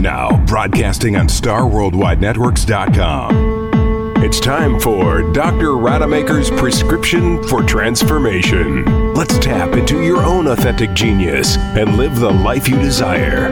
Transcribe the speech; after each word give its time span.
Now, 0.00 0.42
broadcasting 0.46 1.16
on 1.16 1.26
StarWorldWideNetworks.com. 1.26 4.22
It's 4.22 4.40
time 4.40 4.78
for 4.78 5.22
Dr. 5.32 5.68
Rademaker's 5.68 6.50
prescription 6.50 7.42
for 7.44 7.62
transformation. 7.64 9.14
Let's 9.14 9.38
tap 9.38 9.74
into 9.76 10.02
your 10.02 10.22
own 10.22 10.48
authentic 10.48 10.92
genius 10.92 11.56
and 11.56 11.96
live 11.96 12.20
the 12.20 12.30
life 12.30 12.68
you 12.68 12.78
desire. 12.78 13.48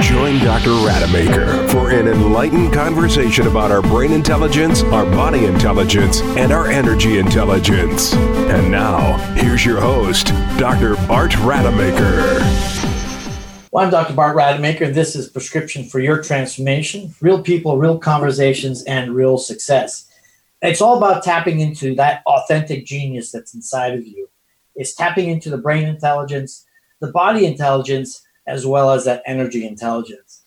Join 0.00 0.38
Dr. 0.38 0.70
Rademaker 0.70 1.68
for 1.70 1.90
an 1.90 2.06
enlightened 2.06 2.72
conversation 2.72 3.48
about 3.48 3.72
our 3.72 3.82
brain 3.82 4.12
intelligence, 4.12 4.84
our 4.84 5.06
body 5.06 5.46
intelligence, 5.46 6.20
and 6.22 6.52
our 6.52 6.68
energy 6.68 7.18
intelligence. 7.18 8.14
And 8.14 8.70
now, 8.70 9.16
here's 9.34 9.64
your 9.64 9.80
host, 9.80 10.28
Dr. 10.56 10.94
Bart 11.06 11.32
Rademaker. 11.32 12.78
Well, 13.72 13.84
I'm 13.84 13.90
Dr. 13.92 14.14
Bart 14.14 14.36
Rademaker. 14.36 14.92
This 14.92 15.14
is 15.14 15.28
Prescription 15.28 15.84
for 15.84 16.00
Your 16.00 16.20
Transformation 16.20 17.14
Real 17.20 17.40
People, 17.40 17.78
Real 17.78 18.00
Conversations, 18.00 18.82
and 18.82 19.14
Real 19.14 19.38
Success. 19.38 20.08
It's 20.60 20.80
all 20.80 20.96
about 20.96 21.22
tapping 21.22 21.60
into 21.60 21.94
that 21.94 22.24
authentic 22.26 22.84
genius 22.84 23.30
that's 23.30 23.54
inside 23.54 23.94
of 23.94 24.04
you. 24.04 24.28
It's 24.74 24.96
tapping 24.96 25.30
into 25.30 25.50
the 25.50 25.56
brain 25.56 25.86
intelligence, 25.86 26.66
the 27.00 27.12
body 27.12 27.46
intelligence, 27.46 28.20
as 28.48 28.66
well 28.66 28.90
as 28.90 29.04
that 29.04 29.22
energy 29.24 29.64
intelligence. 29.64 30.42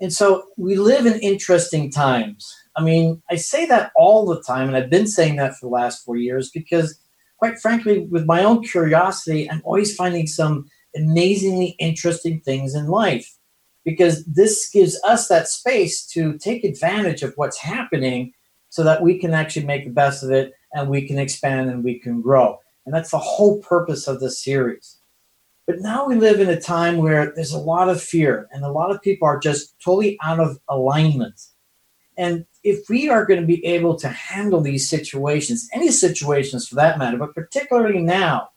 And 0.00 0.12
so 0.12 0.48
we 0.56 0.74
live 0.74 1.06
in 1.06 1.20
interesting 1.20 1.92
times. 1.92 2.52
I 2.74 2.82
mean, 2.82 3.22
I 3.30 3.36
say 3.36 3.66
that 3.66 3.92
all 3.94 4.26
the 4.26 4.42
time, 4.42 4.66
and 4.66 4.76
I've 4.76 4.90
been 4.90 5.06
saying 5.06 5.36
that 5.36 5.54
for 5.54 5.66
the 5.66 5.72
last 5.72 6.04
four 6.04 6.16
years 6.16 6.50
because, 6.50 6.98
quite 7.36 7.60
frankly, 7.60 8.00
with 8.10 8.26
my 8.26 8.42
own 8.42 8.64
curiosity, 8.64 9.48
I'm 9.48 9.62
always 9.64 9.94
finding 9.94 10.26
some 10.26 10.68
amazingly 10.96 11.76
interesting 11.78 12.40
things 12.40 12.74
in 12.74 12.86
life 12.86 13.36
because 13.84 14.24
this 14.24 14.68
gives 14.70 15.00
us 15.04 15.28
that 15.28 15.48
space 15.48 16.06
to 16.06 16.36
take 16.38 16.64
advantage 16.64 17.22
of 17.22 17.32
what's 17.36 17.58
happening 17.58 18.32
so 18.68 18.82
that 18.84 19.02
we 19.02 19.18
can 19.18 19.32
actually 19.32 19.64
make 19.64 19.84
the 19.84 19.90
best 19.90 20.22
of 20.22 20.30
it 20.30 20.52
and 20.72 20.90
we 20.90 21.06
can 21.06 21.18
expand 21.18 21.70
and 21.70 21.82
we 21.82 21.98
can 21.98 22.20
grow. 22.20 22.58
And 22.84 22.94
that's 22.94 23.10
the 23.10 23.18
whole 23.18 23.60
purpose 23.60 24.06
of 24.06 24.20
this 24.20 24.42
series. 24.42 24.98
But 25.66 25.80
now 25.80 26.06
we 26.06 26.16
live 26.16 26.40
in 26.40 26.48
a 26.48 26.60
time 26.60 26.96
where 26.96 27.32
there's 27.34 27.52
a 27.52 27.58
lot 27.58 27.90
of 27.90 28.02
fear 28.02 28.48
and 28.52 28.64
a 28.64 28.72
lot 28.72 28.90
of 28.90 29.02
people 29.02 29.28
are 29.28 29.38
just 29.38 29.78
totally 29.80 30.18
out 30.22 30.40
of 30.40 30.58
alignment. 30.68 31.40
And 32.16 32.46
if 32.64 32.88
we 32.88 33.08
are 33.08 33.24
going 33.24 33.40
to 33.40 33.46
be 33.46 33.64
able 33.64 33.96
to 33.96 34.08
handle 34.08 34.60
these 34.60 34.88
situations, 34.88 35.68
any 35.72 35.90
situations 35.90 36.66
for 36.66 36.74
that 36.76 36.98
matter, 36.98 37.16
but 37.16 37.34
particularly 37.34 38.02
now, 38.02 38.48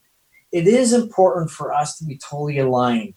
it 0.51 0.67
is 0.67 0.93
important 0.93 1.49
for 1.49 1.73
us 1.73 1.97
to 1.97 2.05
be 2.05 2.17
totally 2.17 2.59
aligned. 2.59 3.13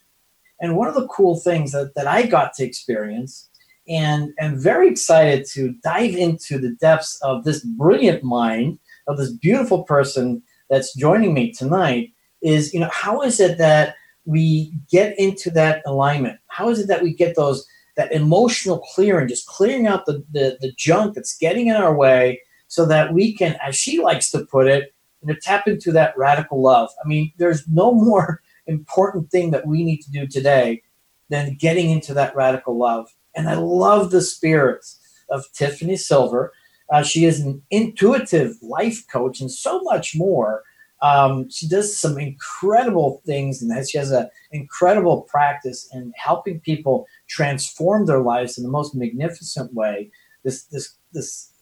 And 0.61 0.77
one 0.77 0.89
of 0.89 0.95
the 0.95 1.09
cool 1.09 1.39
things 1.41 1.73
that, 1.73 1.95
that 1.95 2.07
I 2.07 2.27
got 2.27 2.55
to 2.55 2.65
experience 2.65 3.49
and 3.89 4.33
am 4.39 4.59
very 4.59 4.89
excited 4.89 5.47
to 5.47 5.75
dive 5.83 6.15
into 6.15 6.59
the 6.59 6.71
depths 6.81 7.19
of 7.23 7.45
this 7.45 7.65
brilliant 7.65 8.23
mind 8.23 8.79
of 9.07 9.19
this 9.19 9.33
beautiful 9.33 9.85
person 9.85 10.43
that's 10.71 10.95
joining 10.95 11.35
me 11.35 11.53
tonight 11.53 12.11
is 12.41 12.73
you 12.73 12.81
know 12.81 12.89
how 12.93 13.21
is 13.21 13.41
it 13.41 13.59
that 13.59 13.95
we 14.25 14.73
get 14.91 15.19
into 15.19 15.51
that 15.51 15.83
alignment 15.85 16.39
how 16.49 16.71
is 16.71 16.79
it 16.79 16.89
that 16.89 17.03
we 17.03 17.13
get 17.13 17.37
those 17.37 17.67
that 17.97 18.11
emotional 18.13 18.79
clearing 18.95 19.29
just 19.29 19.47
clearing 19.47 19.87
out 19.87 20.07
the, 20.07 20.25
the, 20.33 20.57
the 20.63 20.73
junk 20.79 21.15
that's 21.15 21.37
getting 21.37 21.67
in 21.67 21.77
our 21.77 21.95
way 21.95 22.41
so 22.69 22.87
that 22.87 23.13
we 23.13 23.35
can 23.37 23.57
as 23.63 23.77
she 23.77 24.01
likes 24.01 24.31
to 24.31 24.47
put 24.47 24.67
it 24.67 24.95
to 25.29 25.41
tap 25.41 25.67
into 25.67 25.93
that 25.93 26.17
radical 26.17 26.63
love. 26.63 26.91
I 27.05 27.09
mean, 27.09 27.33
there's 27.39 27.67
no 27.69 27.93
more 27.93 28.43
important 28.67 29.31
thing 29.31 29.51
that 29.51 29.67
we 29.67 29.85
need 29.85 29.99
to 30.03 30.11
do 30.11 30.27
today 30.27 30.83
than 31.29 31.55
getting 31.55 31.91
into 31.91 32.15
that 32.15 32.35
radical 32.37 32.79
love. 32.79 33.09
And 33.35 33.49
I 33.49 33.55
love 33.55 34.11
the 34.11 34.23
spirits 34.23 34.99
of 35.31 35.45
Tiffany 35.53 35.97
Silver. 35.97 36.53
Uh, 36.93 37.03
she 37.03 37.25
is 37.25 37.41
an 37.41 37.63
intuitive 37.71 38.57
life 38.63 39.05
coach 39.11 39.41
and 39.41 39.51
so 39.51 39.81
much 39.83 40.15
more. 40.15 40.63
Um, 41.03 41.51
she 41.51 41.69
does 41.69 41.99
some 41.99 42.19
incredible 42.19 43.21
things 43.27 43.61
and 43.61 43.89
she 43.89 43.99
has 43.99 44.11
an 44.11 44.29
incredible 44.53 45.23
practice 45.23 45.89
in 45.93 46.13
helping 46.17 46.61
people 46.61 47.07
transform 47.29 48.07
their 48.07 48.21
lives 48.21 48.57
in 48.57 48.65
the 48.65 48.71
most 48.71 48.95
magnificent 48.95 49.75
way. 49.75 50.11
This 50.45 50.65
this 50.65 50.97
this 51.13 51.53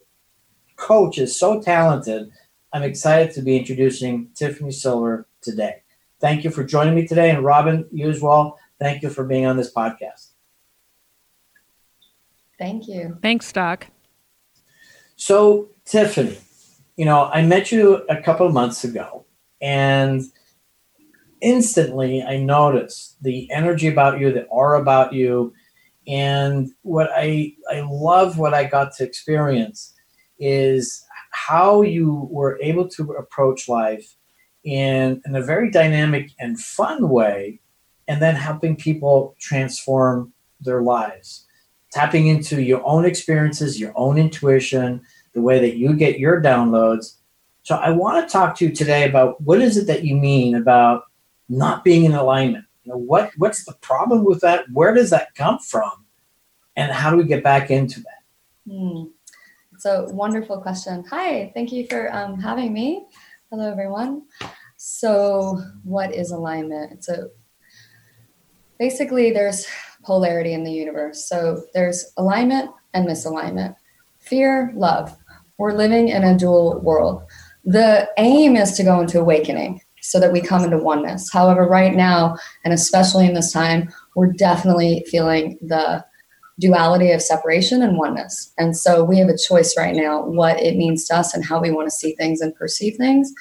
coach 0.76 1.18
is 1.18 1.38
so 1.38 1.60
talented 1.60 2.30
I'm 2.72 2.82
excited 2.82 3.34
to 3.34 3.42
be 3.42 3.56
introducing 3.58 4.28
Tiffany 4.34 4.72
Silver 4.72 5.28
today. 5.42 5.82
Thank 6.20 6.42
you 6.42 6.50
for 6.50 6.64
joining 6.64 6.94
me 6.94 7.06
today. 7.06 7.30
And 7.30 7.44
Robin, 7.44 7.86
you 7.92 8.08
as 8.08 8.22
well, 8.22 8.58
thank 8.78 9.02
you 9.02 9.10
for 9.10 9.24
being 9.24 9.44
on 9.44 9.56
this 9.56 9.72
podcast. 9.72 10.28
Thank 12.58 12.88
you. 12.88 13.18
Thanks, 13.20 13.52
Doc. 13.52 13.88
So, 15.16 15.68
Tiffany, 15.84 16.38
you 16.96 17.04
know, 17.04 17.26
I 17.26 17.42
met 17.42 17.70
you 17.70 17.96
a 18.08 18.22
couple 18.22 18.46
of 18.46 18.54
months 18.54 18.84
ago, 18.84 19.26
and 19.60 20.22
instantly 21.40 22.22
I 22.22 22.38
noticed 22.38 23.22
the 23.22 23.50
energy 23.50 23.88
about 23.88 24.18
you, 24.20 24.32
the 24.32 24.44
aura 24.44 24.80
about 24.80 25.12
you, 25.12 25.52
and 26.06 26.70
what 26.82 27.10
I 27.14 27.54
I 27.70 27.80
love 27.80 28.38
what 28.38 28.54
I 28.54 28.64
got 28.64 28.92
to 28.96 29.04
experience 29.04 29.94
is 30.38 31.04
how 31.32 31.82
you 31.82 32.28
were 32.30 32.58
able 32.62 32.88
to 32.88 33.12
approach 33.12 33.68
life 33.68 34.14
in, 34.64 35.20
in 35.26 35.34
a 35.34 35.42
very 35.42 35.70
dynamic 35.70 36.30
and 36.38 36.58
fun 36.60 37.08
way, 37.08 37.60
and 38.06 38.22
then 38.22 38.34
helping 38.34 38.76
people 38.76 39.34
transform 39.40 40.32
their 40.60 40.82
lives. 40.82 41.46
Tapping 41.90 42.26
into 42.26 42.62
your 42.62 42.82
own 42.86 43.04
experiences, 43.04 43.80
your 43.80 43.92
own 43.96 44.18
intuition, 44.18 45.02
the 45.32 45.42
way 45.42 45.58
that 45.58 45.76
you 45.76 45.94
get 45.94 46.18
your 46.18 46.40
downloads. 46.40 47.16
So, 47.64 47.76
I 47.76 47.90
want 47.90 48.26
to 48.26 48.32
talk 48.32 48.56
to 48.56 48.66
you 48.66 48.74
today 48.74 49.08
about 49.08 49.40
what 49.40 49.60
is 49.60 49.76
it 49.76 49.86
that 49.86 50.04
you 50.04 50.16
mean 50.16 50.54
about 50.54 51.04
not 51.48 51.84
being 51.84 52.04
in 52.04 52.12
alignment? 52.12 52.64
You 52.84 52.92
know, 52.92 52.98
what, 52.98 53.30
what's 53.36 53.64
the 53.64 53.74
problem 53.74 54.24
with 54.24 54.40
that? 54.40 54.64
Where 54.72 54.94
does 54.94 55.10
that 55.10 55.34
come 55.34 55.58
from? 55.58 56.06
And 56.76 56.90
how 56.90 57.10
do 57.10 57.16
we 57.16 57.24
get 57.24 57.44
back 57.44 57.70
into 57.70 58.00
that? 58.00 58.70
Hmm. 58.70 59.04
So, 59.82 60.06
wonderful 60.10 60.60
question. 60.60 61.02
Hi, 61.10 61.50
thank 61.56 61.72
you 61.72 61.88
for 61.88 62.14
um, 62.14 62.38
having 62.38 62.72
me. 62.72 63.04
Hello, 63.50 63.68
everyone. 63.68 64.22
So, 64.76 65.60
what 65.82 66.14
is 66.14 66.30
alignment? 66.30 67.02
So, 67.02 67.30
basically, 68.78 69.32
there's 69.32 69.66
polarity 70.04 70.52
in 70.52 70.62
the 70.62 70.70
universe. 70.70 71.28
So, 71.28 71.64
there's 71.74 72.12
alignment 72.16 72.70
and 72.94 73.08
misalignment, 73.08 73.74
fear, 74.20 74.72
love. 74.76 75.18
We're 75.58 75.74
living 75.74 76.06
in 76.06 76.22
a 76.22 76.38
dual 76.38 76.80
world. 76.84 77.24
The 77.64 78.08
aim 78.18 78.54
is 78.54 78.76
to 78.76 78.84
go 78.84 79.00
into 79.00 79.18
awakening 79.18 79.80
so 80.00 80.20
that 80.20 80.32
we 80.32 80.40
come 80.40 80.62
into 80.62 80.78
oneness. 80.78 81.32
However, 81.32 81.66
right 81.66 81.96
now, 81.96 82.36
and 82.64 82.72
especially 82.72 83.26
in 83.26 83.34
this 83.34 83.52
time, 83.52 83.92
we're 84.14 84.32
definitely 84.32 85.04
feeling 85.10 85.58
the 85.60 86.04
duality 86.60 87.10
of 87.10 87.22
separation 87.22 87.82
and 87.82 87.96
oneness. 87.96 88.52
And 88.58 88.76
so 88.76 89.02
we 89.04 89.18
have 89.18 89.28
a 89.28 89.38
choice 89.38 89.74
right 89.76 89.94
now 89.94 90.22
what 90.22 90.60
it 90.60 90.76
means 90.76 91.06
to 91.06 91.16
us 91.16 91.34
and 91.34 91.44
how 91.44 91.60
we 91.60 91.70
want 91.70 91.86
to 91.86 91.94
see 91.94 92.14
things 92.14 92.40
and 92.40 92.54
perceive 92.54 92.96
things 92.96 93.32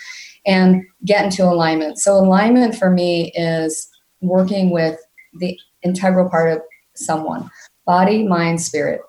and 0.45 0.83
get 1.05 1.25
into 1.25 1.43
alignment. 1.43 1.99
So, 1.99 2.15
alignment 2.15 2.75
for 2.75 2.89
me 2.89 3.31
is 3.35 3.87
working 4.21 4.71
with 4.71 4.99
the 5.33 5.57
integral 5.83 6.29
part 6.29 6.51
of 6.51 6.61
someone 6.95 7.49
body, 7.85 8.27
mind, 8.27 8.61
spirit. 8.61 9.01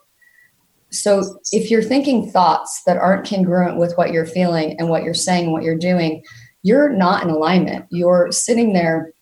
So, 0.91 1.39
if 1.53 1.71
you're 1.71 1.83
thinking 1.83 2.31
thoughts 2.31 2.83
that 2.87 2.99
aren't 2.99 3.27
congruent 3.27 3.79
with 3.79 3.97
what 3.97 4.13
you're 4.13 4.27
feeling 4.27 4.77
and 4.79 4.89
what 4.89 5.05
you're 5.05 5.15
saying 5.15 5.45
and 5.45 5.53
what 5.53 5.63
you're 5.63 5.77
doing, 5.77 6.23
you're 6.63 6.91
not 6.91 7.23
in 7.23 7.31
alignment. 7.31 7.87
You're 7.91 8.31
sitting 8.31 8.73
there 8.73 9.13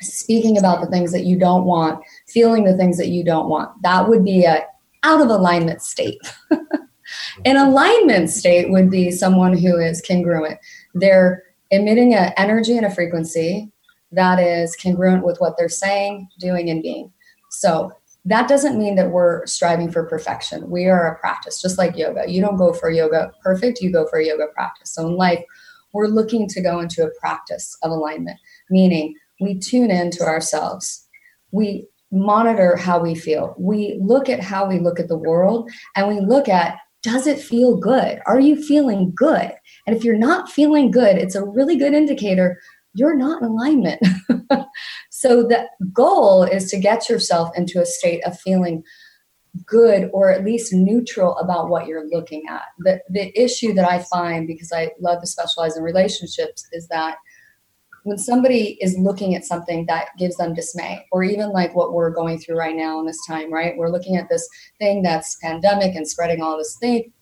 speaking 0.00 0.58
about 0.58 0.80
the 0.80 0.90
things 0.90 1.12
that 1.12 1.24
you 1.24 1.38
don't 1.38 1.64
want, 1.64 2.02
feeling 2.36 2.64
the 2.64 2.76
things 2.76 2.98
that 2.98 3.08
you 3.08 3.24
don't 3.24 3.48
want. 3.48 3.70
That 3.82 4.10
would 4.10 4.22
be 4.22 4.44
a 4.44 4.62
out 5.04 5.22
of 5.22 5.28
alignment 5.28 5.80
state. 5.80 6.20
An 7.46 7.56
alignment 7.56 8.28
state 8.28 8.70
would 8.70 8.90
be 8.90 9.10
someone 9.10 9.56
who 9.56 9.78
is 9.78 10.02
congruent. 10.06 10.58
They're 10.92 11.42
emitting 11.70 12.14
an 12.14 12.34
energy 12.36 12.76
and 12.76 12.84
a 12.84 12.94
frequency 12.94 13.72
that 14.12 14.38
is 14.38 14.76
congruent 14.76 15.24
with 15.24 15.38
what 15.38 15.56
they're 15.56 15.70
saying, 15.70 16.28
doing, 16.38 16.68
and 16.68 16.82
being. 16.82 17.10
So 17.50 17.90
that 18.26 18.48
doesn't 18.48 18.78
mean 18.78 18.96
that 18.96 19.12
we're 19.12 19.46
striving 19.46 19.90
for 19.90 20.04
perfection. 20.04 20.68
We 20.68 20.86
are 20.88 21.14
a 21.14 21.18
practice, 21.18 21.62
just 21.62 21.78
like 21.78 21.96
yoga. 21.96 22.24
You 22.28 22.42
don't 22.42 22.58
go 22.58 22.74
for 22.74 22.90
yoga 22.90 23.32
perfect, 23.42 23.80
you 23.80 23.90
go 23.90 24.06
for 24.08 24.20
yoga 24.20 24.48
practice. 24.52 24.92
So 24.92 25.06
in 25.06 25.16
life, 25.16 25.42
we're 25.94 26.08
looking 26.08 26.48
to 26.48 26.60
go 26.60 26.80
into 26.80 27.02
a 27.02 27.10
practice 27.18 27.78
of 27.82 27.92
alignment, 27.92 28.38
meaning 28.68 29.14
we 29.40 29.58
tune 29.58 29.90
into 29.90 30.22
ourselves. 30.24 31.06
We 31.52 31.86
monitor 32.12 32.76
how 32.76 33.00
we 33.00 33.14
feel. 33.14 33.54
We 33.58 33.98
look 34.00 34.28
at 34.28 34.40
how 34.40 34.66
we 34.66 34.78
look 34.78 35.00
at 35.00 35.08
the 35.08 35.18
world 35.18 35.70
and 35.94 36.08
we 36.08 36.20
look 36.20 36.48
at 36.48 36.78
does 37.02 37.26
it 37.28 37.38
feel 37.38 37.76
good? 37.76 38.20
Are 38.26 38.40
you 38.40 38.60
feeling 38.60 39.12
good? 39.14 39.52
And 39.86 39.96
if 39.96 40.02
you're 40.02 40.16
not 40.18 40.50
feeling 40.50 40.90
good, 40.90 41.16
it's 41.16 41.36
a 41.36 41.44
really 41.44 41.76
good 41.76 41.94
indicator 41.94 42.58
you're 42.96 43.16
not 43.16 43.42
in 43.42 43.48
alignment. 43.48 44.00
so 45.10 45.42
the 45.42 45.68
goal 45.92 46.44
is 46.44 46.70
to 46.70 46.78
get 46.78 47.08
yourself 47.08 47.50
into 47.54 47.80
a 47.80 47.86
state 47.86 48.24
of 48.24 48.40
feeling 48.40 48.82
good 49.66 50.10
or 50.12 50.30
at 50.30 50.44
least 50.44 50.72
neutral 50.72 51.36
about 51.36 51.68
what 51.68 51.86
you're 51.86 52.08
looking 52.08 52.44
at. 52.48 52.62
The 52.78 53.00
the 53.10 53.38
issue 53.38 53.72
that 53.74 53.88
I 53.88 54.02
find 54.02 54.46
because 54.46 54.72
I 54.72 54.90
love 54.98 55.20
to 55.20 55.26
specialize 55.26 55.76
in 55.76 55.82
relationships 55.82 56.66
is 56.72 56.88
that 56.88 57.16
when 58.06 58.18
somebody 58.18 58.78
is 58.80 58.96
looking 58.96 59.34
at 59.34 59.44
something 59.44 59.84
that 59.86 60.10
gives 60.16 60.36
them 60.36 60.54
dismay 60.54 61.04
or 61.10 61.24
even 61.24 61.50
like 61.50 61.74
what 61.74 61.92
we're 61.92 62.10
going 62.10 62.38
through 62.38 62.56
right 62.56 62.76
now 62.76 63.00
in 63.00 63.06
this 63.06 63.18
time 63.26 63.52
right? 63.52 63.76
We're 63.76 63.90
looking 63.90 64.16
at 64.16 64.28
this 64.28 64.48
thing 64.78 65.02
that's 65.02 65.36
pandemic 65.42 65.96
and 65.96 66.06
spreading 66.06 66.40
all 66.40 66.56
this 66.56 66.76
thing 66.80 67.12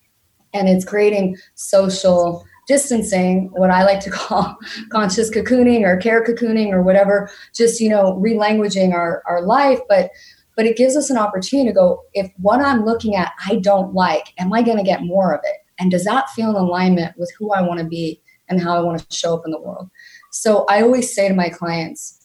and 0.53 0.69
it's 0.69 0.85
creating 0.85 1.37
social 1.55 2.45
distancing 2.67 3.49
what 3.53 3.69
i 3.69 3.83
like 3.83 3.99
to 3.99 4.09
call 4.19 4.57
conscious 4.91 5.29
cocooning 5.29 5.83
or 5.83 5.97
care 5.97 6.23
cocooning 6.23 6.71
or 6.71 6.81
whatever 6.81 7.29
just 7.53 7.79
you 7.79 7.89
know 7.89 8.13
relanguaging 8.23 8.93
our, 8.93 9.23
our 9.27 9.41
life. 9.41 9.79
But 9.89 10.11
but 10.55 10.65
it 10.65 10.77
gives 10.77 10.95
us 10.95 11.09
an 11.09 11.17
opportunity 11.17 11.69
to 11.69 11.73
go 11.73 12.03
if 12.13 12.31
what 12.37 12.61
i'm 12.61 12.85
looking 12.85 13.15
at 13.15 13.33
i 13.47 13.55
don't 13.55 13.95
like 13.95 14.33
am 14.37 14.53
i 14.53 14.61
going 14.61 14.77
to 14.77 14.83
get 14.83 15.03
more 15.03 15.33
of 15.33 15.41
it? 15.43 15.57
And 15.79 15.89
does 15.89 16.05
that 16.05 16.29
feel 16.29 16.51
in 16.51 16.55
alignment 16.55 17.17
with 17.17 17.31
who 17.39 17.51
i 17.53 17.61
want 17.61 17.79
to 17.79 17.85
be 17.85 18.21
and 18.49 18.61
how 18.61 18.77
i 18.77 18.81
want 18.81 18.99
to 18.99 19.15
show 19.15 19.35
up 19.35 19.45
in 19.45 19.51
the 19.51 19.59
world 19.59 19.89
so 20.35 20.65
I 20.67 20.81
always 20.81 21.15
say 21.15 21.29
to 21.29 21.33
my 21.33 21.47
clients, 21.47 22.19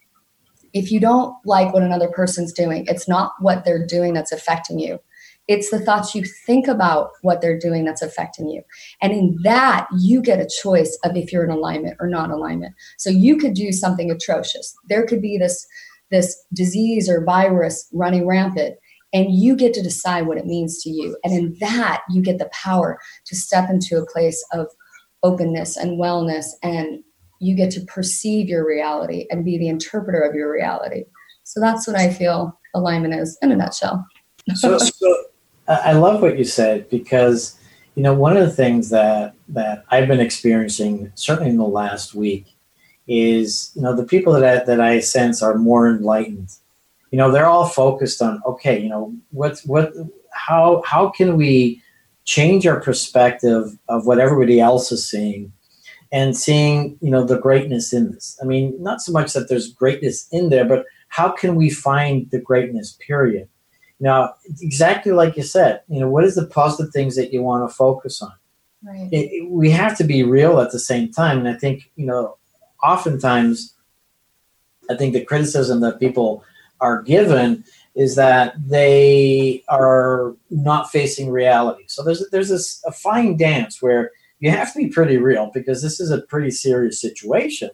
if 0.73 0.91
you 0.91 0.99
don't 0.99 1.33
like 1.45 1.73
what 1.73 1.85
another 1.85 2.09
person's 2.09 2.53
doing, 2.53 2.85
it's 2.89 3.09
not 3.09 3.35
what 3.39 3.65
they're 3.65 3.87
doing 3.87 4.15
that's 4.15 4.33
affecting 4.33 4.81
you. 4.81 4.99
It's 5.47 5.71
the 5.71 5.79
thoughts 5.79 6.13
you 6.13 6.25
think 6.45 6.67
about 6.67 7.11
what 7.23 7.41
they're 7.41 7.59
doing 7.59 7.85
that's 7.85 8.03
affecting 8.03 8.49
you. 8.49 8.63
And 9.01 9.13
in 9.13 9.37
that, 9.45 9.87
you 9.97 10.23
get 10.23 10.41
a 10.41 10.51
choice 10.63 10.99
of 11.05 11.17
if 11.17 11.33
you're 11.33 11.45
in 11.45 11.51
alignment 11.51 11.99
or 12.01 12.09
not 12.09 12.33
alignment. 12.33 12.75
So 12.99 13.11
you 13.11 13.37
could 13.37 13.55
do 13.55 13.71
something 13.71 14.11
atrocious. 14.11 14.75
There 14.89 15.07
could 15.07 15.23
be 15.23 15.39
this, 15.39 15.65
this 16.11 16.37
disease 16.53 17.09
or 17.09 17.25
virus 17.25 17.89
running 17.93 18.27
rampant, 18.27 18.77
and 19.13 19.33
you 19.33 19.55
get 19.55 19.73
to 19.75 19.83
decide 19.83 20.27
what 20.27 20.39
it 20.39 20.47
means 20.47 20.83
to 20.83 20.91
you. 20.91 21.17
And 21.23 21.33
in 21.33 21.57
that, 21.61 22.03
you 22.11 22.23
get 22.23 22.39
the 22.39 22.51
power 22.53 22.99
to 23.27 23.37
step 23.37 23.71
into 23.71 23.99
a 23.99 24.07
place 24.07 24.45
of 24.53 24.67
openness 25.23 25.77
and 25.77 26.01
wellness 26.01 26.47
and 26.63 27.05
you 27.41 27.57
get 27.57 27.71
to 27.73 27.81
perceive 27.81 28.49
your 28.49 28.67
reality 28.67 29.27
and 29.31 29.45
be 29.45 29.59
the 29.59 29.69
interpreter 29.69 30.21
of 30.21 30.35
your 30.35 30.53
reality. 30.53 31.05
So 31.43 31.59
that's 31.61 31.87
what 31.87 31.97
I 31.97 32.13
feel 32.13 32.59
alignment 32.75 33.15
is 33.15 33.37
in 33.43 33.51
a 33.51 33.57
nutshell. 33.57 34.07
so, 34.55 34.79
so 34.79 35.25
I 35.67 35.93
love 35.93 36.23
what 36.23 36.39
you 36.39 36.45
said 36.45 36.89
because 36.91 37.59
you 37.95 38.03
know 38.03 38.15
one 38.15 38.37
of 38.37 38.47
the 38.47 38.55
things 38.55 38.91
that 38.91 39.35
that 39.49 39.85
I've 39.91 40.07
been 40.07 40.21
experiencing 40.21 41.11
certainly 41.15 41.51
in 41.51 41.57
the 41.57 41.65
last 41.65 42.15
week 42.15 42.47
is 43.09 43.73
you 43.75 43.83
know 43.83 43.97
the 43.97 44.05
people 44.05 44.33
that 44.35 44.45
I, 44.45 44.65
that 44.65 44.81
I 44.81 45.01
sense 45.01 45.43
are 45.43 45.57
more 45.57 45.89
enlightened. 45.89 46.51
You 47.11 47.19
know 47.19 47.33
they're 47.33 47.47
all 47.47 47.67
focused 47.67 48.23
on 48.23 48.43
okay 48.47 48.79
you 48.79 48.89
know 48.89 49.15
what's 49.31 49.65
what 49.65 49.93
how 50.33 50.83
how 50.87 51.09
can 51.09 51.37
we 51.37 51.83
change 52.25 52.67
our 52.67 52.81
perspective 52.81 53.77
of 53.89 54.07
what 54.07 54.19
everybody 54.19 54.61
else 54.61 54.93
is 54.93 55.09
seeing 55.09 55.53
and 56.13 56.37
seeing 56.37 56.99
you 57.01 57.11
know 57.11 57.25
the 57.25 57.39
greatness 57.39 57.93
in 57.93 58.13
this. 58.13 58.39
I 58.43 58.45
mean 58.45 58.77
not 58.83 59.01
so 59.01 59.13
much 59.13 59.33
that 59.33 59.49
there's 59.49 59.73
greatness 59.73 60.29
in 60.33 60.51
there 60.51 60.65
but 60.65 60.85
how 61.09 61.31
can 61.31 61.55
we 61.57 61.71
find 61.71 62.31
the 62.31 62.41
greatness 62.41 62.97
period? 63.07 63.49
Now 63.99 64.35
exactly 64.61 65.13
like 65.13 65.37
you 65.37 65.43
said 65.43 65.83
you 65.89 66.01
know 66.01 66.09
what 66.09 66.25
is 66.25 66.35
the 66.35 66.47
positive 66.47 66.93
things 66.93 67.17
that 67.17 67.33
you 67.33 67.43
want 67.43 67.69
to 67.69 67.75
focus 67.75 68.23
on? 68.23 68.33
Right. 68.83 69.09
It, 69.13 69.31
it, 69.33 69.51
we 69.51 69.71
have 69.71 69.97
to 69.99 70.05
be 70.05 70.23
real 70.23 70.59
at 70.61 70.73
the 70.73 70.79
same 70.79 71.13
time 71.13 71.39
and 71.39 71.49
i 71.49 71.53
think 71.53 71.91
you 71.97 72.07
know 72.07 72.39
oftentimes 72.83 73.75
i 74.89 74.97
think 74.97 75.13
the 75.13 75.23
criticism 75.23 75.81
that 75.83 76.01
people 76.01 76.43
are 76.81 77.03
given 77.03 77.63
is 77.95 78.15
that 78.15 78.55
they 78.69 79.63
are 79.69 80.35
not 80.51 80.91
facing 80.91 81.31
reality. 81.31 81.85
So 81.87 82.03
there's 82.03 82.29
there's 82.31 82.49
this 82.49 82.83
a 82.87 82.93
fine 82.93 83.37
dance 83.37 83.83
where 83.83 84.13
you 84.41 84.51
have 84.51 84.73
to 84.73 84.79
be 84.79 84.89
pretty 84.89 85.19
real 85.19 85.51
because 85.53 85.83
this 85.83 86.01
is 86.01 86.11
a 86.11 86.23
pretty 86.23 86.51
serious 86.51 87.01
situation. 87.01 87.71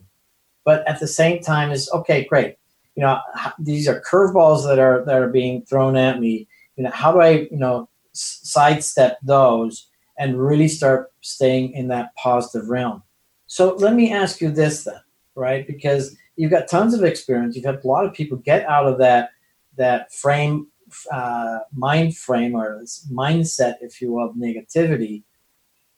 But 0.65 0.87
at 0.89 0.99
the 0.99 1.07
same 1.07 1.41
time, 1.41 1.71
is 1.71 1.89
okay, 1.93 2.25
great. 2.25 2.57
You 2.97 3.03
know, 3.03 3.21
these 3.59 3.89
are 3.89 4.03
curveballs 4.03 4.65
that 4.65 4.79
are 4.79 5.05
that 5.05 5.15
are 5.15 5.29
being 5.29 5.65
thrown 5.65 5.97
at 5.97 6.21
me. 6.21 6.49
You 6.77 6.85
know, 6.85 6.91
how 6.91 7.13
do 7.13 7.21
I, 7.21 7.31
you 7.51 7.57
know, 7.57 7.89
sidestep 8.13 9.19
those 9.23 9.89
and 10.19 10.41
really 10.41 10.69
start 10.69 11.13
staying 11.21 11.73
in 11.73 11.89
that 11.89 12.15
positive 12.17 12.69
realm? 12.69 13.03
So 13.47 13.75
let 13.77 13.95
me 13.95 14.13
ask 14.13 14.41
you 14.41 14.51
this 14.51 14.85
then, 14.85 15.01
right? 15.37 15.67
Because 15.67 16.17
you've 16.35 16.51
got 16.51 16.69
tons 16.69 16.95
of 16.95 17.05
experience. 17.05 17.55
You've 17.55 17.65
had 17.65 17.85
a 17.85 17.87
lot 17.87 18.05
of 18.05 18.13
people 18.13 18.39
get 18.39 18.67
out 18.67 18.87
of 18.87 18.99
that 18.99 19.31
that 19.77 20.13
frame, 20.13 20.67
uh, 21.13 21.59
mind 21.75 22.17
frame 22.17 22.57
or 22.57 22.83
mindset, 23.13 23.75
if 23.83 24.01
you 24.01 24.13
will, 24.13 24.31
of 24.31 24.35
negativity 24.35 25.23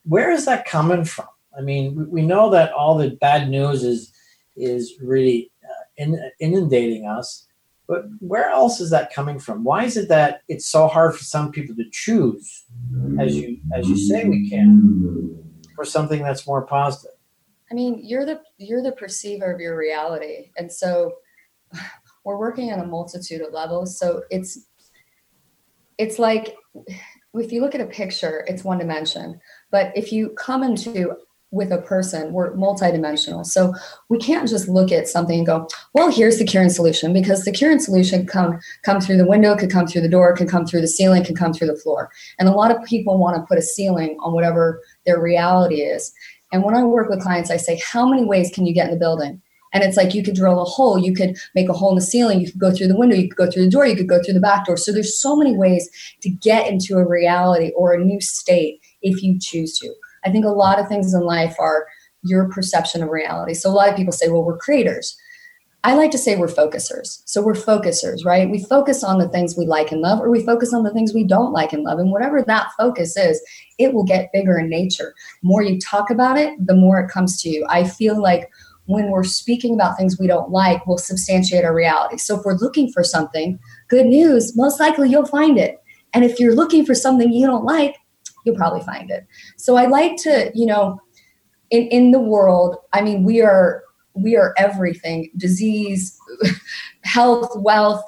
where 0.08 0.31
is 0.31 0.46
that 0.46 0.64
coming 0.64 1.05
from? 1.05 1.26
I 1.56 1.60
mean, 1.60 2.08
we 2.10 2.22
know 2.22 2.50
that 2.50 2.72
all 2.72 2.96
the 2.96 3.10
bad 3.10 3.49
news 3.49 3.84
is 3.84 4.12
is 4.56 4.94
really 5.00 5.52
uh, 5.64 5.84
in, 5.96 6.31
inundating 6.40 7.06
us, 7.06 7.46
but 7.87 8.05
where 8.19 8.50
else 8.50 8.81
is 8.81 8.90
that 8.90 9.12
coming 9.12 9.38
from? 9.38 9.64
Why 9.64 9.84
is 9.84 9.96
it 9.96 10.08
that 10.08 10.43
it's 10.49 10.66
so 10.66 10.88
hard 10.88 11.16
for 11.16 11.25
some 11.25 11.52
people 11.52 11.76
to 11.76 11.84
choose, 11.93 12.64
as 13.20 13.37
you 13.37 13.58
as 13.75 13.88
you 13.88 13.96
say 13.96 14.25
we 14.25 14.49
can, 14.49 15.43
for 15.75 15.84
something 15.84 16.22
that's 16.22 16.46
more 16.46 16.66
positive? 16.66 17.16
I 17.70 17.75
mean, 17.75 18.00
you're 18.02 18.25
the 18.25 18.40
you're 18.56 18.82
the 18.82 18.93
perceiver 18.93 19.52
of 19.52 19.60
your 19.60 19.76
reality, 19.76 20.50
and 20.56 20.72
so 20.72 21.16
we're 22.25 22.38
working 22.38 22.72
on 22.72 22.81
a 22.81 22.87
multitude 22.87 23.43
of 23.43 23.52
levels. 23.52 23.99
So 23.99 24.22
it's 24.31 24.66
it's 25.99 26.19
like 26.19 26.56
if 27.34 27.52
you 27.52 27.60
look 27.60 27.75
at 27.75 27.81
a 27.81 27.87
picture, 27.87 28.44
it's 28.49 28.64
one 28.64 28.78
dimension. 28.78 29.40
But 29.70 29.93
if 29.97 30.12
you 30.12 30.31
come 30.31 30.62
into 30.62 31.17
with 31.50 31.73
a 31.73 31.79
person, 31.79 32.32
we're 32.32 32.55
multidimensional. 32.55 33.44
So 33.44 33.73
we 34.11 34.19
can't 34.19 34.49
just 34.49 34.69
look 34.69 34.93
at 34.93 35.09
something 35.09 35.38
and 35.38 35.47
go, 35.47 35.67
well, 35.94 36.11
here's 36.11 36.38
the 36.38 36.44
cure 36.44 36.62
and 36.62 36.70
solution, 36.70 37.12
because 37.15 37.44
the 37.44 37.53
cure 37.53 37.70
and 37.70 37.82
solution 37.82 38.26
come 38.26 38.59
come 38.85 39.00
through 39.00 39.17
the 39.17 39.26
window, 39.26 39.56
could 39.56 39.70
come 39.70 39.87
through 39.87 40.03
the 40.03 40.11
door, 40.11 40.37
could 40.37 40.49
come 40.49 40.67
through 40.67 40.82
the 40.82 40.88
ceiling, 40.88 41.25
could 41.25 41.38
come 41.38 41.55
through 41.55 41.69
the 41.69 41.76
floor. 41.76 42.11
And 42.38 42.49
a 42.49 42.53
lot 42.53 42.70
of 42.70 42.85
people 42.85 43.19
want 43.19 43.37
to 43.37 43.47
put 43.47 43.59
a 43.59 43.62
ceiling 43.62 44.17
on 44.20 44.35
whatever 44.35 44.82
their 45.06 45.20
reality 45.20 45.76
is. 45.76 46.12
And 46.53 46.65
when 46.65 46.75
I 46.75 46.85
work 46.85 47.09
with 47.09 47.23
clients, 47.23 47.50
I 47.50 47.56
say, 47.56 47.81
how 47.82 48.09
many 48.09 48.25
ways 48.25 48.50
can 48.55 48.67
you 48.67 48.75
get 48.75 48.87
in 48.87 48.93
the 48.93 48.99
building? 48.99 49.41
And 49.75 49.85
it's 49.85 49.99
like 49.99 50.15
you 50.15 50.23
could 50.23 50.35
drill 50.35 50.62
a 50.62 50.65
hole, 50.65 50.99
you 50.99 51.15
could 51.15 51.37
make 51.55 51.69
a 51.69 51.75
hole 51.75 51.91
in 51.91 51.97
the 51.97 52.00
ceiling, 52.00 52.41
you 52.41 52.50
could 52.50 52.61
go 52.61 52.73
through 52.73 52.88
the 52.88 52.97
window, 52.97 53.17
you 53.17 53.29
could 53.29 53.37
go 53.37 53.50
through 53.50 53.65
the 53.65 53.70
door, 53.70 53.87
you 53.87 53.97
could 53.97 54.09
go 54.09 54.23
through 54.23 54.35
the 54.35 54.41
back 54.41 54.65
door. 54.65 54.79
So 54.79 54.93
there's 54.93 55.20
so 55.20 55.37
many 55.37 55.56
ways 55.56 55.88
to 56.22 56.31
get 56.31 56.70
into 56.70 56.96
a 56.96 57.06
reality 57.06 57.70
or 57.77 57.93
a 57.93 58.03
new 58.03 58.20
state 58.20 58.81
if 59.02 59.22
you 59.22 59.38
choose 59.40 59.78
to. 59.78 59.93
I 60.24 60.31
think 60.31 60.44
a 60.44 60.50
lot 60.50 60.78
of 60.78 60.88
things 60.88 61.14
in 61.14 61.22
life 61.22 61.56
are 61.58 61.86
your 62.22 62.48
perception 62.50 63.02
of 63.02 63.10
reality. 63.10 63.55
So 63.55 63.70
a 63.70 63.72
lot 63.72 63.88
of 63.88 63.96
people 63.96 64.12
say, 64.12 64.28
well, 64.28 64.44
we're 64.44 64.58
creators. 64.58 65.17
I 65.84 65.94
like 65.94 66.10
to 66.10 66.19
say 66.19 66.34
we're 66.36 66.48
focusers. 66.48 67.22
So 67.24 67.40
we're 67.40 67.55
focusers, 67.55 68.24
right? 68.24 68.50
We 68.50 68.64
focus 68.64 69.05
on 69.05 69.19
the 69.19 69.28
things 69.28 69.56
we 69.56 69.64
like 69.64 69.93
and 69.93 70.00
love, 70.00 70.20
or 70.20 70.28
we 70.28 70.44
focus 70.44 70.74
on 70.74 70.82
the 70.82 70.93
things 70.93 71.14
we 71.14 71.24
don't 71.24 71.52
like 71.52 71.72
and 71.72 71.84
love. 71.84 72.00
And 72.00 72.10
whatever 72.10 72.43
that 72.43 72.72
focus 72.76 73.17
is, 73.17 73.40
it 73.78 73.94
will 73.94 74.05
get 74.05 74.32
bigger 74.32 74.58
in 74.58 74.69
nature. 74.69 75.14
The 75.40 75.48
more 75.48 75.62
you 75.62 75.78
talk 75.78 76.10
about 76.10 76.36
it, 76.36 76.55
the 76.67 76.74
more 76.74 76.98
it 76.98 77.10
comes 77.10 77.40
to 77.43 77.48
you. 77.48 77.64
I 77.69 77.84
feel 77.84 78.20
like 78.20 78.50
when 78.86 79.10
we're 79.10 79.22
speaking 79.22 79.74
about 79.74 79.96
things 79.96 80.19
we 80.19 80.26
don't 80.26 80.50
like, 80.50 80.84
we'll 80.86 80.98
substantiate 80.98 81.64
our 81.64 81.74
reality. 81.74 82.17
So 82.17 82.38
if 82.38 82.44
we're 82.44 82.55
looking 82.55 82.90
for 82.90 83.05
something, 83.05 83.58
good 83.88 84.06
news, 84.06 84.56
most 84.56 84.81
likely 84.81 85.10
you'll 85.10 85.26
find 85.26 85.58
it. 85.58 85.81
And 86.12 86.24
if 86.24 86.40
you're 86.40 86.55
looking 86.55 86.84
for 86.84 86.94
something 86.94 87.32
you 87.32 87.46
don't 87.46 87.64
like, 87.64 87.96
you'll 88.48 88.56
probably 88.56 88.81
find 88.81 89.10
it. 89.10 89.26
So 89.56 89.76
I 89.76 89.86
like 89.86 90.17
to, 90.22 90.50
you 90.55 90.67
know, 90.67 91.00
in, 91.70 91.82
in 91.88 92.10
the 92.12 92.19
world, 92.19 92.76
I 92.93 93.02
mean, 93.02 93.24
we 93.24 93.43
are 93.43 93.84
we 94.14 94.36
are 94.36 94.55
everything 94.56 95.31
disease 95.36 96.19
health 97.05 97.50
wealth 97.56 98.02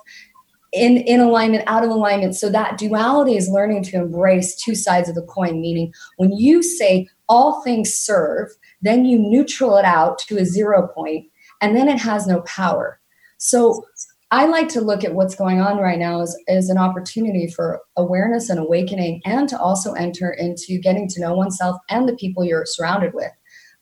in 0.72 0.98
in 0.98 1.20
alignment 1.20 1.62
out 1.66 1.84
of 1.84 1.90
alignment 1.90 2.34
so 2.34 2.48
that 2.48 2.78
duality 2.78 3.36
is 3.36 3.48
learning 3.48 3.82
to 3.82 3.96
embrace 3.96 4.56
two 4.56 4.74
sides 4.74 5.08
of 5.08 5.14
the 5.14 5.22
coin 5.22 5.60
meaning 5.60 5.92
when 6.16 6.32
you 6.32 6.62
say 6.62 7.06
all 7.28 7.62
things 7.62 7.94
serve 7.94 8.48
then 8.82 9.04
you 9.04 9.18
neutral 9.18 9.76
it 9.76 9.84
out 9.84 10.18
to 10.18 10.38
a 10.38 10.44
zero 10.44 10.88
point 10.88 11.26
and 11.60 11.76
then 11.76 11.88
it 11.88 11.98
has 11.98 12.26
no 12.26 12.40
power 12.42 13.00
so 13.38 13.84
I 14.32 14.46
like 14.46 14.68
to 14.68 14.80
look 14.80 15.02
at 15.02 15.14
what's 15.14 15.34
going 15.34 15.60
on 15.60 15.78
right 15.78 15.98
now 15.98 16.20
as, 16.20 16.36
as 16.46 16.68
an 16.68 16.78
opportunity 16.78 17.48
for 17.48 17.80
awareness 17.96 18.48
and 18.48 18.60
awakening, 18.60 19.20
and 19.24 19.48
to 19.48 19.58
also 19.58 19.92
enter 19.94 20.30
into 20.30 20.78
getting 20.78 21.08
to 21.08 21.20
know 21.20 21.34
oneself 21.34 21.76
and 21.88 22.08
the 22.08 22.16
people 22.16 22.44
you're 22.44 22.64
surrounded 22.64 23.12
with. 23.12 23.32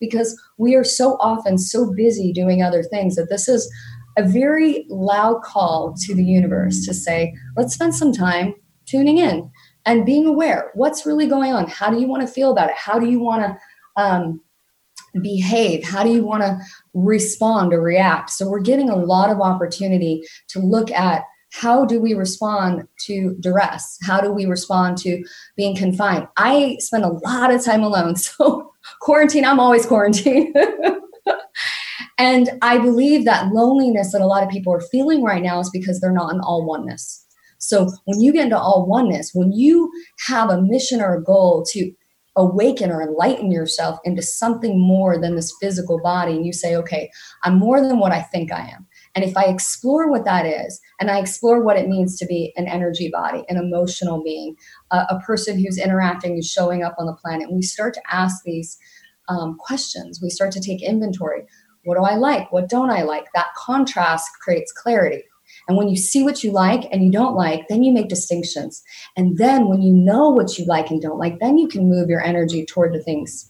Because 0.01 0.41
we 0.57 0.75
are 0.75 0.85
so 0.85 1.17
often 1.21 1.59
so 1.59 1.93
busy 1.93 2.33
doing 2.33 2.63
other 2.63 2.83
things 2.83 3.17
that 3.17 3.29
this 3.29 3.49
is 3.49 3.71
a 4.17 4.23
very 4.23 4.87
loud 4.89 5.43
call 5.43 5.95
to 6.07 6.15
the 6.15 6.25
universe 6.25 6.85
to 6.87 6.95
say, 6.95 7.35
let's 7.57 7.75
spend 7.75 7.95
some 7.95 8.13
time 8.13 8.55
tuning 8.87 9.19
in 9.19 9.51
and 9.87 10.07
being 10.07 10.27
aware 10.27 10.71
what's 10.75 11.05
really 11.05 11.27
going 11.27 11.53
on. 11.53 11.69
How 11.69 11.91
do 11.91 12.01
you 12.01 12.09
want 12.09 12.27
to 12.27 12.33
feel 12.33 12.51
about 12.53 12.71
it? 12.71 12.77
How 12.77 12.99
do 12.99 13.07
you 13.07 13.21
want 13.21 13.43
to 13.43 14.03
um, 14.03 14.41
behave? 15.23 15.85
How 15.85 16.03
do 16.03 16.11
you 16.11 16.25
want 16.25 16.43
to 16.43 16.59
respond 16.95 17.73
or 17.73 17.81
react? 17.81 18.31
So 18.31 18.49
we're 18.49 18.61
getting 18.61 18.91
a 18.91 18.97
lot 18.97 19.31
of 19.31 19.41
opportunity 19.41 20.23
to 20.49 20.61
look 20.61 20.91
at 20.91 21.25
how 21.51 21.85
do 21.85 22.01
we 22.01 22.15
respond 22.15 22.87
to 23.07 23.35
duress? 23.41 23.99
How 24.03 24.21
do 24.21 24.31
we 24.31 24.45
respond 24.45 24.99
to 24.99 25.25
being 25.57 25.75
confined? 25.75 26.29
I 26.37 26.77
spend 26.79 27.05
a 27.05 27.19
lot 27.25 27.53
of 27.53 27.65
time 27.65 27.83
alone. 27.83 28.15
So 28.39 28.73
quarantine, 29.01 29.45
I'm 29.45 29.61
always 29.61 29.85
quarantined. 29.85 30.57
and 32.19 32.51
I 32.63 32.79
believe 32.79 33.25
that 33.25 33.53
loneliness 33.53 34.13
that 34.13 34.23
a 34.23 34.27
lot 34.27 34.43
of 34.43 34.49
people 34.49 34.73
are 34.73 34.81
feeling 34.81 35.23
right 35.23 35.43
now 35.43 35.61
is 35.61 35.71
because 35.71 36.01
they're 36.01 36.13
not 36.13 36.33
in 36.33 36.41
all 36.41 36.65
oneness. 36.65 37.25
So 37.59 37.91
when 38.05 38.21
you 38.21 38.33
get 38.33 38.45
into 38.45 38.59
all 38.59 38.87
oneness, 38.87 39.33
when 39.35 39.53
you 39.53 39.91
have 40.27 40.49
a 40.49 40.63
mission 40.63 41.01
or 41.01 41.17
a 41.17 41.23
goal 41.23 41.65
to 41.73 41.93
awaken 42.39 42.91
or 42.91 43.03
enlighten 43.03 43.51
yourself 43.51 43.99
into 44.05 44.23
something 44.23 44.81
more 44.81 45.19
than 45.19 45.35
this 45.35 45.55
physical 45.61 46.01
body, 46.01 46.33
and 46.37 46.47
you 46.47 46.53
say, 46.53 46.77
okay, 46.77 47.11
I'm 47.43 47.59
more 47.59 47.81
than 47.81 47.99
what 47.99 48.13
I 48.13 48.23
think 48.23 48.53
I 48.53 48.61
am. 48.61 48.87
And 49.15 49.25
if 49.25 49.37
I 49.37 49.45
explore 49.47 50.09
what 50.09 50.25
that 50.25 50.47
is, 50.47 50.81
and 51.01 51.11
I 51.11 51.19
explore 51.19 51.63
what 51.63 51.77
it 51.77 51.89
means 51.89 52.17
to 52.19 52.27
be 52.27 52.53
an 52.57 52.69
energy 52.69 53.11
body, 53.13 53.45
an 53.49 53.57
emotional 53.57 54.23
being, 54.23 54.55
a, 54.93 54.99
a 55.11 55.21
person 55.27 55.59
who's 55.59 55.79
interacting 55.79 56.33
and 56.33 56.45
showing 56.45 56.85
up 56.85 56.95
on 56.99 57.07
the 57.07 57.15
planet, 57.15 57.53
we 57.53 57.63
start 57.63 57.93
to 57.95 58.03
ask 58.11 58.45
these 58.45 58.79
um, 59.29 59.57
questions. 59.59 60.21
We 60.23 60.31
start 60.31 60.53
to 60.53 60.61
take 60.61 60.83
inventory. 60.83 61.45
What 61.85 61.97
do 61.97 62.05
I 62.05 62.15
like? 62.15 62.53
What 62.53 62.69
don't 62.69 62.91
I 62.91 63.03
like? 63.03 63.27
That 63.35 63.49
contrast 63.57 64.31
creates 64.41 64.73
clarity. 64.73 65.25
And 65.69 65.77
when 65.77 65.89
you 65.89 65.97
see 65.97 66.23
what 66.23 66.43
you 66.43 66.51
like 66.51 66.89
and 66.91 67.05
you 67.05 67.13
don't 67.13 67.37
like, 67.37 67.69
then 67.69 67.83
you 67.83 67.93
make 67.93 68.09
distinctions. 68.09 68.83
And 69.17 69.37
then 69.37 69.69
when 69.69 69.83
you 69.83 69.93
know 69.93 70.31
what 70.31 70.59
you 70.59 70.65
like 70.65 70.91
and 70.91 71.01
don't 71.01 71.19
like, 71.19 71.39
then 71.41 71.59
you 71.59 71.69
can 71.69 71.89
move 71.89 72.09
your 72.09 72.25
energy 72.25 72.65
toward 72.65 72.95
the 72.95 73.03
things 73.03 73.49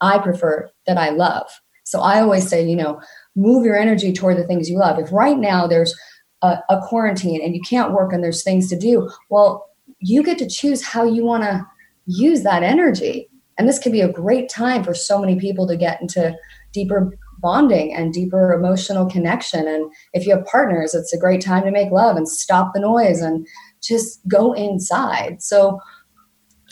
I 0.00 0.18
prefer 0.18 0.70
that 0.86 0.96
I 0.96 1.10
love. 1.10 1.48
So 1.84 2.00
I 2.00 2.20
always 2.20 2.48
say, 2.48 2.66
you 2.66 2.74
know, 2.74 3.00
move 3.36 3.64
your 3.64 3.76
energy 3.76 4.12
toward 4.12 4.38
the 4.38 4.46
things 4.46 4.68
you 4.68 4.78
love. 4.78 4.98
If 4.98 5.12
right 5.12 5.38
now 5.38 5.66
there's 5.66 5.94
a, 6.40 6.58
a 6.70 6.80
quarantine 6.80 7.42
and 7.42 7.54
you 7.54 7.60
can't 7.60 7.92
work 7.92 8.12
and 8.12 8.24
there's 8.24 8.42
things 8.42 8.68
to 8.70 8.78
do, 8.78 9.10
well, 9.30 9.68
you 10.00 10.22
get 10.22 10.38
to 10.38 10.48
choose 10.48 10.82
how 10.82 11.04
you 11.04 11.24
want 11.24 11.44
to 11.44 11.66
use 12.06 12.42
that 12.42 12.62
energy. 12.62 13.28
And 13.58 13.68
this 13.68 13.78
could 13.78 13.92
be 13.92 14.00
a 14.00 14.10
great 14.10 14.48
time 14.48 14.82
for 14.82 14.94
so 14.94 15.20
many 15.20 15.38
people 15.38 15.66
to 15.68 15.76
get 15.76 16.00
into 16.00 16.34
deeper 16.72 17.12
bonding 17.42 17.92
and 17.92 18.12
deeper 18.12 18.52
emotional 18.52 19.10
connection. 19.10 19.66
And 19.66 19.92
if 20.14 20.26
you 20.26 20.34
have 20.34 20.46
partners, 20.46 20.94
it's 20.94 21.12
a 21.12 21.18
great 21.18 21.42
time 21.42 21.64
to 21.64 21.70
make 21.70 21.90
love 21.90 22.16
and 22.16 22.28
stop 22.28 22.72
the 22.72 22.80
noise 22.80 23.20
and 23.20 23.46
just 23.82 24.26
go 24.28 24.52
inside. 24.52 25.42
So 25.42 25.80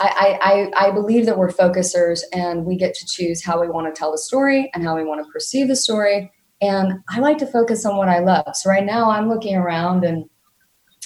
I, 0.00 0.70
I, 0.76 0.86
I 0.86 0.90
believe 0.92 1.26
that 1.26 1.36
we're 1.36 1.52
focusers 1.52 2.22
and 2.32 2.64
we 2.64 2.76
get 2.76 2.94
to 2.94 3.06
choose 3.06 3.44
how 3.44 3.60
we 3.60 3.68
want 3.68 3.92
to 3.92 3.98
tell 3.98 4.12
the 4.12 4.18
story 4.18 4.70
and 4.72 4.82
how 4.82 4.96
we 4.96 5.04
want 5.04 5.22
to 5.24 5.30
perceive 5.30 5.68
the 5.68 5.76
story. 5.76 6.32
And 6.62 6.94
I 7.10 7.20
like 7.20 7.36
to 7.38 7.46
focus 7.46 7.84
on 7.84 7.98
what 7.98 8.08
I 8.08 8.20
love. 8.20 8.54
So 8.54 8.70
right 8.70 8.84
now 8.84 9.10
I'm 9.10 9.28
looking 9.28 9.56
around 9.56 10.04
and 10.04 10.24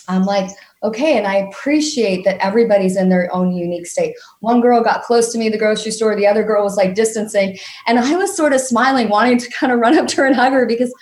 I'm 0.06 0.24
like, 0.24 0.50
okay, 0.84 1.16
and 1.16 1.26
I 1.26 1.36
appreciate 1.36 2.24
that 2.24 2.38
everybody's 2.38 2.96
in 2.96 3.08
their 3.08 3.32
own 3.34 3.52
unique 3.52 3.86
state. 3.86 4.14
One 4.40 4.60
girl 4.60 4.82
got 4.82 5.02
close 5.02 5.32
to 5.32 5.38
me 5.38 5.48
the 5.48 5.58
grocery 5.58 5.90
store, 5.90 6.14
the 6.14 6.26
other 6.26 6.44
girl 6.44 6.62
was 6.62 6.76
like 6.76 6.94
distancing, 6.94 7.58
and 7.86 7.98
I 7.98 8.14
was 8.16 8.36
sort 8.36 8.52
of 8.52 8.60
smiling, 8.60 9.08
wanting 9.08 9.38
to 9.38 9.50
kind 9.58 9.72
of 9.72 9.80
run 9.80 9.98
up 9.98 10.06
to 10.08 10.16
her 10.16 10.26
and 10.26 10.36
hug 10.36 10.52
her 10.52 10.66
because 10.66 10.94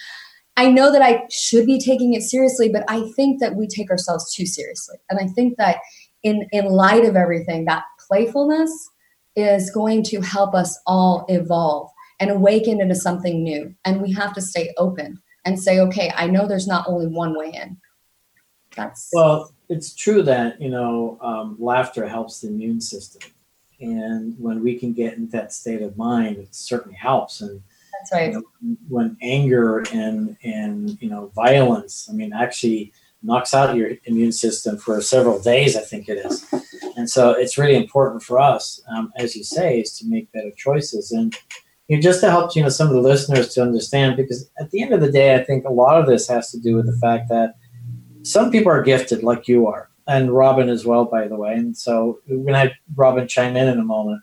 I 0.56 0.70
know 0.70 0.92
that 0.92 1.02
I 1.02 1.26
should 1.30 1.66
be 1.66 1.80
taking 1.80 2.14
it 2.14 2.22
seriously, 2.22 2.68
but 2.68 2.84
I 2.88 3.10
think 3.16 3.40
that 3.40 3.56
we 3.56 3.66
take 3.66 3.90
ourselves 3.90 4.34
too 4.34 4.46
seriously. 4.46 4.96
And 5.10 5.18
I 5.18 5.26
think 5.28 5.56
that 5.58 5.78
in 6.22 6.46
in 6.52 6.66
light 6.66 7.04
of 7.04 7.16
everything, 7.16 7.64
that 7.64 7.84
playfulness 8.06 8.70
is 9.34 9.70
going 9.70 10.02
to 10.04 10.20
help 10.20 10.54
us 10.54 10.78
all 10.86 11.24
evolve 11.28 11.90
and 12.20 12.30
awaken 12.30 12.80
into 12.80 12.94
something 12.94 13.42
new. 13.42 13.74
And 13.84 14.02
we 14.02 14.12
have 14.12 14.34
to 14.34 14.40
stay 14.40 14.72
open 14.76 15.20
and 15.44 15.58
say, 15.58 15.80
okay, 15.80 16.12
I 16.14 16.26
know 16.26 16.46
there's 16.46 16.68
not 16.68 16.86
only 16.86 17.06
one 17.06 17.36
way 17.36 17.50
in. 17.52 17.78
That's 18.76 19.10
well, 19.12 19.52
it's 19.72 19.94
true 19.94 20.22
that 20.22 20.60
you 20.60 20.68
know 20.68 21.18
um, 21.22 21.56
laughter 21.58 22.06
helps 22.06 22.40
the 22.40 22.48
immune 22.48 22.80
system, 22.80 23.30
and 23.80 24.34
when 24.38 24.62
we 24.62 24.78
can 24.78 24.92
get 24.92 25.14
into 25.14 25.32
that 25.32 25.52
state 25.52 25.82
of 25.82 25.96
mind, 25.96 26.36
it 26.36 26.54
certainly 26.54 26.96
helps. 26.96 27.40
And 27.40 27.62
that's 27.92 28.12
right. 28.12 28.32
You 28.32 28.44
know, 28.60 28.76
when 28.88 29.16
anger 29.22 29.84
and 29.92 30.36
and 30.44 31.00
you 31.02 31.08
know 31.08 31.32
violence, 31.34 32.08
I 32.10 32.12
mean, 32.12 32.32
actually 32.32 32.92
knocks 33.22 33.54
out 33.54 33.76
your 33.76 33.92
immune 34.04 34.32
system 34.32 34.76
for 34.76 35.00
several 35.00 35.40
days. 35.40 35.76
I 35.76 35.80
think 35.80 36.08
it 36.08 36.18
is, 36.18 36.44
and 36.96 37.08
so 37.08 37.30
it's 37.30 37.56
really 37.56 37.76
important 37.76 38.22
for 38.22 38.38
us, 38.38 38.82
um, 38.94 39.12
as 39.16 39.34
you 39.34 39.44
say, 39.44 39.80
is 39.80 39.96
to 39.98 40.06
make 40.06 40.32
better 40.32 40.52
choices 40.56 41.12
and. 41.12 41.34
You 41.88 41.96
know, 41.96 42.02
just 42.02 42.20
to 42.20 42.30
help 42.30 42.54
you 42.56 42.62
know 42.62 42.68
some 42.70 42.88
of 42.88 42.94
the 42.94 43.00
listeners 43.00 43.52
to 43.52 43.60
understand, 43.60 44.16
because 44.16 44.48
at 44.58 44.70
the 44.70 44.82
end 44.82 44.94
of 44.94 45.00
the 45.00 45.10
day, 45.10 45.34
I 45.34 45.42
think 45.42 45.64
a 45.64 45.72
lot 45.72 46.00
of 46.00 46.06
this 46.06 46.28
has 46.28 46.50
to 46.52 46.58
do 46.58 46.76
with 46.76 46.86
the 46.86 46.96
fact 46.96 47.28
that 47.28 47.56
some 48.22 48.50
people 48.50 48.72
are 48.72 48.82
gifted 48.82 49.22
like 49.22 49.48
you 49.48 49.66
are, 49.66 49.90
and 50.06 50.32
Robin 50.32 50.68
as 50.68 50.84
well, 50.84 51.04
by 51.04 51.28
the 51.28 51.36
way. 51.36 51.54
And 51.54 51.76
so 51.76 52.20
we're 52.26 52.36
going 52.36 52.52
to 52.52 52.58
have 52.58 52.72
Robin 52.94 53.28
chime 53.28 53.56
in 53.56 53.68
in 53.68 53.78
a 53.78 53.84
moment. 53.84 54.22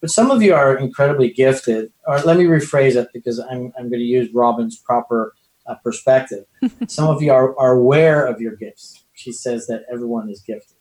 But 0.00 0.10
some 0.10 0.30
of 0.30 0.42
you 0.42 0.54
are 0.54 0.76
incredibly 0.76 1.30
gifted, 1.30 1.92
or 2.06 2.18
let 2.20 2.38
me 2.38 2.44
rephrase 2.44 2.96
it 2.96 3.08
because 3.12 3.38
I'm, 3.38 3.72
I'm 3.78 3.90
going 3.90 4.00
to 4.00 4.06
use 4.06 4.32
Robin's 4.32 4.78
proper 4.78 5.34
uh, 5.66 5.74
perspective. 5.76 6.46
some 6.88 7.08
of 7.08 7.22
you 7.22 7.32
are, 7.32 7.58
are 7.58 7.72
aware 7.72 8.26
of 8.26 8.40
your 8.40 8.56
gifts. 8.56 9.04
She 9.12 9.32
says 9.32 9.66
that 9.66 9.84
everyone 9.92 10.30
is 10.30 10.40
gifted. 10.40 10.78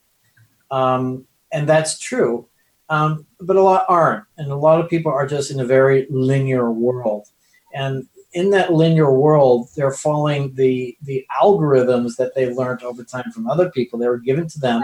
Um, 0.72 1.26
and 1.52 1.68
that's 1.68 2.00
true. 2.00 2.48
Um, 2.90 3.26
but 3.40 3.56
a 3.56 3.62
lot 3.62 3.86
aren't. 3.90 4.26
And 4.38 4.52
a 4.52 4.56
lot 4.56 4.80
of 4.80 4.90
people 4.90 5.12
are 5.12 5.28
just 5.28 5.52
in 5.52 5.60
a 5.60 5.66
very 5.66 6.08
linear 6.10 6.72
world. 6.72 7.28
And 7.74 8.08
in 8.34 8.52
that 8.52 8.74
linear 8.74 9.12
world, 9.12 9.70
they're 9.76 9.92
following 9.92 10.54
the 10.54 10.98
the 11.02 11.26
algorithms 11.42 12.16
that 12.18 12.36
they've 12.36 12.56
learned 12.56 12.84
over 12.84 13.04
time 13.04 13.32
from 13.32 13.48
other 13.48 13.70
people. 13.72 13.98
They 13.98 14.08
were 14.08 14.20
given 14.20 14.48
to 14.48 14.60
them 14.60 14.84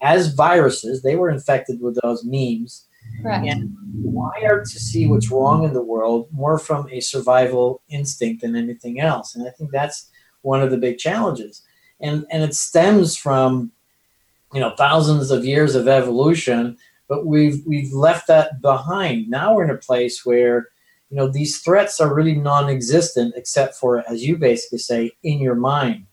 as 0.00 0.34
viruses. 0.34 1.02
They 1.02 1.16
were 1.16 1.30
infected 1.30 1.80
with 1.80 1.98
those 2.02 2.24
memes. 2.24 2.86
Correct. 3.20 3.46
And 3.46 3.74
wired 3.94 4.64
to 4.66 4.78
see 4.78 5.06
what's 5.06 5.30
wrong 5.30 5.64
in 5.64 5.72
the 5.72 5.82
world 5.82 6.28
more 6.30 6.58
from 6.58 6.88
a 6.90 7.00
survival 7.00 7.82
instinct 7.88 8.42
than 8.42 8.56
anything 8.56 9.00
else. 9.00 9.34
And 9.34 9.46
I 9.46 9.50
think 9.50 9.70
that's 9.70 10.10
one 10.42 10.62
of 10.62 10.70
the 10.70 10.78
big 10.78 10.98
challenges. 10.98 11.62
And 12.00 12.26
and 12.30 12.42
it 12.42 12.54
stems 12.54 13.16
from 13.16 13.72
you 14.52 14.60
know 14.60 14.74
thousands 14.76 15.30
of 15.30 15.44
years 15.44 15.74
of 15.74 15.88
evolution, 15.88 16.76
but 17.08 17.26
we've 17.26 17.64
we've 17.66 17.92
left 17.92 18.28
that 18.28 18.60
behind. 18.60 19.28
Now 19.28 19.54
we're 19.54 19.64
in 19.64 19.70
a 19.70 19.78
place 19.78 20.24
where 20.24 20.68
you 21.14 21.20
know 21.20 21.28
these 21.28 21.58
threats 21.58 22.00
are 22.00 22.12
really 22.12 22.34
non-existent 22.34 23.34
except 23.36 23.76
for 23.76 24.02
as 24.10 24.24
you 24.24 24.36
basically 24.36 24.78
say 24.78 25.12
in 25.22 25.38
your 25.38 25.54
mind. 25.54 26.06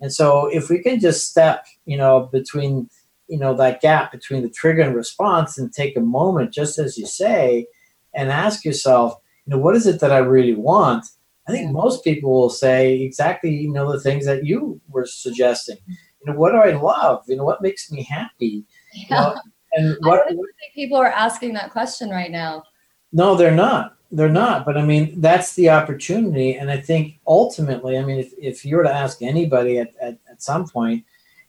And 0.00 0.12
so 0.12 0.46
if 0.46 0.70
we 0.70 0.80
can 0.80 1.00
just 1.00 1.28
step 1.28 1.66
you 1.86 1.96
know 1.96 2.28
between 2.30 2.88
you 3.26 3.36
know 3.36 3.52
that 3.54 3.80
gap 3.80 4.12
between 4.12 4.42
the 4.42 4.48
trigger 4.48 4.82
and 4.82 4.94
response 4.94 5.58
and 5.58 5.72
take 5.72 5.96
a 5.96 6.00
moment 6.00 6.52
just 6.52 6.78
as 6.78 6.96
you 6.96 7.04
say 7.04 7.66
and 8.14 8.30
ask 8.30 8.64
yourself 8.64 9.16
you 9.44 9.50
know 9.50 9.58
what 9.58 9.74
is 9.74 9.88
it 9.88 9.98
that 9.98 10.12
i 10.12 10.18
really 10.18 10.54
want? 10.54 11.04
I 11.48 11.50
think 11.50 11.72
most 11.72 12.04
people 12.04 12.30
will 12.30 12.50
say 12.50 13.00
exactly 13.00 13.50
you 13.50 13.72
know 13.72 13.90
the 13.90 13.98
things 13.98 14.24
that 14.26 14.44
you 14.44 14.80
were 14.88 15.06
suggesting. 15.06 15.78
You 15.88 16.26
know 16.26 16.38
what 16.38 16.52
do 16.52 16.58
i 16.58 16.70
love? 16.80 17.24
You 17.26 17.34
know 17.34 17.44
what 17.44 17.60
makes 17.60 17.90
me 17.90 18.04
happy? 18.04 18.64
Yeah. 18.94 19.02
You 19.02 19.16
know, 19.16 19.40
and 19.72 19.96
what 20.02 20.20
I 20.26 20.28
think 20.28 20.74
people 20.76 20.96
are 20.96 21.08
asking 21.26 21.54
that 21.54 21.72
question 21.72 22.10
right 22.10 22.30
now. 22.30 22.62
No 23.10 23.34
they're 23.34 23.50
not 23.68 23.97
they're 24.10 24.28
not 24.28 24.64
but 24.64 24.76
i 24.76 24.84
mean 24.84 25.20
that's 25.20 25.54
the 25.54 25.68
opportunity. 25.68 26.54
And 26.54 26.70
i 26.70 26.78
think 26.78 27.18
ultimately 27.26 27.98
i 27.98 28.04
mean 28.04 28.18
if, 28.18 28.32
if 28.38 28.64
you 28.64 28.76
were 28.76 28.84
to 28.84 28.94
ask 28.94 29.22
anybody 29.22 29.78
at, 29.78 29.94
at, 30.00 30.18
at 30.30 30.42
some 30.42 30.66
point 30.68 31.04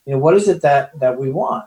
you 0.06 0.14
know 0.14 0.20
what 0.20 0.36
is 0.36 0.48
it 0.48 0.62
that 0.62 0.98
that 1.00 1.18
we 1.18 1.32
want? 1.32 1.66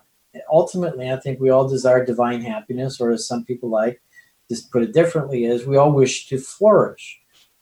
Ultimately 0.51 1.11
i 1.11 1.17
think 1.17 1.41
we 1.41 1.51
all 1.51 1.69
desire 1.69 2.05
divine 2.05 2.43
happiness 2.43 3.01
or 3.01 3.11
as 3.11 3.27
some 3.27 3.45
people 3.45 3.69
like 3.69 4.03
just 4.49 4.71
put 4.71 4.83
it 4.83 4.93
differently 4.93 5.45
is 5.45 5.67
we 5.67 5.77
all 5.77 5.93
wish 5.93 6.29
to 6.29 6.39
flourish. 6.39 7.21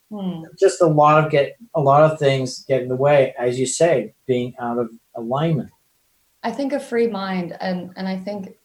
Hmm. 0.09 0.43
just 0.59 0.81
a 0.81 0.87
lot 0.87 1.23
of 1.23 1.31
get 1.31 1.55
a 1.73 1.79
lot 1.79 2.03
of 2.03 2.19
things 2.19 2.65
get 2.65 2.81
in 2.81 2.89
the 2.89 2.97
way 2.97 3.33
as 3.39 3.57
you 3.57 3.65
say 3.65 4.13
being 4.25 4.53
out 4.59 4.77
of 4.77 4.89
alignment. 5.15 5.69
I 6.43 6.51
think 6.51 6.73
a 6.73 6.81
free 6.81 7.07
mind 7.07 7.55
and 7.61 7.93
and 7.95 8.09
i 8.09 8.17
think 8.17 8.57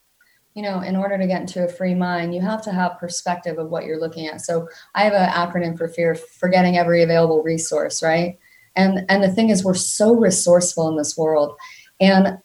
you 0.56 0.62
know, 0.62 0.80
in 0.80 0.96
order 0.96 1.18
to 1.18 1.26
get 1.26 1.42
into 1.42 1.62
a 1.62 1.68
free 1.68 1.94
mind, 1.94 2.34
you 2.34 2.40
have 2.40 2.62
to 2.62 2.72
have 2.72 2.98
perspective 2.98 3.58
of 3.58 3.68
what 3.68 3.84
you're 3.84 4.00
looking 4.00 4.26
at. 4.26 4.40
So 4.40 4.66
I 4.94 5.04
have 5.04 5.12
an 5.12 5.28
acronym 5.28 5.76
for 5.76 5.86
fear, 5.86 6.14
forgetting 6.14 6.78
every 6.78 7.02
available 7.02 7.42
resource, 7.42 8.02
right? 8.02 8.38
And 8.74 9.04
and 9.10 9.22
the 9.22 9.30
thing 9.30 9.50
is 9.50 9.62
we're 9.62 9.74
so 9.74 10.16
resourceful 10.16 10.88
in 10.88 10.96
this 10.96 11.14
world. 11.14 11.54
And 12.00 12.38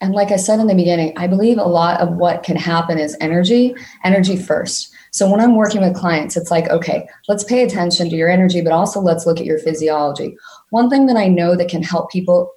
and 0.00 0.14
like 0.14 0.30
I 0.30 0.36
said 0.36 0.60
in 0.60 0.66
the 0.66 0.74
beginning, 0.74 1.12
I 1.18 1.26
believe 1.26 1.58
a 1.58 1.64
lot 1.64 2.00
of 2.00 2.16
what 2.16 2.42
can 2.42 2.56
happen 2.56 2.98
is 2.98 3.18
energy, 3.20 3.74
energy 4.02 4.38
first. 4.38 4.90
So 5.10 5.30
when 5.30 5.40
I'm 5.40 5.56
working 5.56 5.82
with 5.82 5.94
clients, 5.94 6.38
it's 6.38 6.50
like, 6.50 6.70
okay, 6.70 7.06
let's 7.28 7.44
pay 7.44 7.64
attention 7.64 8.08
to 8.08 8.16
your 8.16 8.30
energy, 8.30 8.62
but 8.62 8.72
also 8.72 8.98
let's 8.98 9.26
look 9.26 9.40
at 9.40 9.46
your 9.46 9.58
physiology. 9.58 10.38
One 10.70 10.88
thing 10.88 11.04
that 11.06 11.16
I 11.18 11.28
know 11.28 11.54
that 11.54 11.68
can 11.68 11.82
help 11.82 12.10
people 12.10 12.50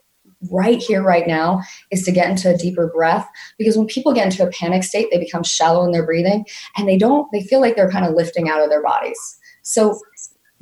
right 0.49 0.81
here, 0.81 1.03
right 1.03 1.27
now, 1.27 1.61
is 1.91 2.03
to 2.03 2.11
get 2.11 2.29
into 2.29 2.53
a 2.53 2.57
deeper 2.57 2.91
breath. 2.93 3.27
Because 3.57 3.77
when 3.77 3.87
people 3.87 4.13
get 4.13 4.25
into 4.25 4.45
a 4.45 4.51
panic 4.51 4.83
state, 4.83 5.07
they 5.11 5.19
become 5.19 5.43
shallow 5.43 5.83
in 5.85 5.91
their 5.91 6.05
breathing 6.05 6.45
and 6.77 6.87
they 6.87 6.97
don't, 6.97 7.27
they 7.31 7.41
feel 7.41 7.61
like 7.61 7.75
they're 7.75 7.91
kind 7.91 8.05
of 8.05 8.15
lifting 8.15 8.49
out 8.49 8.63
of 8.63 8.69
their 8.69 8.83
bodies. 8.83 9.19
So 9.63 9.99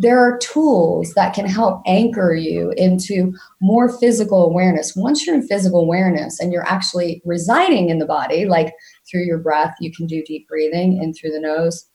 there 0.01 0.19
are 0.19 0.37
tools 0.37 1.13
that 1.15 1.33
can 1.33 1.45
help 1.45 1.81
anchor 1.85 2.33
you 2.33 2.71
into 2.77 3.33
more 3.61 3.89
physical 3.99 4.45
awareness. 4.45 4.95
Once 4.95 5.25
you're 5.25 5.35
in 5.35 5.45
physical 5.45 5.81
awareness 5.81 6.39
and 6.39 6.53
you're 6.53 6.67
actually 6.67 7.21
residing 7.25 7.89
in 7.89 7.99
the 7.99 8.05
body, 8.05 8.45
like 8.45 8.73
through 9.09 9.25
your 9.25 9.39
breath, 9.39 9.75
you 9.81 9.91
can 9.93 10.07
do 10.07 10.23
deep 10.25 10.47
breathing 10.47 11.03
in 11.03 11.13
through 11.13 11.31
the 11.31 11.39
nose 11.39 11.85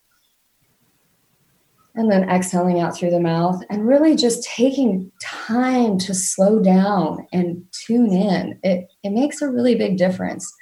and 1.94 2.10
then 2.10 2.28
exhaling 2.28 2.80
out 2.80 2.96
through 2.96 3.10
the 3.10 3.20
mouth 3.20 3.62
and 3.70 3.86
really 3.86 4.16
just 4.16 4.42
taking 4.44 5.10
time 5.22 5.96
to 5.98 6.14
slow 6.14 6.60
down 6.60 7.26
and 7.32 7.62
tune 7.72 8.12
in. 8.12 8.58
It, 8.62 8.88
it 9.02 9.10
makes 9.10 9.40
a 9.40 9.50
really 9.50 9.76
big 9.76 9.96
difference. 9.96 10.52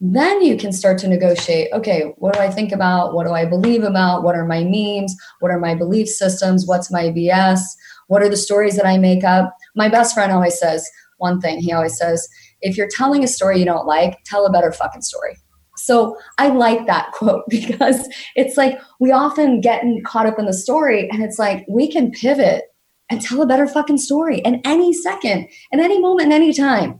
Then 0.00 0.42
you 0.42 0.56
can 0.58 0.72
start 0.72 0.98
to 0.98 1.08
negotiate 1.08 1.72
okay, 1.72 2.12
what 2.16 2.34
do 2.34 2.40
I 2.40 2.50
think 2.50 2.72
about? 2.72 3.14
What 3.14 3.26
do 3.26 3.32
I 3.32 3.46
believe 3.46 3.82
about? 3.82 4.22
What 4.22 4.34
are 4.34 4.44
my 4.44 4.62
memes? 4.64 5.16
What 5.40 5.50
are 5.50 5.58
my 5.58 5.74
belief 5.74 6.08
systems? 6.08 6.66
What's 6.66 6.90
my 6.90 7.04
BS? 7.04 7.60
What 8.08 8.22
are 8.22 8.28
the 8.28 8.36
stories 8.36 8.76
that 8.76 8.86
I 8.86 8.98
make 8.98 9.24
up? 9.24 9.56
My 9.74 9.88
best 9.88 10.14
friend 10.14 10.32
always 10.32 10.58
says 10.58 10.86
one 11.16 11.40
thing. 11.40 11.60
He 11.60 11.72
always 11.72 11.96
says, 11.96 12.28
if 12.60 12.76
you're 12.76 12.88
telling 12.88 13.24
a 13.24 13.28
story 13.28 13.58
you 13.58 13.64
don't 13.64 13.86
like, 13.86 14.22
tell 14.24 14.44
a 14.44 14.52
better 14.52 14.72
fucking 14.72 15.02
story. 15.02 15.38
So 15.84 16.16
I 16.38 16.48
like 16.48 16.86
that 16.86 17.12
quote 17.12 17.44
because 17.48 18.08
it's 18.36 18.56
like 18.56 18.80
we 19.00 19.12
often 19.12 19.60
get 19.60 19.84
caught 20.04 20.26
up 20.26 20.38
in 20.38 20.46
the 20.46 20.52
story 20.52 21.08
and 21.10 21.22
it's 21.22 21.38
like 21.38 21.64
we 21.68 21.90
can 21.90 22.10
pivot 22.10 22.64
and 23.10 23.20
tell 23.20 23.42
a 23.42 23.46
better 23.46 23.66
fucking 23.66 23.98
story 23.98 24.38
in 24.38 24.62
any 24.64 24.94
second, 24.94 25.46
in 25.72 25.80
any 25.80 26.00
moment, 26.00 26.28
in 26.28 26.32
any 26.32 26.54
time. 26.54 26.98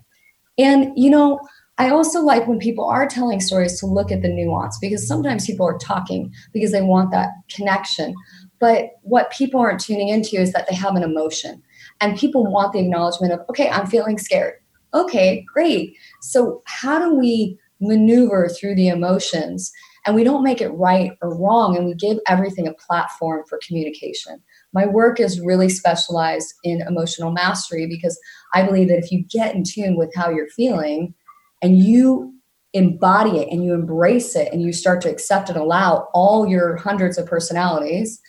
And 0.59 0.93
you 0.97 1.09
know, 1.09 1.41
I 1.79 1.89
also 1.91 2.21
like 2.21 2.47
when 2.47 2.59
people 2.59 2.85
are 2.85 3.09
telling 3.09 3.41
stories 3.41 3.81
to 3.81 3.87
look 3.87 4.13
at 4.13 4.21
the 4.21 4.29
nuance 4.29 4.79
because 4.79 5.09
sometimes 5.09 5.47
people 5.47 5.67
are 5.67 5.79
talking 5.79 6.33
because 6.53 6.71
they 6.71 6.83
want 6.83 7.11
that 7.13 7.31
connection. 7.51 8.15
But 8.61 8.91
what 9.03 9.33
people 9.33 9.61
aren't 9.61 9.81
tuning 9.81 10.09
into 10.09 10.37
is 10.37 10.53
that 10.53 10.69
they 10.69 10.77
have 10.77 10.95
an 10.95 11.03
emotion. 11.03 11.63
And 12.01 12.19
people 12.19 12.47
want 12.47 12.73
the 12.73 12.81
acknowledgement 12.81 13.33
of, 13.33 13.41
okay, 13.49 13.69
I'm 13.69 13.87
feeling 13.87 14.19
scared. 14.19 14.55
Okay, 14.93 15.45
great. 15.53 15.97
So, 16.21 16.63
how 16.67 16.99
do 17.01 17.15
we 17.15 17.59
maneuver 17.87 18.49
through 18.49 18.75
the 18.75 18.89
emotions? 18.89 19.71
And 20.07 20.15
we 20.15 20.25
don't 20.25 20.45
make 20.45 20.61
it 20.61 20.69
right 20.69 21.13
or 21.23 21.39
wrong, 21.39 21.77
and 21.77 21.87
we 21.87 21.95
give 21.95 22.19
everything 22.29 22.69
a 22.69 22.75
platform 22.75 23.45
for 23.49 23.59
communication. 23.67 24.43
My 24.75 24.87
work 24.87 25.19
is 25.19 25.41
really 25.41 25.71
specialized 25.71 26.53
in 26.63 26.83
emotional 26.83 27.31
mastery 27.31 27.87
because 27.87 28.19
I 28.53 28.65
believe 28.67 28.89
that 28.89 28.99
if 28.99 29.11
you 29.11 29.25
get 29.25 29.55
in 29.55 29.65
tune 29.65 29.97
with 29.97 30.15
how 30.15 30.29
you're 30.29 30.49
feeling, 30.49 31.15
and 31.63 31.79
you 31.79 32.35
embody 32.75 33.39
it 33.39 33.49
and 33.51 33.65
you 33.65 33.73
embrace 33.73 34.37
it 34.37 34.53
and 34.53 34.61
you 34.61 34.73
start 34.73 35.01
to 35.01 35.11
accept 35.11 35.49
and 35.49 35.57
allow 35.57 36.09
all 36.13 36.47
your 36.47 36.77
hundreds 36.77 37.17
of 37.17 37.25
personalities, 37.25 38.21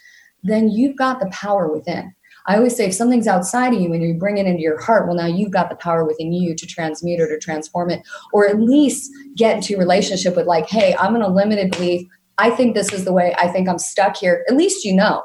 then 0.44 0.70
you've 0.70 0.96
got 0.96 1.20
the 1.20 1.30
power 1.32 1.70
within. 1.70 2.14
I 2.48 2.58
always 2.58 2.76
say 2.76 2.86
if 2.86 2.94
something's 2.94 3.28
outside 3.28 3.74
of 3.74 3.82
you 3.82 3.92
and 3.94 4.04
you 4.04 4.14
bring 4.14 4.38
it 4.38 4.46
into 4.46 4.62
your 4.62 4.82
heart, 4.82 5.08
well, 5.08 5.16
now 5.16 5.26
you've 5.26 5.52
got 5.52 5.70
the 5.70 5.76
power 5.76 6.06
within 6.06 6.32
you 6.32 6.56
to 6.56 6.68
transmute 6.68 7.20
or 7.20 7.28
to 7.28 7.40
transform 7.40 7.90
it, 7.90 8.02
or 8.34 8.48
at 8.48 8.60
least 8.60 9.12
get 9.36 9.58
into 9.58 9.78
relationship 9.78 10.36
with, 10.36 10.46
like, 10.46 10.70
hey, 10.70 10.96
I'm 11.00 11.16
in 11.16 11.22
a 11.22 11.28
limited 11.28 11.72
belief. 11.72 12.08
I 12.38 12.50
think 12.50 12.76
this 12.76 12.94
is 12.94 13.06
the 13.06 13.14
way. 13.14 13.34
I 13.38 13.48
think 13.48 13.68
I'm 13.68 13.80
stuck 13.80 14.18
here. 14.18 14.46
At 14.48 14.56
least 14.56 14.86
you 14.86 14.96
know. 14.96 15.24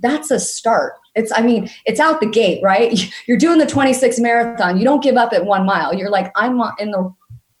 That's 0.00 0.30
a 0.30 0.38
start. 0.38 0.94
It's, 1.14 1.32
I 1.34 1.40
mean, 1.40 1.70
it's 1.86 2.00
out 2.00 2.20
the 2.20 2.26
gate, 2.26 2.60
right? 2.62 3.10
You're 3.26 3.38
doing 3.38 3.58
the 3.58 3.66
26 3.66 4.18
marathon. 4.20 4.76
You 4.76 4.84
don't 4.84 5.02
give 5.02 5.16
up 5.16 5.32
at 5.32 5.46
one 5.46 5.64
mile. 5.64 5.94
You're 5.94 6.10
like, 6.10 6.30
I'm 6.36 6.60
in 6.78 6.90
the 6.90 7.14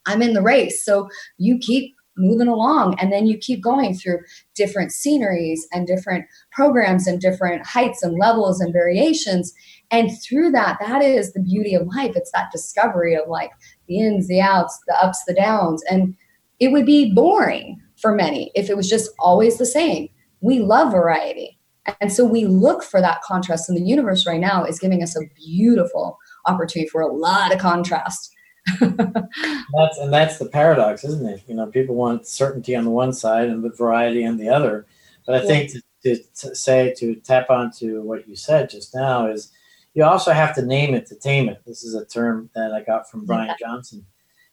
I'm 0.06 0.22
in 0.22 0.34
the 0.34 0.42
race. 0.42 0.84
So 0.84 1.08
you 1.38 1.58
keep 1.58 1.93
moving 2.16 2.48
along 2.48 2.96
and 2.98 3.12
then 3.12 3.26
you 3.26 3.36
keep 3.36 3.62
going 3.62 3.94
through 3.94 4.20
different 4.54 4.92
sceneries 4.92 5.66
and 5.72 5.86
different 5.86 6.26
programs 6.52 7.06
and 7.06 7.20
different 7.20 7.66
heights 7.66 8.02
and 8.02 8.18
levels 8.18 8.60
and 8.60 8.72
variations. 8.72 9.52
And 9.90 10.10
through 10.22 10.50
that, 10.52 10.78
that 10.80 11.02
is 11.02 11.32
the 11.32 11.42
beauty 11.42 11.74
of 11.74 11.86
life. 11.88 12.12
It's 12.14 12.32
that 12.32 12.52
discovery 12.52 13.14
of 13.14 13.28
like 13.28 13.50
the 13.88 14.00
ins, 14.00 14.28
the 14.28 14.40
outs, 14.40 14.78
the 14.86 14.96
ups, 15.02 15.22
the 15.26 15.34
downs. 15.34 15.82
And 15.90 16.14
it 16.60 16.72
would 16.72 16.86
be 16.86 17.12
boring 17.12 17.80
for 17.96 18.14
many 18.14 18.50
if 18.54 18.70
it 18.70 18.76
was 18.76 18.88
just 18.88 19.10
always 19.18 19.58
the 19.58 19.66
same. 19.66 20.08
We 20.40 20.60
love 20.60 20.92
variety. 20.92 21.58
And 22.00 22.12
so 22.12 22.24
we 22.24 22.46
look 22.46 22.82
for 22.82 23.00
that 23.00 23.22
contrast 23.22 23.68
and 23.68 23.76
the 23.76 23.82
universe 23.82 24.26
right 24.26 24.40
now 24.40 24.64
is 24.64 24.78
giving 24.78 25.02
us 25.02 25.16
a 25.16 25.28
beautiful 25.36 26.18
opportunity 26.46 26.88
for 26.88 27.02
a 27.02 27.12
lot 27.12 27.52
of 27.52 27.60
contrast 27.60 28.33
that's 28.80 29.98
and 29.98 30.12
that's 30.12 30.38
the 30.38 30.48
paradox, 30.50 31.04
isn't 31.04 31.26
it? 31.26 31.42
You 31.46 31.54
know, 31.54 31.66
people 31.66 31.94
want 31.94 32.26
certainty 32.26 32.74
on 32.74 32.84
the 32.84 32.90
one 32.90 33.12
side 33.12 33.48
and 33.48 33.62
the 33.62 33.70
variety 33.70 34.24
on 34.24 34.38
the 34.38 34.48
other. 34.48 34.86
But 35.26 35.36
I 35.36 35.46
think 35.46 35.70
to, 35.72 35.82
to, 36.04 36.16
to, 36.16 36.54
say 36.54 36.94
to 36.98 37.14
tap 37.16 37.50
onto 37.50 38.02
what 38.02 38.26
you 38.28 38.36
said 38.36 38.70
just 38.70 38.94
now 38.94 39.26
is 39.26 39.52
you 39.94 40.04
also 40.04 40.32
have 40.32 40.54
to 40.56 40.62
name 40.64 40.94
it 40.94 41.06
to 41.06 41.14
tame 41.14 41.48
it. 41.48 41.62
This 41.66 41.84
is 41.84 41.94
a 41.94 42.04
term 42.06 42.50
that 42.54 42.72
I 42.72 42.82
got 42.82 43.10
from 43.10 43.26
Brian 43.26 43.48
yeah. 43.48 43.66
Johnson. 43.66 44.04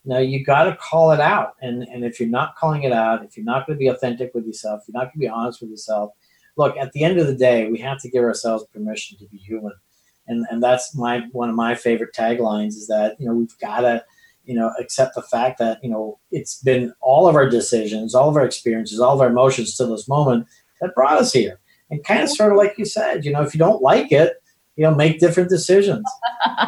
Now 0.04 0.20
you 0.20 0.44
got 0.44 0.64
to 0.64 0.76
call 0.76 1.12
it 1.12 1.20
out, 1.20 1.56
and 1.62 1.84
and 1.84 2.04
if 2.04 2.20
you're 2.20 2.30
not 2.30 2.56
calling 2.56 2.84
it 2.84 2.92
out, 2.92 3.24
if 3.24 3.38
you're 3.38 3.46
not 3.46 3.66
going 3.66 3.78
to 3.78 3.80
be 3.80 3.88
authentic 3.88 4.34
with 4.34 4.46
yourself, 4.46 4.84
you're 4.88 4.94
not 4.94 5.06
going 5.06 5.14
to 5.14 5.20
be 5.20 5.30
honest 5.30 5.62
with 5.62 5.70
yourself. 5.70 6.12
Look, 6.58 6.76
at 6.76 6.92
the 6.92 7.04
end 7.04 7.18
of 7.18 7.28
the 7.28 7.36
day, 7.36 7.70
we 7.70 7.78
have 7.80 8.02
to 8.02 8.10
give 8.10 8.24
ourselves 8.24 8.66
permission 8.74 9.18
to 9.20 9.26
be 9.28 9.38
human 9.38 9.72
and 10.28 10.46
and 10.50 10.62
that's 10.62 10.96
my 10.96 11.22
one 11.32 11.50
of 11.50 11.56
my 11.56 11.76
favorite 11.76 12.14
taglines 12.16 12.70
is 12.70 12.88
that 12.88 13.16
you 13.20 13.28
know 13.28 13.34
we've 13.34 13.58
got 13.60 13.82
to 13.82 14.04
you 14.46 14.56
know 14.56 14.72
accept 14.80 15.16
the 15.16 15.22
fact 15.22 15.60
that 15.60 15.84
you 15.84 15.90
know 15.90 16.20
it's 16.32 16.62
been 16.62 16.94
all 17.02 17.28
of 17.28 17.36
our 17.36 17.50
decisions 17.50 18.16
all 18.16 18.30
of 18.30 18.36
our 18.36 18.46
experiences 18.46 19.00
all 19.00 19.14
of 19.14 19.22
our 19.22 19.30
emotions 19.30 19.76
to 19.76 19.86
this 19.86 20.08
moment 20.08 20.48
that 20.80 20.96
brought 20.96 21.20
us 21.20 21.32
here. 21.32 21.60
And 21.92 22.04
kind 22.06 22.24
of 22.24 22.30
sort 22.30 22.52
of 22.52 22.58
like 22.58 22.78
you 22.78 22.86
said 22.86 23.26
you 23.26 23.32
know 23.32 23.42
if 23.42 23.54
you 23.54 23.60
don't 23.60 23.82
like 23.82 24.12
it 24.12 24.42
you 24.76 24.84
know 24.84 24.96
make 24.96 25.20
different 25.20 25.50
decisions. 25.50 26.06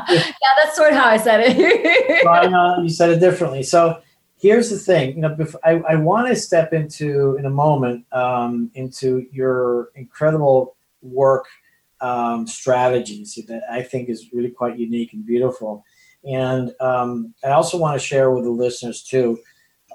Yeah 0.09 0.23
that's 0.57 0.75
sort 0.75 0.91
of 0.91 0.97
how 0.97 1.09
i 1.09 1.17
said 1.17 1.39
it. 1.43 2.27
I 2.27 2.47
know 2.47 2.81
you 2.83 2.89
said 2.89 3.09
it 3.09 3.19
differently. 3.19 3.63
So 3.63 4.01
here's 4.37 4.69
the 4.69 4.77
thing 4.77 5.15
you 5.15 5.21
know 5.21 5.33
before, 5.33 5.59
i, 5.63 5.81
I 5.89 5.95
want 5.95 6.27
to 6.27 6.35
step 6.35 6.73
into 6.73 7.37
in 7.37 7.45
a 7.45 7.49
moment 7.49 8.05
um, 8.11 8.69
into 8.75 9.25
your 9.31 9.89
incredible 9.95 10.75
work 11.01 11.45
um, 12.03 12.45
strategies 12.45 13.39
that 13.47 13.63
I 13.71 13.81
think 13.81 14.09
is 14.09 14.33
really 14.33 14.49
quite 14.49 14.77
unique 14.77 15.13
and 15.13 15.25
beautiful. 15.25 15.85
And 16.25 16.73
um, 16.79 17.33
I 17.43 17.51
also 17.51 17.77
want 17.77 17.99
to 17.99 18.05
share 18.05 18.29
with 18.31 18.43
the 18.43 18.51
listeners 18.51 19.03
too 19.03 19.39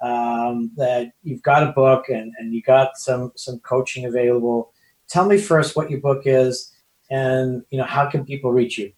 um, 0.01 0.71
that 0.77 1.13
you've 1.23 1.43
got 1.43 1.69
a 1.69 1.73
book 1.73 2.09
and, 2.09 2.33
and 2.39 2.55
you 2.55 2.63
got 2.63 2.97
some 2.97 3.33
some 3.37 3.59
coaching 3.61 4.07
available. 4.07 4.73
Tell 5.09 5.27
me 5.27 5.39
first 5.39 5.77
what 5.77 5.91
your 5.91 6.01
book 6.01 6.23
is, 6.25 6.73
and 7.11 7.63
you 7.71 7.79
know 7.79 7.85
how 7.85 8.09
can 8.09 8.25
people 8.25 8.53
reach 8.53 8.79
you. 8.79 8.93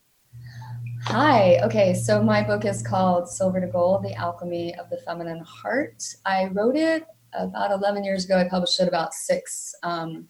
Hi. 1.04 1.60
Okay, 1.64 1.94
so 1.94 2.22
my 2.22 2.42
book 2.42 2.64
is 2.64 2.82
called 2.82 3.28
Silver 3.28 3.60
to 3.60 3.66
Gold: 3.66 4.04
The 4.04 4.14
Alchemy 4.14 4.76
of 4.76 4.88
the 4.90 4.98
Feminine 4.98 5.44
Heart. 5.44 6.02
I 6.26 6.46
wrote 6.46 6.76
it 6.76 7.06
about 7.32 7.70
11 7.70 8.04
years 8.04 8.24
ago. 8.24 8.38
I 8.38 8.48
published 8.48 8.80
it 8.80 8.88
about 8.88 9.14
six. 9.14 9.74
Um, 9.82 10.28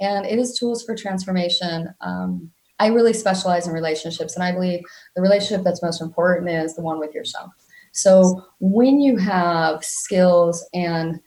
and 0.00 0.26
it 0.26 0.38
is 0.38 0.58
tools 0.58 0.84
for 0.84 0.94
transformation. 0.94 1.94
Um, 2.00 2.50
I 2.78 2.88
really 2.88 3.12
specialize 3.12 3.66
in 3.66 3.72
relationships, 3.72 4.34
and 4.34 4.44
I 4.44 4.52
believe 4.52 4.80
the 5.16 5.22
relationship 5.22 5.64
that's 5.64 5.82
most 5.82 6.00
important 6.00 6.48
is 6.48 6.76
the 6.76 6.82
one 6.82 6.98
with 6.98 7.14
yourself. 7.14 7.50
So 7.92 8.44
when 8.60 9.00
you 9.00 9.16
have 9.16 9.84
skills 9.84 10.68
and 10.72 11.20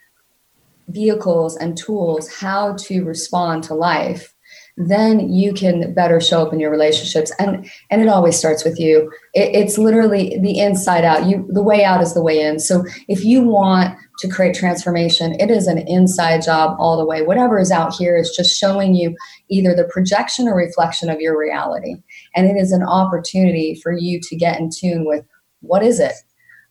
vehicles 0.87 1.57
and 1.57 1.77
tools 1.77 2.33
how 2.33 2.75
to 2.75 3.03
respond 3.03 3.63
to 3.63 3.73
life 3.73 4.30
then 4.77 5.31
you 5.31 5.53
can 5.53 5.93
better 5.93 6.19
show 6.19 6.41
up 6.41 6.53
in 6.53 6.59
your 6.59 6.71
relationships. 6.71 7.31
And 7.39 7.69
and 7.89 8.01
it 8.01 8.07
always 8.07 8.37
starts 8.37 8.63
with 8.63 8.79
you. 8.79 9.11
It, 9.33 9.55
it's 9.55 9.77
literally 9.77 10.39
the 10.41 10.59
inside 10.59 11.03
out. 11.03 11.25
You 11.25 11.47
the 11.49 11.63
way 11.63 11.83
out 11.83 12.01
is 12.01 12.13
the 12.13 12.23
way 12.23 12.41
in. 12.41 12.59
So 12.59 12.83
if 13.07 13.23
you 13.23 13.41
want 13.41 13.97
to 14.19 14.29
create 14.29 14.55
transformation 14.55 15.33
it 15.39 15.49
is 15.49 15.67
an 15.67 15.79
inside 15.87 16.43
job 16.43 16.75
all 16.79 16.97
the 16.97 17.05
way. 17.05 17.21
Whatever 17.21 17.59
is 17.59 17.71
out 17.71 17.93
here 17.93 18.15
is 18.15 18.33
just 18.35 18.57
showing 18.57 18.95
you 18.95 19.15
either 19.49 19.75
the 19.75 19.89
projection 19.91 20.47
or 20.47 20.55
reflection 20.55 21.09
of 21.09 21.19
your 21.19 21.37
reality. 21.37 21.95
And 22.35 22.47
it 22.47 22.59
is 22.59 22.71
an 22.71 22.83
opportunity 22.83 23.79
for 23.81 23.91
you 23.91 24.19
to 24.21 24.35
get 24.35 24.59
in 24.59 24.69
tune 24.69 25.05
with 25.05 25.25
what 25.61 25.83
is 25.83 25.99
it? 25.99 26.13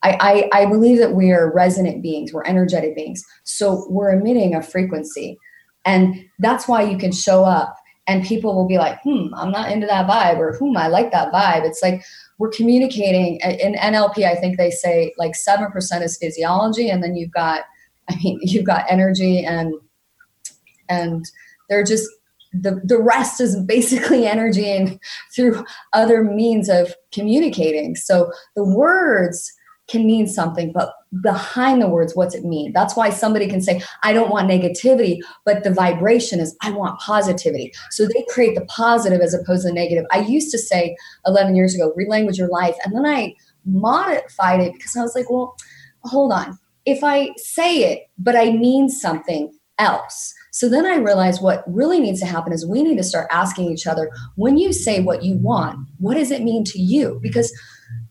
I, 0.03 0.49
I, 0.53 0.63
I 0.63 0.67
believe 0.67 0.99
that 0.99 1.15
we 1.15 1.31
are 1.31 1.53
resonant 1.53 2.03
beings. 2.03 2.33
We're 2.33 2.45
energetic 2.45 2.95
beings. 2.97 3.23
So 3.45 3.87
we're 3.89 4.11
emitting 4.11 4.55
a 4.55 4.63
frequency. 4.63 5.39
And 5.85 6.25
that's 6.39 6.67
why 6.67 6.83
you 6.83 6.99
can 6.99 7.13
show 7.13 7.45
up 7.45 7.77
and 8.11 8.25
people 8.25 8.57
will 8.57 8.66
be 8.66 8.77
like, 8.77 9.01
hmm, 9.03 9.33
I'm 9.37 9.53
not 9.53 9.70
into 9.70 9.87
that 9.87 10.09
vibe, 10.09 10.38
or 10.38 10.57
hmm, 10.57 10.77
I 10.77 10.88
like 10.88 11.12
that 11.12 11.33
vibe. 11.33 11.64
It's 11.64 11.81
like 11.81 12.03
we're 12.38 12.51
communicating 12.51 13.37
in 13.37 13.75
NLP. 13.75 14.25
I 14.25 14.35
think 14.35 14.57
they 14.57 14.73
say 14.73 15.14
like 15.16 15.37
seven 15.37 15.70
percent 15.70 16.03
is 16.03 16.18
physiology, 16.18 16.90
and 16.90 17.05
then 17.05 17.14
you've 17.14 17.31
got, 17.31 17.62
I 18.09 18.16
mean, 18.16 18.40
you've 18.42 18.66
got 18.66 18.85
energy 18.90 19.44
and 19.44 19.75
and 20.88 21.25
they're 21.68 21.85
just 21.85 22.09
the 22.53 22.81
the 22.83 23.01
rest 23.01 23.40
is 23.40 23.57
basically 23.62 24.27
energy 24.37 24.68
and 24.68 24.99
through 25.33 25.64
other 25.92 26.25
means 26.25 26.68
of 26.68 26.92
communicating. 27.12 27.94
So 27.94 28.33
the 28.57 28.64
words 28.64 29.53
can 29.90 30.07
mean 30.07 30.26
something, 30.26 30.72
but 30.72 30.92
behind 31.22 31.83
the 31.83 31.88
words, 31.88 32.14
what's 32.14 32.35
it 32.35 32.44
mean? 32.44 32.72
That's 32.72 32.94
why 32.94 33.11
somebody 33.11 33.48
can 33.48 33.61
say, 33.61 33.83
I 34.03 34.12
don't 34.12 34.31
want 34.31 34.48
negativity, 34.48 35.18
but 35.44 35.64
the 35.64 35.72
vibration 35.72 36.38
is, 36.38 36.57
I 36.62 36.70
want 36.70 37.00
positivity. 37.00 37.72
So 37.90 38.07
they 38.07 38.24
create 38.29 38.55
the 38.55 38.64
positive 38.66 39.20
as 39.20 39.35
opposed 39.35 39.62
to 39.62 39.68
the 39.68 39.74
negative. 39.74 40.05
I 40.11 40.20
used 40.20 40.50
to 40.53 40.59
say 40.59 40.96
11 41.26 41.57
years 41.57 41.74
ago, 41.74 41.92
relanguage 41.98 42.38
your 42.38 42.48
life. 42.48 42.76
And 42.85 42.94
then 42.94 43.07
I 43.07 43.35
modified 43.64 44.61
it 44.61 44.72
because 44.74 44.96
I 44.96 45.03
was 45.03 45.14
like, 45.14 45.31
well, 45.31 45.57
hold 46.05 46.33
on. 46.33 46.59
If 46.87 47.03
I 47.03 47.31
say 47.37 47.92
it, 47.92 48.09
but 48.18 48.37
I 48.37 48.53
mean 48.53 48.88
something 48.88 49.53
else. 49.79 50.35
So 50.53 50.68
then 50.68 50.87
I 50.87 50.96
realized 50.96 51.42
what 51.42 51.64
really 51.66 52.00
needs 52.00 52.20
to 52.20 52.26
happen 52.26 52.53
is 52.53 52.66
we 52.66 52.83
need 52.83 52.96
to 52.96 53.03
start 53.03 53.29
asking 53.31 53.70
each 53.70 53.87
other 53.87 54.11
when 54.37 54.59
you 54.59 54.72
say 54.72 55.00
what 55.00 55.22
you 55.22 55.37
want, 55.38 55.79
what 55.98 56.14
does 56.14 56.31
it 56.31 56.42
mean 56.42 56.64
to 56.64 56.79
you? 56.81 57.18
Because 57.22 57.53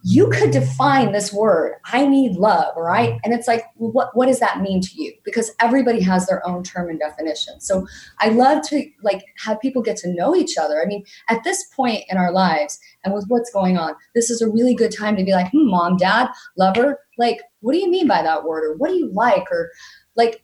you 0.02 0.30
could 0.30 0.52
define 0.52 1.12
this 1.12 1.34
word 1.34 1.76
i 1.86 2.06
need 2.08 2.36
love 2.38 2.74
right? 2.78 3.20
And 3.24 3.34
it's 3.34 3.48
like 3.48 3.66
what 3.76 4.16
what 4.16 4.28
does 4.28 4.40
that 4.40 4.62
mean 4.62 4.82
to 4.82 4.90
you? 4.96 5.14
Because 5.24 5.52
everybody 5.60 6.02
has 6.02 6.28
their 6.28 6.46
own 6.48 6.64
term 6.64 6.90
and 6.90 7.00
definition. 7.00 7.60
So 7.60 7.88
i 8.20 8.30
love 8.30 8.64
to 8.70 8.86
like 9.04 9.24
have 9.44 9.60
people 9.60 9.82
get 9.82 9.98
to 9.98 10.14
know 10.14 10.36
each 10.36 10.58
other. 10.58 10.82
I 10.82 10.86
mean 10.86 11.04
at 11.30 11.44
this 11.44 11.64
point 11.76 12.04
in 12.10 12.18
our 12.18 12.32
lives 12.32 12.80
and 13.04 13.14
with 13.14 13.26
what's 13.28 13.52
going 13.52 13.78
on 13.78 13.96
this 14.16 14.30
is 14.30 14.42
a 14.42 14.50
really 14.50 14.74
good 14.74 14.96
time 14.96 15.16
to 15.18 15.24
be 15.24 15.34
like 15.34 15.52
hmm, 15.52 15.70
mom 15.70 15.98
dad 15.98 16.30
lover 16.58 17.00
like 17.18 17.42
what 17.62 17.74
do 17.74 17.80
you 17.80 17.90
mean 17.90 18.08
by 18.08 18.22
that 18.22 18.44
word? 18.44 18.64
Or 18.64 18.78
what 18.78 18.90
do 18.90 18.96
you 18.96 19.12
like? 19.14 19.52
Or 19.52 19.72
like 20.16 20.44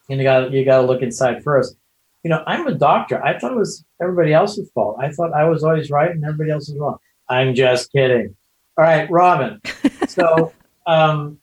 you 0.09 0.23
got 0.23 0.51
you 0.51 0.65
got 0.65 0.81
to 0.81 0.87
look 0.87 1.03
inside 1.03 1.43
first. 1.45 1.77
You 2.23 2.31
know, 2.31 2.43
I'm 2.47 2.67
a 2.67 2.75
doctor. 2.75 3.23
I 3.25 3.39
thought 3.39 3.53
it 3.53 3.57
was 3.57 3.85
everybody 4.03 4.33
else's 4.33 4.71
fault. 4.73 4.97
I 5.01 5.11
thought 5.11 5.33
I 5.33 5.45
was 5.45 5.63
always 5.63 5.91
right 5.91 6.11
and 6.11 6.25
everybody 6.25 6.51
else 6.51 6.69
was 6.69 6.79
wrong. 6.79 6.99
I'm 7.29 7.55
just 7.55 7.93
kidding. 7.93 8.37
All 8.81 8.87
right, 8.87 9.11
Robin. 9.11 9.61
So, 10.09 10.53
um, 10.87 11.39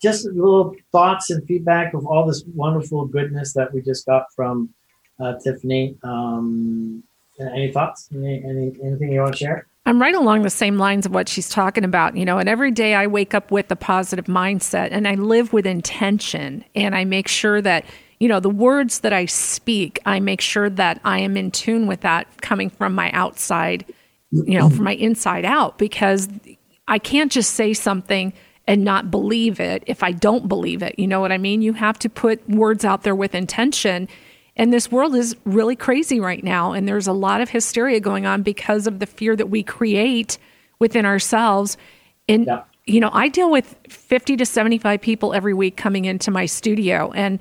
just 0.00 0.26
a 0.26 0.30
little 0.30 0.76
thoughts 0.92 1.30
and 1.30 1.44
feedback 1.44 1.92
of 1.92 2.06
all 2.06 2.24
this 2.24 2.44
wonderful 2.54 3.06
goodness 3.06 3.52
that 3.54 3.72
we 3.72 3.80
just 3.82 4.06
got 4.06 4.26
from 4.36 4.68
uh, 5.18 5.34
Tiffany. 5.42 5.96
Um, 6.04 7.02
any 7.40 7.72
thoughts? 7.72 8.08
Any, 8.14 8.44
any, 8.44 8.72
anything 8.84 9.10
you 9.10 9.20
want 9.22 9.32
to 9.32 9.38
share? 9.38 9.66
I'm 9.86 10.00
right 10.00 10.14
along 10.14 10.42
the 10.42 10.50
same 10.50 10.78
lines 10.78 11.04
of 11.04 11.12
what 11.12 11.28
she's 11.28 11.48
talking 11.48 11.82
about, 11.82 12.16
you 12.16 12.24
know, 12.24 12.38
and 12.38 12.48
every 12.48 12.70
day 12.70 12.94
I 12.94 13.08
wake 13.08 13.34
up 13.34 13.50
with 13.50 13.68
a 13.72 13.76
positive 13.76 14.26
mindset 14.26 14.90
and 14.92 15.08
I 15.08 15.14
live 15.14 15.52
with 15.52 15.66
intention 15.66 16.64
and 16.76 16.94
I 16.94 17.04
make 17.04 17.26
sure 17.26 17.60
that, 17.60 17.84
you 18.20 18.28
know, 18.28 18.38
the 18.38 18.50
words 18.50 19.00
that 19.00 19.12
I 19.12 19.24
speak, 19.24 19.98
I 20.06 20.20
make 20.20 20.40
sure 20.40 20.70
that 20.70 21.00
I 21.04 21.18
am 21.18 21.36
in 21.36 21.50
tune 21.50 21.88
with 21.88 22.02
that 22.02 22.40
coming 22.40 22.70
from 22.70 22.94
my 22.94 23.10
outside 23.10 23.84
you 24.46 24.58
know, 24.58 24.68
from 24.68 24.84
my 24.84 24.94
inside 24.94 25.44
out 25.44 25.78
because 25.78 26.28
I 26.88 26.98
can't 26.98 27.30
just 27.30 27.52
say 27.52 27.72
something 27.72 28.32
and 28.66 28.84
not 28.84 29.10
believe 29.10 29.60
it 29.60 29.84
if 29.86 30.02
I 30.02 30.12
don't 30.12 30.48
believe 30.48 30.82
it. 30.82 30.98
You 30.98 31.06
know 31.06 31.20
what 31.20 31.32
I 31.32 31.38
mean? 31.38 31.62
You 31.62 31.74
have 31.74 31.98
to 32.00 32.08
put 32.08 32.48
words 32.48 32.84
out 32.84 33.02
there 33.02 33.14
with 33.14 33.34
intention. 33.34 34.08
And 34.56 34.72
this 34.72 34.90
world 34.90 35.14
is 35.14 35.36
really 35.44 35.76
crazy 35.76 36.20
right 36.20 36.42
now. 36.42 36.72
And 36.72 36.88
there's 36.88 37.06
a 37.06 37.12
lot 37.12 37.40
of 37.40 37.50
hysteria 37.50 38.00
going 38.00 38.26
on 38.26 38.42
because 38.42 38.86
of 38.86 38.98
the 38.98 39.06
fear 39.06 39.36
that 39.36 39.50
we 39.50 39.62
create 39.62 40.38
within 40.78 41.04
ourselves. 41.04 41.76
And, 42.28 42.46
yeah. 42.46 42.62
you 42.86 43.00
know, 43.00 43.10
I 43.12 43.28
deal 43.28 43.50
with 43.50 43.76
50 43.88 44.36
to 44.36 44.46
75 44.46 45.00
people 45.00 45.34
every 45.34 45.54
week 45.54 45.76
coming 45.76 46.04
into 46.04 46.30
my 46.30 46.46
studio. 46.46 47.12
And 47.12 47.40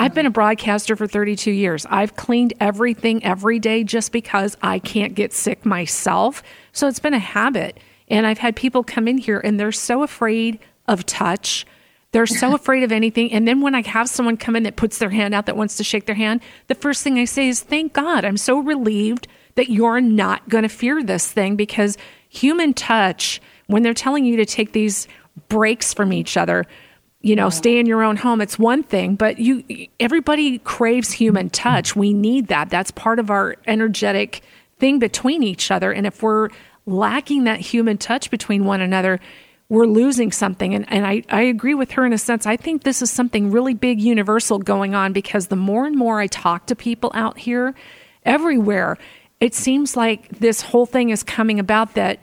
I've 0.00 0.14
been 0.14 0.24
a 0.24 0.30
broadcaster 0.30 0.96
for 0.96 1.06
32 1.06 1.50
years. 1.50 1.84
I've 1.90 2.16
cleaned 2.16 2.54
everything 2.58 3.22
every 3.22 3.58
day 3.58 3.84
just 3.84 4.12
because 4.12 4.56
I 4.62 4.78
can't 4.78 5.14
get 5.14 5.34
sick 5.34 5.66
myself. 5.66 6.42
So 6.72 6.88
it's 6.88 6.98
been 6.98 7.12
a 7.12 7.18
habit. 7.18 7.76
And 8.08 8.26
I've 8.26 8.38
had 8.38 8.56
people 8.56 8.82
come 8.82 9.06
in 9.06 9.18
here 9.18 9.40
and 9.40 9.60
they're 9.60 9.70
so 9.72 10.02
afraid 10.02 10.58
of 10.88 11.04
touch. 11.04 11.66
They're 12.12 12.26
so 12.26 12.54
afraid 12.54 12.82
of 12.82 12.92
anything. 12.92 13.30
And 13.30 13.46
then 13.46 13.60
when 13.60 13.74
I 13.74 13.82
have 13.82 14.08
someone 14.08 14.38
come 14.38 14.56
in 14.56 14.62
that 14.62 14.76
puts 14.76 14.96
their 14.96 15.10
hand 15.10 15.34
out 15.34 15.44
that 15.44 15.56
wants 15.58 15.76
to 15.76 15.84
shake 15.84 16.06
their 16.06 16.14
hand, 16.14 16.40
the 16.68 16.74
first 16.74 17.04
thing 17.04 17.18
I 17.18 17.26
say 17.26 17.50
is, 17.50 17.60
Thank 17.60 17.92
God. 17.92 18.24
I'm 18.24 18.38
so 18.38 18.58
relieved 18.58 19.28
that 19.56 19.68
you're 19.68 20.00
not 20.00 20.48
going 20.48 20.62
to 20.62 20.70
fear 20.70 21.02
this 21.02 21.30
thing 21.30 21.56
because 21.56 21.98
human 22.30 22.72
touch, 22.72 23.38
when 23.66 23.82
they're 23.82 23.92
telling 23.92 24.24
you 24.24 24.38
to 24.38 24.46
take 24.46 24.72
these 24.72 25.06
breaks 25.50 25.92
from 25.92 26.14
each 26.14 26.38
other, 26.38 26.64
you 27.22 27.36
know, 27.36 27.50
stay 27.50 27.78
in 27.78 27.86
your 27.86 28.02
own 28.02 28.16
home. 28.16 28.40
It's 28.40 28.58
one 28.58 28.82
thing, 28.82 29.14
but 29.14 29.38
you 29.38 29.88
everybody 29.98 30.58
craves 30.58 31.12
human 31.12 31.46
mm-hmm. 31.46 31.68
touch. 31.70 31.94
We 31.94 32.14
need 32.14 32.48
that. 32.48 32.70
That's 32.70 32.90
part 32.90 33.18
of 33.18 33.30
our 33.30 33.56
energetic 33.66 34.42
thing 34.78 34.98
between 34.98 35.42
each 35.42 35.70
other. 35.70 35.92
And 35.92 36.06
if 36.06 36.22
we're 36.22 36.48
lacking 36.86 37.44
that 37.44 37.60
human 37.60 37.98
touch 37.98 38.30
between 38.30 38.64
one 38.64 38.80
another, 38.80 39.20
we're 39.68 39.86
losing 39.86 40.32
something. 40.32 40.74
And, 40.74 40.90
and 40.90 41.06
I, 41.06 41.22
I 41.28 41.42
agree 41.42 41.74
with 41.74 41.92
her 41.92 42.04
in 42.04 42.12
a 42.12 42.18
sense. 42.18 42.46
I 42.46 42.56
think 42.56 42.82
this 42.82 43.02
is 43.02 43.10
something 43.10 43.50
really 43.50 43.74
big, 43.74 44.00
universal 44.00 44.58
going 44.58 44.94
on 44.94 45.12
because 45.12 45.46
the 45.46 45.56
more 45.56 45.86
and 45.86 45.96
more 45.96 46.20
I 46.20 46.26
talk 46.26 46.66
to 46.66 46.74
people 46.74 47.12
out 47.14 47.38
here, 47.38 47.74
everywhere, 48.24 48.98
it 49.38 49.54
seems 49.54 49.96
like 49.96 50.28
this 50.30 50.60
whole 50.62 50.86
thing 50.86 51.10
is 51.10 51.22
coming 51.22 51.60
about 51.60 51.94
that 51.94 52.18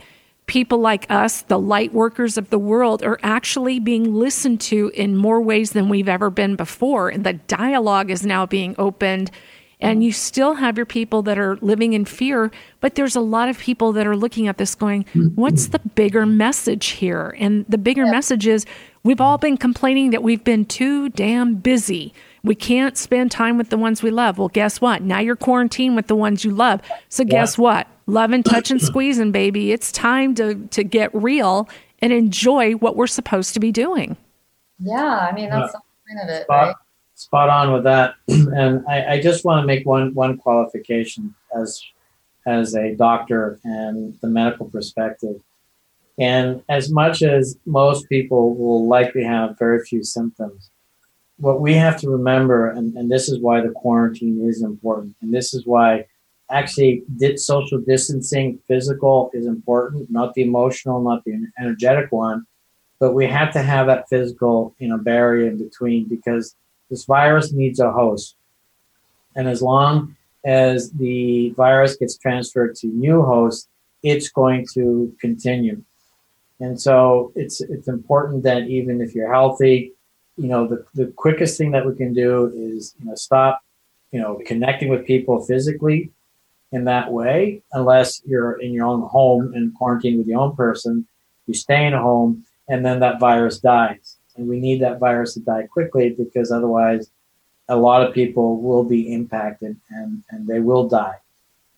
people 0.47 0.79
like 0.79 1.05
us, 1.12 1.41
the 1.43 1.60
light 1.60 1.93
workers 1.93 2.38
of 2.38 2.49
the 2.49 2.57
world, 2.57 3.03
are 3.03 3.19
actually 3.21 3.79
being 3.79 4.15
listened 4.15 4.62
to 4.62 4.89
in 4.95 5.15
more 5.15 5.41
ways 5.41 5.71
than 5.71 5.89
we've 5.89 6.10
ever 6.10 6.29
been 6.29 6.55
before. 6.55 7.10
And 7.10 7.23
the 7.23 7.33
dialogue 7.33 8.10
is 8.10 8.25
now 8.25 8.45
being 8.45 8.73
opened. 8.77 9.29
And 9.79 10.03
you 10.03 10.12
still 10.12 10.55
have 10.55 10.75
your 10.75 10.88
people 10.88 11.21
that 11.23 11.38
are 11.38 11.57
living 11.57 11.93
in 11.93 12.05
fear, 12.05 12.49
but 12.81 12.95
there's 12.95 13.15
a 13.15 13.21
lot 13.21 13.47
of 13.47 13.60
people 13.60 13.91
that 13.91 14.07
are 14.07 14.15
looking 14.15 14.47
at 14.47 14.57
this 14.57 14.73
going, 14.73 15.05
what's 15.36 15.67
the 15.67 15.77
bigger 15.77 16.25
message 16.25 16.88
here? 16.88 17.36
And 17.38 17.63
the 17.69 17.77
bigger 17.77 18.05
yeah. 18.05 18.12
message 18.12 18.47
is 18.47 18.65
we've 19.03 19.21
all 19.21 19.38
been 19.38 19.55
complaining 19.55 20.10
that 20.10 20.23
we've 20.23 20.43
been 20.43 20.65
too 20.65 21.10
damn 21.10 21.55
busy. 21.55 22.12
We 22.43 22.55
can't 22.55 22.97
spend 22.97 23.29
time 23.29 23.55
with 23.55 23.69
the 23.69 23.77
ones 23.77 24.01
we 24.01 24.10
love. 24.10 24.39
Well, 24.39 24.47
guess 24.47 24.81
what? 24.81 25.03
Now 25.03 25.19
you're 25.19 25.36
quarantined 25.36 25.95
with 25.95 26.07
the 26.07 26.15
ones 26.15 26.43
you 26.43 26.49
love. 26.49 26.81
So, 27.10 27.23
guess 27.23 27.55
what? 27.55 27.88
Loving, 28.08 28.41
touching, 28.41 28.80
squeezing, 28.80 29.32
baby. 29.32 29.72
It's 29.72 29.91
time 29.91 30.34
to 30.36 30.56
to 30.56 30.84
get 30.84 31.13
real 31.13 31.70
and 32.00 32.12
enjoy 32.12 32.74
what 32.74 32.96
we're 32.96 33.08
supposed 33.08 33.54
to 33.54 33.60
be 33.60 33.72
doing. 33.72 34.17
Yeah, 34.80 35.28
I 35.30 35.32
mean 35.34 35.50
that's 35.50 35.74
yeah. 35.74 35.80
the 35.80 36.15
point 36.15 36.24
of 36.24 36.36
it, 36.36 36.43
spot, 36.43 36.67
right? 36.67 36.76
Spot 37.15 37.50
on 37.50 37.74
with 37.74 37.84
that. 37.84 38.15
And 38.28 38.84
I, 38.88 39.13
I 39.13 39.22
just 39.22 39.46
want 39.46 39.62
to 39.62 39.67
make 39.67 39.86
one 39.86 40.13
one 40.13 40.38
qualification 40.38 41.36
as 41.56 41.84
as 42.48 42.76
a 42.76 42.96
doctor 42.96 43.60
and 43.63 44.17
the 44.22 44.28
medical 44.28 44.70
perspective. 44.70 45.41
And 46.20 46.63
as 46.70 46.89
much 46.89 47.22
as 47.22 47.58
most 47.65 48.10
people 48.10 48.56
will 48.56 48.88
likely 48.88 49.24
have 49.24 49.60
very 49.60 49.84
few 49.86 50.04
symptoms, 50.04 50.72
what 51.38 51.62
we 51.62 51.76
have 51.76 52.00
to 52.02 52.10
remember, 52.10 52.70
and, 52.70 52.96
and 52.96 53.12
this 53.12 53.30
is 53.30 53.39
why 53.39 53.62
the 53.62 53.70
quarantine 53.70 54.48
is 54.48 54.63
important, 54.63 55.15
and 55.22 55.32
this 55.32 55.54
is 55.54 55.65
why 55.67 56.06
actually 56.49 57.03
did 57.17 57.39
social 57.39 57.79
distancing 57.79 58.60
physical 58.67 59.29
is 59.33 59.45
important 59.45 60.10
not 60.10 60.33
the 60.33 60.41
emotional 60.41 61.01
not 61.01 61.23
the 61.25 61.33
energetic 61.60 62.12
one 62.12 62.45
but 62.99 63.13
we 63.13 63.27
have 63.27 63.53
to 63.53 63.62
have 63.62 63.88
that 63.88 64.10
physical, 64.10 64.75
you 64.79 64.88
know, 64.88 64.97
barrier 64.97 65.47
in 65.47 65.57
between 65.57 66.07
because 66.07 66.55
this 66.89 67.05
virus 67.05 67.51
needs 67.51 67.79
a 67.79 67.91
host. 67.91 68.36
And 69.36 69.47
as 69.47 69.62
long 69.62 70.15
as 70.45 70.91
the 70.91 71.51
virus 71.51 71.95
gets 71.97 72.17
transferred 72.17 72.75
to 72.77 72.88
new 72.88 73.21
hosts, 73.21 73.67
it's 74.01 74.29
going 74.29 74.65
to 74.73 75.13
continue. 75.19 75.83
And 76.60 76.79
so 76.79 77.31
it's 77.36 77.62
it's 77.62 77.88
important 77.88 78.43
that 78.43 78.67
even 78.67 78.99
if 78.99 79.13
you're 79.13 79.31
healthy, 79.31 79.93
you 80.38 80.47
know, 80.47 80.67
the, 80.67 80.86
the 80.95 81.07
quickest 81.15 81.57
thing 81.57 81.71
that 81.71 81.86
we 81.86 81.95
can 81.95 82.13
do 82.13 82.47
is, 82.55 82.95
you 82.99 83.05
know, 83.05 83.15
stop, 83.15 83.60
you 84.12 84.19
know, 84.19 84.41
connecting 84.45 84.89
with 84.89 85.05
people 85.05 85.45
physically 85.45 86.12
in 86.71 86.86
that 86.86 87.12
way, 87.12 87.62
unless 87.71 88.21
you're 88.25 88.60
in 88.62 88.73
your 88.73 88.86
own 88.86 89.01
home 89.01 89.53
and 89.53 89.73
quarantine 89.75 90.17
with 90.17 90.27
your 90.27 90.39
own 90.39 90.56
person. 90.56 91.08
You 91.45 91.53
stay 91.53 91.86
in 91.86 91.93
a 91.93 92.01
home 92.01 92.45
and 92.67 92.86
then 92.86 92.99
that 92.99 93.19
virus 93.19 93.60
dies. 93.60 94.17
And 94.36 94.47
we 94.47 94.60
need 94.60 94.82
that 94.82 94.99
virus 94.99 95.34
to 95.34 95.39
die 95.39 95.67
quickly 95.67 96.10
because 96.10 96.51
otherwise 96.51 97.10
a 97.69 97.75
lot 97.75 98.06
of 98.06 98.13
people 98.13 98.62
will 98.62 98.84
be 98.84 99.13
impacted 99.13 99.77
and, 99.89 100.23
and 100.30 100.47
they 100.47 100.60
will 100.60 100.88
die. 100.88 101.15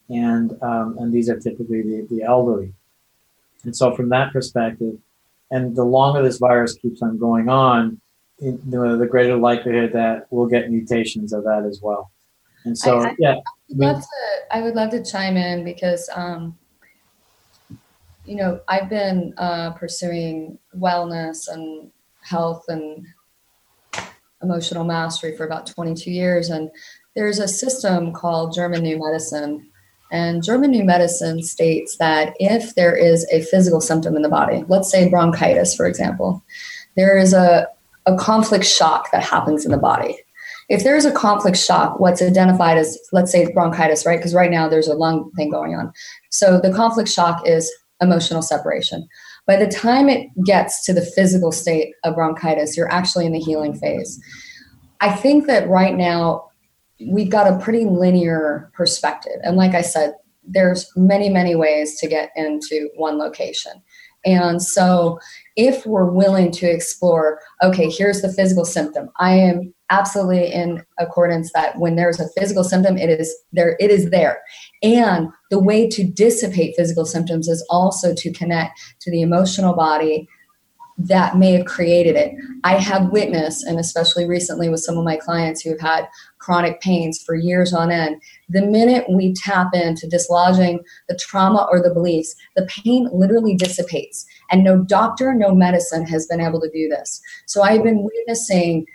And, 0.10 0.58
um, 0.63 0.97
and 0.97 1.13
these 1.13 1.30
are 1.30 1.39
typically 1.39 1.82
the, 1.84 2.08
the 2.10 2.23
elderly. 2.23 2.73
And 3.63 3.75
so, 3.75 3.95
from 3.95 4.10
that 4.10 4.34
perspective, 4.34 4.97
and 5.52 5.75
the 5.75 5.84
longer 5.84 6.23
this 6.23 6.38
virus 6.38 6.73
keeps 6.73 7.02
on 7.02 7.17
going 7.17 7.49
on, 7.49 7.99
the 8.39 9.08
greater 9.10 9.36
likelihood 9.36 9.93
that 9.93 10.28
we'll 10.30 10.47
get 10.47 10.71
mutations 10.71 11.34
of 11.34 11.43
that 11.43 11.65
as 11.65 11.82
well. 11.82 12.12
And 12.65 12.78
so, 12.78 13.00
I, 13.00 13.10
I, 13.10 13.15
yeah. 13.19 13.36
I 13.36 13.41
would, 13.69 13.78
love 13.78 14.02
to, 14.02 14.56
I 14.56 14.62
would 14.62 14.76
love 14.76 14.89
to 14.91 15.04
chime 15.04 15.38
in 15.38 15.63
because, 15.63 16.10
um, 16.13 16.58
you 18.26 18.36
know, 18.36 18.60
I've 18.67 18.89
been 18.89 19.34
uh, 19.38 19.72
pursuing 19.72 20.60
wellness 20.78 21.48
and 21.48 21.91
health 22.22 22.65
and 22.67 23.06
emotional 24.41 24.84
mastery 24.84 25.36
for 25.36 25.45
about 25.45 25.67
22 25.67 26.12
years. 26.12 26.50
And 26.50 26.69
there's 27.15 27.39
a 27.39 27.48
system 27.48 28.13
called 28.13 28.54
German 28.54 28.84
New 28.84 29.00
Medicine. 29.00 29.69
And 30.12 30.43
German 30.43 30.72
New 30.72 30.84
Medicine 30.84 31.43
states 31.43 31.98
that 31.98 32.36
if 32.39 32.76
there 32.76 32.95
is 32.95 33.28
a 33.32 33.41
physical 33.41 33.82
symptom 33.82 34.15
in 34.15 34.22
the 34.22 34.30
body, 34.30 34.63
let's 34.67 34.89
say 34.89 35.10
bronchitis, 35.10 35.76
for 35.76 35.86
example, 35.86 36.43
there 36.95 37.17
is 37.17 37.34
a, 37.34 37.67
a 38.06 38.15
conflict 38.15 38.65
shock 38.65 39.12
that 39.12 39.24
happens 39.24 39.65
in 39.65 39.72
the 39.72 39.78
body. 39.78 40.17
If 40.69 40.84
there's 40.84 41.05
a 41.05 41.12
conflict 41.12 41.58
shock, 41.58 41.99
what's 41.99 42.21
identified 42.21 42.77
as, 42.77 42.97
let's 43.12 43.32
say, 43.32 43.51
bronchitis, 43.53 44.05
right? 44.05 44.17
Because 44.17 44.36
right 44.36 44.51
now 44.51 44.69
there's 44.69 44.88
a 44.88 44.93
lung 44.93 45.32
thing 45.36 45.49
going 45.49 45.75
on. 45.75 45.91
So 46.29 46.60
the 46.60 46.71
conflict 46.71 47.10
shock 47.10 47.45
is 47.47 47.71
emotional 48.01 48.41
separation. 48.41 49.08
By 49.47 49.55
the 49.55 49.67
time 49.67 50.10
it 50.10 50.29
gets 50.45 50.86
to 50.86 50.93
the 50.93 51.01
physical 51.01 51.51
state 51.51 51.93
of 52.03 52.15
bronchitis, 52.15 52.77
you're 52.77 52.91
actually 52.91 53.25
in 53.25 53.34
the 53.34 53.39
healing 53.39 53.73
phase. 53.73 54.21
I 55.01 55.12
think 55.12 55.47
that 55.47 55.67
right 55.67 55.95
now 55.95 56.49
we've 57.10 57.32
got 57.32 57.51
a 57.51 57.58
pretty 57.58 57.86
linear 57.86 58.69
perspective. 58.73 59.39
And 59.43 59.58
like 59.58 59.73
I 59.73 59.82
said, 59.82 60.13
there's 60.43 60.89
many, 60.95 61.29
many 61.29 61.55
ways 61.55 61.99
to 61.99 62.08
get 62.08 62.32
into 62.36 62.89
one 62.95 63.17
location. 63.17 63.82
And 64.25 64.62
so 64.62 65.19
if 65.55 65.86
we're 65.86 66.10
willing 66.10 66.51
to 66.53 66.69
explore, 66.69 67.39
okay, 67.63 67.89
here's 67.89 68.21
the 68.21 68.32
physical 68.32 68.65
symptom. 68.65 69.10
I 69.19 69.34
am 69.34 69.73
absolutely 69.89 70.51
in 70.51 70.84
accordance 70.99 71.51
that 71.53 71.77
when 71.77 71.95
there's 71.95 72.19
a 72.19 72.29
physical 72.38 72.63
symptom, 72.63 72.97
it 72.97 73.10
is 73.10 73.34
there, 73.53 73.75
it 73.79 73.89
is 73.89 74.10
there. 74.10 74.41
And 74.84 75.29
the 75.49 75.60
way 75.60 75.88
to 75.89 76.03
dissipate 76.03 76.75
physical 76.75 77.05
symptoms 77.05 77.47
is 77.47 77.65
also 77.69 78.13
to 78.13 78.32
connect 78.34 78.79
to 79.01 79.12
the 79.12 79.21
emotional 79.21 79.73
body 79.73 80.27
that 80.99 81.38
may 81.38 81.53
have 81.53 81.65
created 81.65 82.17
it. 82.17 82.36
I 82.65 82.75
have 82.75 83.10
witnessed, 83.12 83.65
and 83.65 83.79
especially 83.79 84.27
recently 84.27 84.67
with 84.67 84.82
some 84.82 84.97
of 84.97 85.05
my 85.05 85.15
clients 85.15 85.62
who 85.62 85.69
have 85.69 85.79
had 85.79 86.10
chronic 86.39 86.82
pains 86.82 87.23
for 87.23 87.36
years 87.36 87.73
on 87.73 87.89
end, 87.89 88.21
the 88.49 88.65
minute 88.65 89.05
we 89.09 89.33
tap 89.33 89.69
into 89.73 90.07
dislodging 90.07 90.79
the 91.07 91.15
trauma 91.15 91.67
or 91.71 91.81
the 91.81 91.93
beliefs, 91.93 92.35
the 92.55 92.65
pain 92.65 93.07
literally 93.13 93.55
dissipates. 93.55 94.25
And 94.51 94.63
no 94.63 94.83
doctor, 94.83 95.33
no 95.33 95.53
medicine 95.53 96.05
has 96.07 96.25
been 96.25 96.41
able 96.41 96.59
to 96.62 96.69
do 96.69 96.89
this. 96.89 97.21
So 97.45 97.62
I've 97.62 97.83
been 97.83 98.03
witnessing 98.03 98.85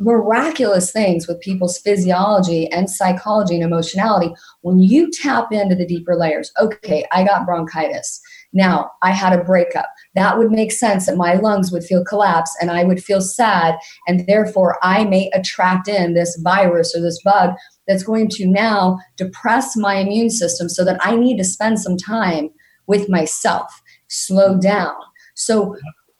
miraculous 0.00 0.90
things 0.90 1.28
with 1.28 1.40
people's 1.40 1.78
physiology 1.78 2.66
and 2.72 2.88
psychology 2.88 3.54
and 3.54 3.62
emotionality 3.62 4.34
when 4.62 4.78
you 4.78 5.10
tap 5.10 5.52
into 5.52 5.74
the 5.74 5.86
deeper 5.86 6.16
layers. 6.16 6.50
Okay, 6.58 7.04
I 7.12 7.22
got 7.22 7.44
bronchitis. 7.44 8.20
Now, 8.52 8.90
I 9.02 9.12
had 9.12 9.38
a 9.38 9.44
breakup. 9.44 9.86
That 10.14 10.38
would 10.38 10.50
make 10.50 10.72
sense 10.72 11.06
that 11.06 11.16
my 11.16 11.34
lungs 11.34 11.70
would 11.70 11.84
feel 11.84 12.04
collapsed 12.04 12.56
and 12.60 12.70
I 12.70 12.84
would 12.84 13.02
feel 13.02 13.20
sad. 13.20 13.76
And 14.08 14.26
therefore, 14.26 14.76
I 14.82 15.04
may 15.04 15.30
attract 15.34 15.86
in 15.88 16.14
this 16.14 16.36
virus 16.42 16.94
or 16.96 17.00
this 17.00 17.20
bug 17.22 17.54
that's 17.86 18.02
going 18.02 18.28
to 18.30 18.46
now 18.46 18.98
depress 19.16 19.76
my 19.76 19.96
immune 19.96 20.30
system 20.30 20.68
so 20.68 20.84
that 20.84 20.98
I 21.00 21.16
need 21.16 21.36
to 21.38 21.44
spend 21.44 21.78
some 21.80 21.96
time 21.96 22.50
with 22.86 23.08
myself, 23.08 23.82
slow 24.08 24.58
down. 24.58 24.94
So, 25.34 25.76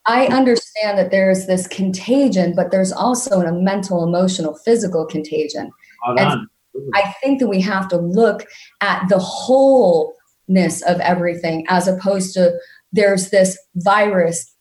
I 0.07 0.26
understand 0.26 0.98
that 0.98 1.11
there's 1.11 1.46
this 1.46 1.68
contagion, 1.68 2.55
but 2.57 2.70
there's 2.70 2.90
also 2.90 3.42
a 3.42 3.53
mental, 3.53 4.03
emotional, 4.03 4.55
physical 4.64 5.05
contagion. 5.05 5.70
And 6.16 6.48
I 6.94 7.14
think 7.22 7.38
that 7.40 7.48
we 7.48 7.61
have 7.61 7.87
to 7.88 7.96
look 7.96 8.46
at 8.81 9.09
the 9.09 9.18
wholeness 9.18 10.83
of 10.83 11.00
everything 11.00 11.66
as 11.68 11.87
opposed 11.87 12.35
to 12.35 12.59
there's 12.92 13.31
this 13.31 13.59
virus 13.76 14.55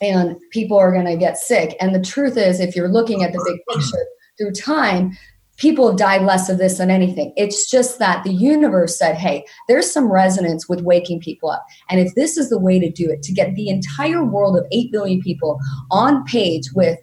and 0.00 0.36
people 0.50 0.76
are 0.76 0.92
going 0.92 1.06
to 1.06 1.16
get 1.16 1.38
sick. 1.38 1.76
And 1.80 1.94
the 1.94 2.02
truth 2.02 2.36
is, 2.36 2.60
if 2.60 2.74
you're 2.74 2.88
looking 2.88 3.22
at 3.22 3.32
the 3.32 3.42
big 3.46 3.60
picture 3.76 4.04
through 4.36 4.52
time, 4.52 5.16
people 5.58 5.88
have 5.88 5.98
died 5.98 6.22
less 6.22 6.48
of 6.48 6.58
this 6.58 6.78
than 6.78 6.90
anything. 6.90 7.32
It's 7.36 7.70
just 7.70 8.00
that 8.00 8.24
the 8.24 8.32
universe 8.32 8.98
said, 8.98 9.14
hey, 9.14 9.44
there's 9.68 9.90
some 9.90 10.10
resonance 10.10 10.68
with 10.68 10.80
waking 10.82 11.20
people 11.20 11.50
up. 11.50 11.64
And 11.88 12.00
if 12.00 12.14
this 12.14 12.36
is 12.36 12.50
the 12.50 12.58
way 12.58 12.80
to 12.80 12.90
do 12.90 13.08
it, 13.10 13.22
to 13.22 13.32
get 13.32 13.54
the 13.54 13.68
entire 13.68 14.24
world 14.24 14.56
of 14.56 14.66
8 14.72 14.90
billion 14.90 15.20
people 15.20 15.60
on 15.90 16.24
page 16.24 16.64
with 16.74 16.98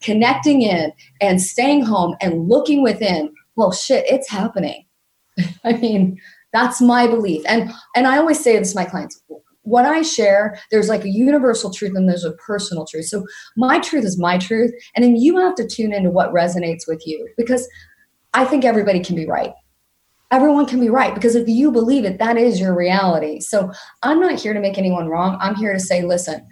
connecting 0.00 0.62
in 0.62 0.92
and 1.20 1.42
staying 1.42 1.84
home 1.84 2.14
and 2.20 2.48
looking 2.48 2.82
within, 2.82 3.32
well, 3.56 3.72
shit, 3.72 4.04
it's 4.08 4.30
happening. 4.30 4.84
I 5.64 5.72
mean, 5.72 6.20
that's 6.52 6.80
my 6.80 7.06
belief. 7.06 7.42
And 7.48 7.72
and 7.96 8.06
I 8.06 8.18
always 8.18 8.42
say 8.42 8.58
this 8.58 8.72
to 8.72 8.78
my 8.78 8.84
clients, 8.84 9.21
what 9.62 9.84
I 9.84 10.02
share, 10.02 10.58
there's 10.70 10.88
like 10.88 11.04
a 11.04 11.10
universal 11.10 11.72
truth 11.72 11.92
and 11.94 12.08
there's 12.08 12.24
a 12.24 12.32
personal 12.32 12.86
truth. 12.86 13.06
So 13.06 13.24
my 13.56 13.78
truth 13.78 14.04
is 14.04 14.18
my 14.18 14.38
truth. 14.38 14.72
And 14.94 15.04
then 15.04 15.16
you 15.16 15.38
have 15.38 15.54
to 15.56 15.66
tune 15.66 15.92
into 15.92 16.10
what 16.10 16.32
resonates 16.32 16.86
with 16.86 17.06
you 17.06 17.28
because 17.36 17.68
I 18.34 18.44
think 18.44 18.64
everybody 18.64 19.02
can 19.02 19.16
be 19.16 19.26
right. 19.26 19.52
Everyone 20.30 20.66
can 20.66 20.80
be 20.80 20.88
right 20.88 21.14
because 21.14 21.34
if 21.34 21.46
you 21.46 21.70
believe 21.70 22.04
it, 22.04 22.18
that 22.18 22.36
is 22.36 22.58
your 22.58 22.74
reality. 22.74 23.38
So 23.40 23.70
I'm 24.02 24.18
not 24.18 24.40
here 24.40 24.54
to 24.54 24.60
make 24.60 24.78
anyone 24.78 25.08
wrong. 25.08 25.36
I'm 25.40 25.54
here 25.54 25.74
to 25.74 25.80
say, 25.80 26.02
listen, 26.02 26.46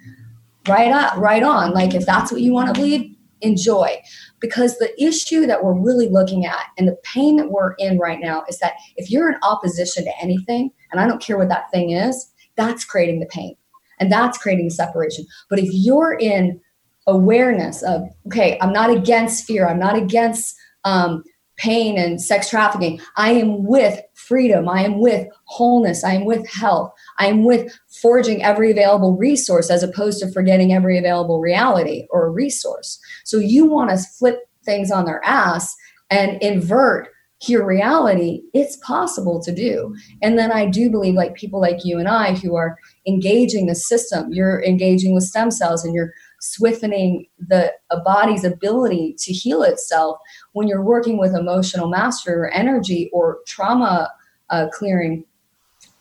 right 0.67 0.91
up, 0.91 1.17
right 1.17 1.43
on. 1.43 1.73
Like 1.73 1.95
if 1.95 2.05
that's 2.05 2.31
what 2.31 2.41
you 2.41 2.53
want 2.53 2.73
to 2.73 2.79
believe, 2.79 3.15
enjoy. 3.41 3.99
Because 4.39 4.77
the 4.77 4.91
issue 5.03 5.47
that 5.47 5.63
we're 5.63 5.73
really 5.73 6.07
looking 6.07 6.45
at 6.45 6.67
and 6.77 6.87
the 6.87 6.97
pain 7.03 7.37
that 7.37 7.49
we're 7.49 7.73
in 7.73 7.97
right 7.97 8.19
now 8.19 8.43
is 8.47 8.59
that 8.59 8.73
if 8.97 9.09
you're 9.09 9.29
in 9.29 9.39
opposition 9.41 10.05
to 10.05 10.11
anything, 10.21 10.71
and 10.91 11.01
I 11.01 11.07
don't 11.07 11.21
care 11.21 11.37
what 11.37 11.49
that 11.49 11.71
thing 11.71 11.91
is, 11.91 12.30
that's 12.55 12.85
creating 12.85 13.19
the 13.19 13.25
pain 13.27 13.55
and 13.99 14.11
that's 14.11 14.37
creating 14.37 14.65
the 14.65 14.73
separation. 14.73 15.25
But 15.49 15.59
if 15.59 15.69
you're 15.71 16.17
in 16.19 16.59
awareness 17.07 17.83
of, 17.83 18.09
okay, 18.27 18.57
I'm 18.61 18.73
not 18.73 18.89
against 18.89 19.45
fear, 19.45 19.67
I'm 19.67 19.79
not 19.79 19.95
against 19.95 20.55
um, 20.83 21.23
pain 21.57 21.97
and 21.97 22.19
sex 22.21 22.49
trafficking, 22.49 22.99
I 23.17 23.31
am 23.31 23.63
with 23.65 24.01
freedom, 24.15 24.67
I 24.67 24.83
am 24.83 24.99
with 24.99 25.27
wholeness, 25.45 26.03
I 26.03 26.13
am 26.13 26.25
with 26.25 26.47
health, 26.49 26.91
I 27.19 27.27
am 27.27 27.43
with 27.43 27.77
forging 28.01 28.43
every 28.43 28.71
available 28.71 29.15
resource 29.15 29.69
as 29.69 29.83
opposed 29.83 30.19
to 30.21 30.31
forgetting 30.31 30.73
every 30.73 30.97
available 30.97 31.39
reality 31.39 32.07
or 32.09 32.31
resource. 32.31 32.99
So 33.23 33.37
you 33.37 33.65
want 33.65 33.91
to 33.91 33.97
flip 33.97 34.39
things 34.63 34.91
on 34.91 35.05
their 35.05 35.23
ass 35.23 35.75
and 36.09 36.41
invert 36.41 37.09
your 37.49 37.65
reality, 37.65 38.41
it's 38.53 38.77
possible 38.77 39.41
to 39.41 39.53
do. 39.53 39.95
And 40.21 40.37
then 40.37 40.51
I 40.51 40.65
do 40.67 40.89
believe, 40.89 41.15
like 41.15 41.33
people 41.33 41.59
like 41.59 41.83
you 41.83 41.97
and 41.97 42.07
I 42.07 42.35
who 42.35 42.55
are 42.55 42.77
engaging 43.07 43.65
the 43.65 43.75
system, 43.75 44.31
you're 44.31 44.63
engaging 44.63 45.15
with 45.15 45.23
stem 45.23 45.49
cells 45.49 45.83
and 45.83 45.93
you're 45.93 46.13
swiftening 46.39 47.27
the 47.39 47.71
body's 48.03 48.43
ability 48.43 49.15
to 49.19 49.31
heal 49.31 49.63
itself 49.63 50.17
when 50.53 50.67
you're 50.67 50.83
working 50.83 51.17
with 51.17 51.35
emotional 51.35 51.89
mastery 51.89 52.35
or 52.35 52.49
energy 52.49 53.09
or 53.13 53.39
trauma 53.47 54.09
uh, 54.49 54.67
clearing 54.73 55.23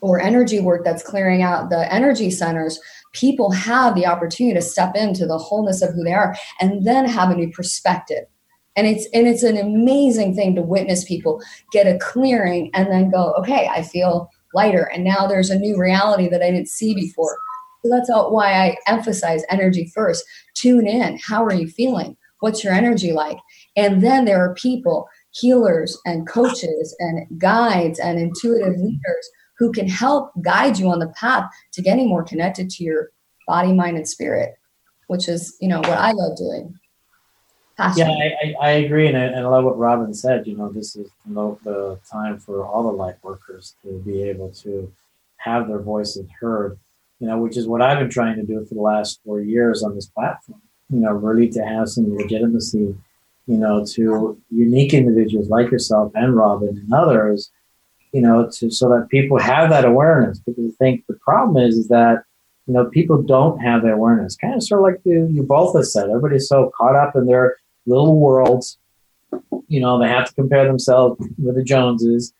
or 0.01 0.19
energy 0.19 0.61
work 0.61 0.83
that's 0.83 1.03
clearing 1.03 1.43
out 1.43 1.69
the 1.69 1.93
energy 1.93 2.31
centers 2.31 2.81
people 3.13 3.51
have 3.51 3.95
the 3.95 4.07
opportunity 4.07 4.55
to 4.55 4.63
step 4.63 4.95
into 4.97 5.27
the 5.27 5.37
wholeness 5.37 5.83
of 5.83 5.95
who 5.95 6.03
they 6.03 6.13
are 6.13 6.35
and 6.61 6.87
then 6.87 7.05
have 7.05 7.31
a 7.31 7.35
new 7.35 7.51
perspective 7.53 8.25
and 8.81 8.97
it's 8.97 9.07
and 9.13 9.27
it's 9.29 9.43
an 9.43 9.59
amazing 9.59 10.35
thing 10.35 10.55
to 10.55 10.63
witness 10.63 11.05
people 11.05 11.41
get 11.71 11.87
a 11.87 11.99
clearing 11.99 12.71
and 12.73 12.91
then 12.91 13.11
go 13.11 13.35
okay 13.35 13.69
i 13.69 13.83
feel 13.83 14.29
lighter 14.55 14.91
and 14.93 15.05
now 15.05 15.27
there's 15.27 15.51
a 15.51 15.59
new 15.59 15.79
reality 15.79 16.29
that 16.29 16.43
i 16.43 16.51
didn't 16.51 16.69
see 16.69 16.95
before 16.95 17.37
So 17.83 17.91
that's 17.91 18.11
all, 18.11 18.33
why 18.33 18.53
I 18.53 18.77
emphasize 18.87 19.43
energy 19.49 19.91
first. 19.95 20.25
Tune 20.55 20.87
in. 20.87 21.19
How 21.19 21.45
are 21.45 21.55
you 21.55 21.67
feeling? 21.67 22.17
What's 22.41 22.63
your 22.65 22.73
energy 22.73 23.13
like? 23.13 23.39
And 23.77 24.03
then 24.03 24.25
there 24.25 24.43
are 24.45 24.55
people, 24.55 25.09
healers 25.33 25.99
and 26.05 26.29
coaches 26.29 26.97
and 26.99 27.27
guides 27.39 27.99
and 27.99 28.19
intuitive 28.19 28.77
leaders 28.77 29.31
who 29.59 29.73
can 29.73 29.89
help 29.89 30.31
guide 30.43 30.79
you 30.79 30.89
on 30.91 30.99
the 30.99 31.09
path 31.09 31.45
to 31.73 31.83
getting 31.83 32.09
more 32.09 32.25
connected 32.25 32.71
to 32.71 32.85
your 32.85 33.11
body, 33.47 33.73
mind, 33.73 33.97
and 33.97 34.09
spirit, 34.09 34.55
which 35.09 35.29
is, 35.29 35.57
you 35.61 35.69
know, 35.69 35.81
what 35.81 35.99
I 35.99 36.13
love 36.13 36.37
doing. 36.37 36.75
Yeah, 37.97 38.11
I, 38.11 38.55
I, 38.61 38.71
agree, 38.73 39.07
and 39.09 39.17
I, 39.17 39.23
and 39.23 39.37
I 39.37 39.49
love 39.49 39.65
what 39.65 39.79
Robin 39.79 40.13
said. 40.13 40.47
You 40.47 40.57
know, 40.57 40.69
this 40.69 40.97
is 40.97 41.09
the, 41.25 41.57
the 41.65 41.99
time 42.11 42.39
for 42.39 42.65
all 42.65 42.83
the 42.83 42.97
light 42.97 43.17
workers 43.23 43.75
to 43.83 43.99
be 44.05 44.23
able 44.23 44.51
to 44.63 44.93
have 45.39 45.67
their 45.67 45.81
voices 45.81 46.27
heard. 46.41 46.79
You 47.21 47.27
know, 47.27 47.39
which 47.39 47.57
is 47.57 47.67
what 47.67 47.83
I've 47.83 47.99
been 47.99 48.11
trying 48.11 48.37
to 48.37 48.43
do 48.43 48.65
for 48.67 48.75
the 48.75 48.81
last 48.81 49.21
four 49.25 49.41
years 49.41 49.83
on 49.83 49.95
this 49.95 50.07
platform. 50.07 50.61
You 50.91 51.01
know, 51.01 51.13
really 51.13 51.49
to 51.51 51.61
have 51.61 51.89
some 51.89 52.15
legitimacy. 52.15 52.97
You 53.47 53.57
know, 53.57 53.85
to 53.95 54.41
unique 54.51 54.95
individuals 54.95 55.49
like 55.49 55.71
yourself 55.71 56.13
and 56.15 56.37
Robin 56.37 56.77
and 56.77 56.93
others. 56.93 57.51
You 58.13 58.21
know, 58.21 58.51
to 58.59 58.71
so 58.71 58.89
that 58.91 59.09
people 59.09 59.39
have 59.39 59.71
that 59.71 59.85
awareness. 59.85 60.39
Because 60.41 60.73
I 60.73 60.77
think 60.79 61.05
the 61.07 61.15
problem 61.15 61.65
is, 61.65 61.77
is 61.77 61.89
that 61.89 62.25
you 62.67 62.75
know 62.75 62.87
people 62.87 63.23
don't 63.23 63.59
have 63.61 63.83
that 63.83 63.95
awareness. 63.95 64.37
Kind 64.37 64.55
of 64.55 64.63
sort 64.63 64.81
of 64.81 64.85
like 64.85 65.01
you, 65.05 65.29
you 65.31 65.43
both 65.43 65.75
have 65.75 65.87
said. 65.87 66.11
Everybody's 66.11 66.49
so 66.49 66.71
caught 66.77 66.95
up 66.95 67.17
in 67.17 67.27
their 67.27 67.57
little 67.87 68.19
worlds. 68.19 68.79
You 69.69 69.81
know, 69.81 70.01
they 70.01 70.09
have 70.09 70.29
to 70.29 70.35
compare 70.35 70.67
themselves 70.67 71.21
with 71.39 71.55
the 71.55 71.63
Joneses 71.63 72.33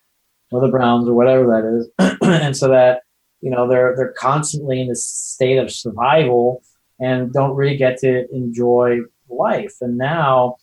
or 0.51 0.61
the 0.61 0.67
Browns 0.67 1.07
or 1.07 1.13
whatever 1.13 1.45
that 1.47 1.65
is, 1.65 2.17
and 2.21 2.55
so 2.55 2.67
that 2.69 3.03
you 3.39 3.49
know 3.49 3.67
they're 3.67 3.95
they're 3.95 4.13
constantly 4.17 4.81
in 4.81 4.87
this 4.87 5.07
state 5.07 5.57
of 5.57 5.71
survival 5.71 6.63
and 6.99 7.33
don't 7.33 7.55
really 7.55 7.77
get 7.77 7.97
to 7.99 8.29
enjoy 8.33 8.99
life. 9.29 9.75
And 9.81 9.97
now 9.97 10.57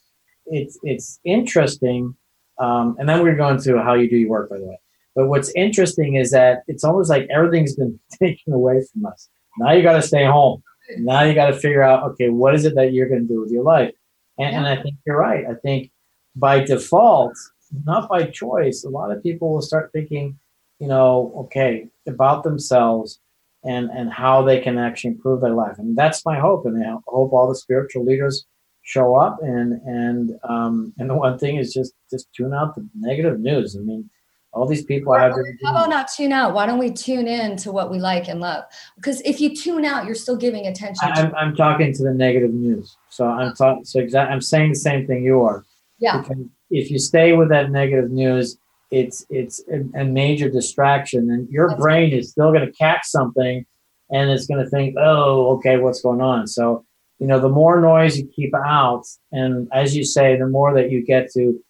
it's 0.46 0.78
it's 0.82 1.20
interesting. 1.24 2.14
Um, 2.58 2.96
and 2.98 3.08
then 3.08 3.22
we're 3.22 3.36
going 3.36 3.60
to 3.62 3.82
how 3.82 3.94
you 3.94 4.08
do 4.08 4.16
your 4.16 4.30
work, 4.30 4.50
by 4.50 4.58
the 4.58 4.66
way. 4.66 4.80
But 5.14 5.28
what's 5.28 5.50
interesting 5.54 6.14
is 6.14 6.30
that 6.30 6.62
it's 6.68 6.84
almost 6.84 7.10
like 7.10 7.26
everything's 7.30 7.74
been 7.74 7.98
taken 8.22 8.52
away 8.52 8.82
from 8.92 9.06
us. 9.06 9.28
Now 9.58 9.72
you 9.72 9.82
got 9.82 9.94
to 9.94 10.02
stay 10.02 10.24
home. 10.24 10.62
Now 10.98 11.22
you 11.22 11.34
got 11.34 11.48
to 11.48 11.54
figure 11.54 11.82
out, 11.82 12.04
okay, 12.10 12.28
what 12.28 12.54
is 12.54 12.64
it 12.64 12.74
that 12.76 12.92
you're 12.92 13.08
going 13.08 13.22
to 13.22 13.28
do 13.28 13.40
with 13.40 13.50
your 13.50 13.64
life? 13.64 13.92
And, 14.38 14.52
yeah. 14.52 14.58
and 14.58 14.66
I 14.66 14.82
think 14.82 14.96
you're 15.06 15.18
right. 15.18 15.44
I 15.46 15.54
think 15.54 15.90
by 16.36 16.60
default, 16.60 17.36
not 17.84 18.08
by 18.08 18.24
choice, 18.24 18.84
a 18.84 18.88
lot 18.88 19.10
of 19.10 19.22
people 19.22 19.52
will 19.52 19.62
start 19.62 19.90
thinking, 19.92 20.38
you 20.78 20.86
know, 20.86 21.32
okay, 21.44 21.88
about 22.06 22.44
themselves 22.44 23.20
and 23.64 23.90
and 23.90 24.12
how 24.12 24.42
they 24.42 24.60
can 24.60 24.78
actually 24.78 25.10
improve 25.10 25.40
their 25.40 25.54
life. 25.54 25.78
And 25.78 25.96
that's 25.96 26.24
my 26.24 26.38
hope. 26.38 26.64
And 26.66 26.82
I 26.84 26.90
hope 27.06 27.32
all 27.32 27.48
the 27.48 27.56
spiritual 27.56 28.04
leaders 28.04 28.46
show 28.82 29.16
up. 29.16 29.38
And 29.42 29.80
and 29.84 30.30
um, 30.48 30.94
and 30.98 31.10
the 31.10 31.14
one 31.14 31.38
thing 31.38 31.56
is 31.56 31.72
just 31.72 31.92
just 32.10 32.28
tune 32.32 32.54
out 32.54 32.74
the 32.74 32.88
negative 32.94 33.40
news. 33.40 33.76
I 33.76 33.80
mean, 33.80 34.08
all 34.58 34.66
these 34.66 34.84
people 34.84 35.14
have. 35.14 35.32
How 35.64 35.70
about 35.70 35.88
not 35.88 36.08
tune 36.14 36.32
out? 36.32 36.52
Why 36.52 36.66
don't 36.66 36.78
we 36.78 36.90
tune 36.90 37.28
in 37.28 37.56
to 37.58 37.70
what 37.70 37.90
we 37.90 37.98
like 37.98 38.28
and 38.28 38.40
love? 38.40 38.64
Because 38.96 39.20
if 39.22 39.40
you 39.40 39.54
tune 39.54 39.84
out, 39.84 40.04
you're 40.04 40.14
still 40.14 40.36
giving 40.36 40.66
attention. 40.66 41.08
I'm, 41.12 41.34
I'm 41.34 41.54
talking 41.54 41.92
to 41.92 42.02
the 42.02 42.12
negative 42.12 42.52
news. 42.52 42.96
So 43.08 43.26
I'm 43.26 43.54
talking. 43.54 43.84
So 43.84 44.00
exactly, 44.00 44.34
I'm 44.34 44.40
saying 44.40 44.70
the 44.70 44.78
same 44.78 45.06
thing 45.06 45.22
you 45.22 45.42
are. 45.42 45.64
Yeah. 45.98 46.20
Because 46.20 46.44
if 46.70 46.90
you 46.90 46.98
stay 46.98 47.34
with 47.34 47.48
that 47.50 47.70
negative 47.70 48.10
news, 48.10 48.58
it's 48.90 49.24
it's 49.30 49.62
a, 49.72 50.00
a 50.00 50.04
major 50.04 50.48
distraction, 50.48 51.30
and 51.30 51.48
your 51.48 51.68
That's 51.68 51.80
brain 51.80 52.10
right. 52.10 52.18
is 52.18 52.30
still 52.30 52.52
going 52.52 52.66
to 52.66 52.72
catch 52.72 53.04
something, 53.04 53.64
and 54.10 54.30
it's 54.30 54.46
going 54.46 54.64
to 54.64 54.70
think, 54.70 54.96
"Oh, 54.98 55.56
okay, 55.56 55.76
what's 55.76 56.00
going 56.00 56.20
on?" 56.20 56.46
So 56.46 56.84
you 57.18 57.26
know, 57.26 57.38
the 57.38 57.48
more 57.48 57.80
noise 57.80 58.18
you 58.18 58.26
keep 58.34 58.54
out, 58.54 59.04
and 59.30 59.68
as 59.72 59.96
you 59.96 60.04
say, 60.04 60.36
the 60.36 60.46
more 60.46 60.72
that 60.74 60.90
you 60.90 61.04
get 61.04 61.30
to 61.32 61.62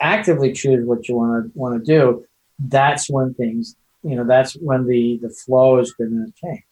actively 0.00 0.52
choose 0.52 0.84
what 0.84 1.08
you 1.08 1.16
want 1.16 1.52
to 1.52 1.58
want 1.58 1.78
to 1.78 1.84
do, 1.84 2.24
that's 2.58 3.08
when 3.08 3.34
things, 3.34 3.76
you 4.02 4.16
know, 4.16 4.24
that's 4.24 4.54
when 4.54 4.86
the 4.86 5.18
the 5.22 5.30
flow 5.30 5.78
is 5.78 5.92
going 5.92 6.10
to 6.10 6.32
change. 6.40 6.62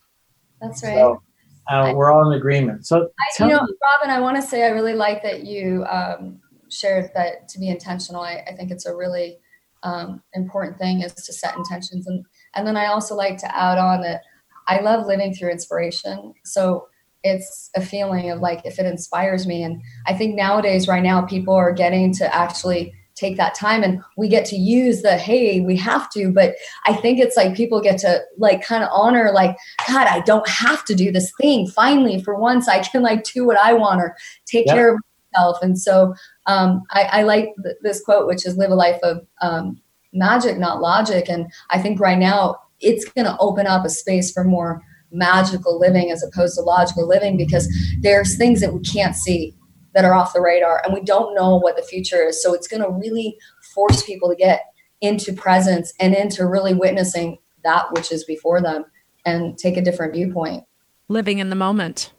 That's 0.61 0.83
right. 0.83 0.95
So, 0.95 1.23
uh, 1.71 1.93
we're 1.95 2.13
all 2.13 2.31
in 2.31 2.37
agreement. 2.37 2.87
So, 2.87 3.09
I, 3.19 3.45
you 3.45 3.51
know, 3.51 3.63
me. 3.63 3.75
Robin, 3.83 4.11
I 4.11 4.21
want 4.21 4.37
to 4.37 4.43
say 4.43 4.65
I 4.65 4.71
really 4.71 4.95
like 4.95 5.23
that 5.23 5.45
you 5.45 5.85
um, 5.89 6.41
shared 6.69 7.11
that 7.15 7.49
to 7.51 7.59
be 7.59 7.69
intentional. 7.69 8.21
I, 8.21 8.45
I 8.49 8.55
think 8.55 8.71
it's 8.71 8.87
a 8.87 8.95
really 8.95 9.39
um, 9.83 10.23
important 10.35 10.79
thing 10.79 11.03
is 11.03 11.13
to 11.15 11.33
set 11.33 11.57
intentions, 11.57 12.07
and 12.07 12.25
and 12.55 12.67
then 12.67 12.77
I 12.77 12.87
also 12.87 13.15
like 13.15 13.39
to 13.39 13.57
add 13.57 13.79
on 13.79 14.03
that 14.03 14.23
I 14.67 14.81
love 14.81 15.07
living 15.07 15.35
through 15.35 15.51
inspiration. 15.51 16.35
So 16.45 16.89
it's 17.25 17.71
a 17.77 17.81
feeling 17.81 18.31
of 18.31 18.41
like 18.41 18.63
if 18.65 18.79
it 18.79 18.87
inspires 18.87 19.47
me, 19.47 19.63
and 19.63 19.81
I 20.07 20.15
think 20.15 20.35
nowadays, 20.35 20.89
right 20.89 21.03
now, 21.03 21.23
people 21.23 21.55
are 21.55 21.73
getting 21.73 22.13
to 22.15 22.35
actually 22.35 22.93
take 23.15 23.37
that 23.37 23.55
time 23.55 23.83
and 23.83 24.01
we 24.17 24.29
get 24.29 24.45
to 24.45 24.57
use 24.57 25.03
the 25.03 25.17
hey 25.17 25.61
we 25.61 25.77
have 25.77 26.11
to 26.11 26.33
but 26.33 26.55
i 26.87 26.95
think 26.95 27.19
it's 27.19 27.37
like 27.37 27.55
people 27.55 27.81
get 27.81 27.99
to 27.99 28.21
like 28.39 28.63
kind 28.63 28.83
of 28.83 28.89
honor 28.93 29.31
like 29.33 29.57
god 29.89 30.07
i 30.07 30.21
don't 30.21 30.49
have 30.49 30.85
to 30.85 30.95
do 30.95 31.13
this 31.13 31.33
thing. 31.41 31.67
Finally 31.67 32.23
for 32.23 32.39
once 32.39 32.69
i 32.69 32.81
can 32.81 33.03
like 33.03 33.25
do 33.25 33.47
what 33.47 33.59
i 33.59 33.73
want 33.73 34.01
or 34.01 34.17
take 34.47 34.67
yep. 34.67 34.75
care 34.75 34.95
of 34.95 35.01
myself. 35.33 35.57
And 35.63 35.79
so 35.79 36.15
um, 36.47 36.83
I, 36.91 37.03
I, 37.05 37.23
like 37.23 37.49
th- 37.63 37.77
this 37.83 38.03
quote 38.05 38.27
which 38.27 38.47
is 38.47 38.57
live 38.57 38.71
a 38.71 38.75
life 38.75 38.99
of 39.03 39.27
um, 39.41 39.81
magic 40.13 40.59
not 40.59 40.81
logic 40.81 41.29
and 41.29 41.51
i 41.71 41.81
think 41.81 41.99
right 41.99 42.19
now 42.19 42.57
it's 42.81 43.05
going 43.05 43.25
to 43.25 43.37
open 43.39 43.67
up 43.67 43.85
a 43.85 43.89
space 43.89 44.31
for 44.31 44.45
more 44.45 44.83
magical 45.11 45.79
living 45.79 46.11
as 46.11 46.23
opposed 46.23 46.55
to 46.57 46.63
logical 46.63 47.07
living 47.07 47.37
because 47.37 47.69
there's 48.01 48.37
things 48.37 48.61
that 48.61 48.75
we 48.75 48.81
can't 48.81 49.17
see 49.17 49.55
that 49.95 50.05
are 50.05 50.15
off 50.15 50.33
the 50.33 50.41
radar 50.41 50.83
and 50.85 50.95
we 50.95 51.03
don't 51.03 51.35
know 51.35 51.57
what 51.57 51.77
the 51.77 51.83
future 51.83 52.29
is. 52.29 52.43
So 52.43 52.55
it's 52.55 52.69
going 52.69 52.83
to 52.83 52.91
really 52.91 53.37
force 53.75 54.03
people 54.03 54.29
to 54.29 54.37
get 54.37 54.63
into 55.01 55.33
presence 55.33 55.93
and 56.01 56.15
into 56.15 56.47
really 56.47 56.75
witnessing 56.75 57.39
that 57.65 57.93
which 57.93 58.13
is 58.13 58.25
before 58.25 58.61
them 58.61 58.85
and 59.25 59.59
take 59.59 59.77
a 59.77 59.83
different 59.83 60.15
viewpoint. 60.15 60.65
Living 61.09 61.39
in 61.39 61.51
the 61.51 61.57
moment. 61.57 62.13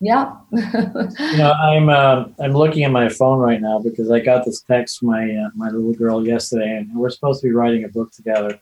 Yeah. 0.00 0.32
You 0.50 1.36
know 1.36 1.52
i'm 1.52 1.90
uh, 1.90 2.24
i'm 2.40 2.52
looking 2.52 2.84
at 2.84 2.90
my 2.90 3.10
phone 3.10 3.38
right 3.38 3.60
now 3.60 3.78
because 3.78 4.10
i 4.10 4.18
got 4.18 4.46
this 4.46 4.62
text 4.62 4.98
from 4.98 5.08
my 5.08 5.30
uh, 5.30 5.50
my 5.54 5.68
little 5.68 5.92
girl 5.92 6.26
yesterday 6.26 6.78
and 6.78 6.96
we're 6.96 7.10
supposed 7.10 7.42
to 7.42 7.48
be 7.48 7.52
writing 7.52 7.84
a 7.84 7.88
book 7.88 8.10
together. 8.12 8.58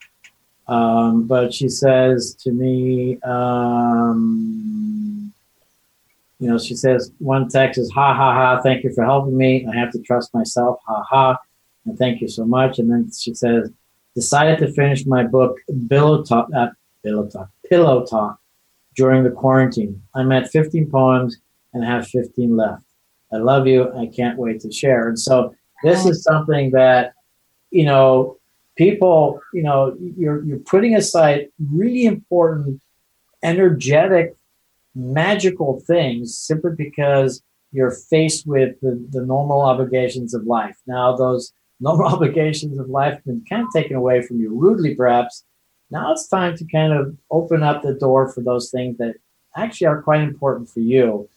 Um, 0.66 1.26
but 1.26 1.54
she 1.54 1.68
says 1.68 2.34
to 2.42 2.52
me 2.52 3.18
um, 3.22 5.32
you 6.38 6.48
know, 6.48 6.58
she 6.58 6.74
says 6.74 7.12
one 7.18 7.48
text 7.48 7.78
is 7.78 7.90
ha 7.90 8.14
ha 8.14 8.32
ha, 8.32 8.62
thank 8.62 8.84
you 8.84 8.92
for 8.92 9.04
helping 9.04 9.36
me. 9.36 9.66
I 9.66 9.76
have 9.76 9.90
to 9.92 10.00
trust 10.00 10.32
myself, 10.32 10.78
ha 10.86 11.02
ha, 11.02 11.38
and 11.84 11.98
thank 11.98 12.20
you 12.20 12.28
so 12.28 12.44
much. 12.44 12.78
And 12.78 12.90
then 12.90 13.10
she 13.12 13.34
says, 13.34 13.70
decided 14.14 14.58
to 14.58 14.72
finish 14.72 15.04
my 15.06 15.24
book 15.24 15.56
Pillow 15.88 16.22
Talk, 16.22 16.48
uh, 16.56 16.68
Pillow 17.04 17.28
Talk, 17.28 17.50
Pillow 17.68 18.06
Talk 18.06 18.40
during 18.94 19.24
the 19.24 19.30
quarantine. 19.30 20.02
I'm 20.14 20.32
at 20.32 20.50
15 20.50 20.90
poems 20.90 21.38
and 21.72 21.84
have 21.84 22.08
15 22.08 22.56
left. 22.56 22.84
I 23.32 23.36
love 23.36 23.66
you. 23.66 23.92
I 23.94 24.06
can't 24.06 24.38
wait 24.38 24.60
to 24.60 24.72
share. 24.72 25.08
And 25.08 25.18
so 25.18 25.54
this 25.82 26.06
is 26.06 26.22
something 26.22 26.70
that, 26.70 27.12
you 27.70 27.84
know, 27.84 28.38
people, 28.76 29.40
you 29.52 29.62
know, 29.62 29.96
you're 30.16 30.42
you're 30.44 30.58
putting 30.60 30.94
aside 30.94 31.48
really 31.72 32.06
important, 32.06 32.80
energetic 33.42 34.34
magical 34.98 35.80
things 35.86 36.36
simply 36.36 36.72
because 36.76 37.42
you're 37.72 37.90
faced 37.90 38.46
with 38.46 38.80
the, 38.80 39.02
the 39.10 39.24
normal 39.24 39.60
obligations 39.60 40.34
of 40.34 40.44
life. 40.44 40.76
Now, 40.86 41.16
those 41.16 41.52
normal 41.80 42.06
obligations 42.06 42.78
of 42.78 42.88
life 42.88 43.14
have 43.14 43.24
been 43.24 43.44
kind 43.48 43.62
of 43.62 43.68
taken 43.72 43.96
away 43.96 44.22
from 44.22 44.40
you 44.40 44.50
rudely, 44.50 44.94
perhaps. 44.94 45.44
Now 45.90 46.12
it's 46.12 46.28
time 46.28 46.56
to 46.56 46.64
kind 46.66 46.92
of 46.92 47.16
open 47.30 47.62
up 47.62 47.82
the 47.82 47.94
door 47.94 48.30
for 48.30 48.42
those 48.42 48.70
things 48.70 48.98
that 48.98 49.14
actually 49.56 49.86
are 49.86 50.02
quite 50.02 50.20
important 50.20 50.68
for 50.68 50.80
you. 50.80 51.28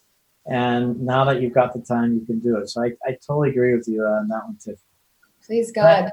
And 0.44 1.00
now 1.00 1.24
that 1.24 1.40
you've 1.40 1.54
got 1.54 1.72
the 1.72 1.80
time, 1.80 2.14
you 2.14 2.26
can 2.26 2.40
do 2.40 2.56
it. 2.56 2.68
So 2.68 2.82
I, 2.82 2.92
I 3.06 3.16
totally 3.26 3.50
agree 3.50 3.74
with 3.74 3.86
you 3.86 4.02
on 4.02 4.28
that 4.28 4.44
one, 4.44 4.58
Tiff. 4.62 4.80
Please, 5.46 5.70
God. 5.70 6.10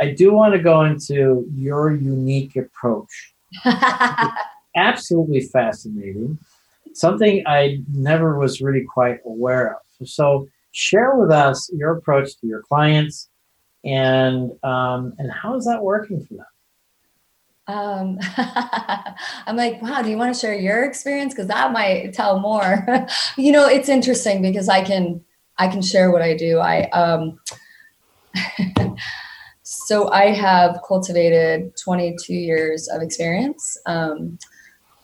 I, 0.00 0.06
I 0.06 0.14
do 0.14 0.32
want 0.32 0.54
to 0.54 0.60
go 0.60 0.82
into 0.82 1.46
your 1.54 1.92
unique 1.92 2.56
approach. 2.56 3.34
absolutely 4.76 5.40
fascinating 5.40 6.38
something 6.94 7.42
I 7.46 7.82
never 7.92 8.38
was 8.38 8.60
really 8.60 8.84
quite 8.84 9.18
aware 9.24 9.76
of. 9.76 10.08
So, 10.08 10.48
share 10.72 11.16
with 11.16 11.30
us 11.30 11.70
your 11.72 11.96
approach 11.96 12.36
to 12.40 12.46
your 12.46 12.62
clients 12.62 13.28
and 13.84 14.52
um, 14.62 15.14
and 15.18 15.30
how 15.30 15.56
is 15.56 15.64
that 15.64 15.82
working 15.82 16.24
for 16.24 16.34
them? 16.34 16.46
Um, 17.68 18.18
I'm 19.46 19.56
like, 19.56 19.80
wow, 19.82 20.02
do 20.02 20.10
you 20.10 20.16
want 20.16 20.34
to 20.34 20.38
share 20.38 20.54
your 20.54 20.84
experience? 20.84 21.34
Because 21.34 21.48
that 21.48 21.72
might 21.72 22.12
tell 22.12 22.40
more. 22.40 22.86
you 23.36 23.52
know, 23.52 23.66
it's 23.66 23.88
interesting 23.88 24.42
because 24.42 24.68
I 24.68 24.82
can 24.82 25.22
I 25.58 25.68
can 25.68 25.82
share 25.82 26.10
what 26.10 26.22
I 26.22 26.36
do. 26.36 26.58
I 26.58 26.88
um, 26.90 27.38
so 29.62 30.10
I 30.10 30.26
have 30.26 30.80
cultivated 30.86 31.76
22 31.76 32.34
years 32.34 32.88
of 32.88 33.02
experience. 33.02 33.76
Um, 33.86 34.38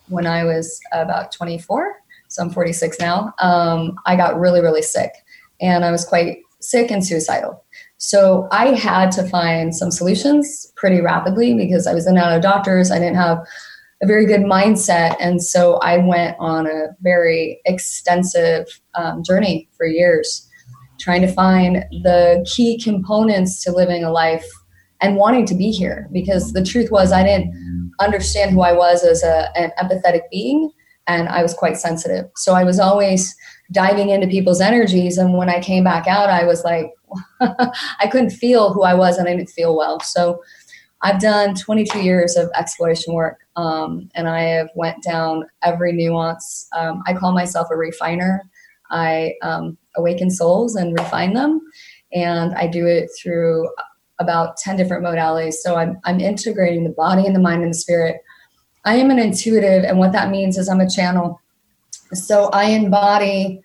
when 0.08 0.26
I 0.26 0.44
was 0.44 0.80
about 0.92 1.32
24, 1.32 1.94
so 2.28 2.42
I'm 2.42 2.50
46 2.50 2.98
now, 2.98 3.32
um, 3.40 3.96
I 4.06 4.16
got 4.16 4.38
really, 4.38 4.60
really 4.60 4.82
sick. 4.82 5.12
And 5.60 5.84
I 5.84 5.90
was 5.90 6.04
quite 6.04 6.38
sick 6.60 6.90
and 6.90 7.04
suicidal. 7.04 7.64
So 7.98 8.48
I 8.52 8.68
had 8.74 9.10
to 9.12 9.28
find 9.28 9.74
some 9.74 9.90
solutions 9.90 10.72
pretty 10.76 11.00
rapidly 11.00 11.54
because 11.54 11.86
I 11.86 11.94
was 11.94 12.06
in 12.06 12.16
and 12.16 12.24
out 12.24 12.36
of 12.36 12.42
doctors. 12.42 12.90
I 12.90 12.98
didn't 12.98 13.16
have 13.16 13.38
a 14.02 14.06
very 14.06 14.26
good 14.26 14.42
mindset. 14.42 15.16
And 15.18 15.42
so 15.42 15.76
I 15.76 15.98
went 15.98 16.36
on 16.38 16.66
a 16.66 16.88
very 17.00 17.60
extensive 17.64 18.66
um, 18.94 19.24
journey 19.24 19.68
for 19.76 19.86
years, 19.86 20.48
trying 21.00 21.22
to 21.22 21.32
find 21.32 21.84
the 21.90 22.46
key 22.48 22.80
components 22.80 23.62
to 23.64 23.72
living 23.72 24.04
a 24.04 24.12
life 24.12 24.46
and 25.00 25.16
wanting 25.16 25.46
to 25.46 25.54
be 25.54 25.70
here. 25.70 26.08
Because 26.12 26.52
the 26.52 26.64
truth 26.64 26.92
was, 26.92 27.10
I 27.10 27.24
didn't 27.24 27.87
understand 28.00 28.52
who 28.52 28.62
I 28.62 28.72
was 28.72 29.04
as 29.04 29.22
a, 29.22 29.50
an 29.56 29.72
empathetic 29.78 30.22
being, 30.30 30.70
and 31.06 31.28
I 31.28 31.42
was 31.42 31.54
quite 31.54 31.76
sensitive. 31.76 32.26
So 32.36 32.54
I 32.54 32.64
was 32.64 32.78
always 32.78 33.34
diving 33.72 34.10
into 34.10 34.26
people's 34.26 34.60
energies. 34.60 35.18
And 35.18 35.36
when 35.36 35.48
I 35.48 35.60
came 35.60 35.84
back 35.84 36.06
out, 36.06 36.30
I 36.30 36.44
was 36.44 36.64
like, 36.64 36.92
I 37.40 38.06
couldn't 38.10 38.30
feel 38.30 38.72
who 38.72 38.82
I 38.82 38.94
was 38.94 39.16
and 39.16 39.28
I 39.28 39.34
didn't 39.34 39.50
feel 39.50 39.76
well. 39.76 40.00
So 40.00 40.42
I've 41.02 41.20
done 41.20 41.54
22 41.54 42.00
years 42.00 42.36
of 42.36 42.50
exploration 42.56 43.14
work, 43.14 43.38
um, 43.56 44.08
and 44.14 44.28
I 44.28 44.40
have 44.40 44.70
went 44.74 45.02
down 45.02 45.44
every 45.62 45.92
nuance. 45.92 46.68
Um, 46.76 47.02
I 47.06 47.12
call 47.12 47.32
myself 47.32 47.68
a 47.70 47.76
refiner. 47.76 48.42
I 48.90 49.34
um, 49.42 49.78
awaken 49.96 50.30
souls 50.30 50.74
and 50.74 50.98
refine 50.98 51.34
them, 51.34 51.60
and 52.12 52.52
I 52.54 52.66
do 52.66 52.86
it 52.86 53.10
through 53.20 53.68
about 54.18 54.56
10 54.56 54.76
different 54.76 55.04
modalities. 55.04 55.54
So 55.54 55.76
I'm, 55.76 55.98
I'm 56.04 56.20
integrating 56.20 56.84
the 56.84 56.90
body 56.90 57.26
and 57.26 57.34
the 57.34 57.40
mind 57.40 57.62
and 57.62 57.72
the 57.72 57.78
spirit. 57.78 58.20
I 58.84 58.96
am 58.96 59.10
an 59.10 59.18
intuitive, 59.18 59.84
and 59.84 59.98
what 59.98 60.12
that 60.12 60.30
means 60.30 60.56
is 60.56 60.68
I'm 60.68 60.80
a 60.80 60.88
channel. 60.88 61.40
So 62.12 62.48
I 62.52 62.64
embody 62.64 63.60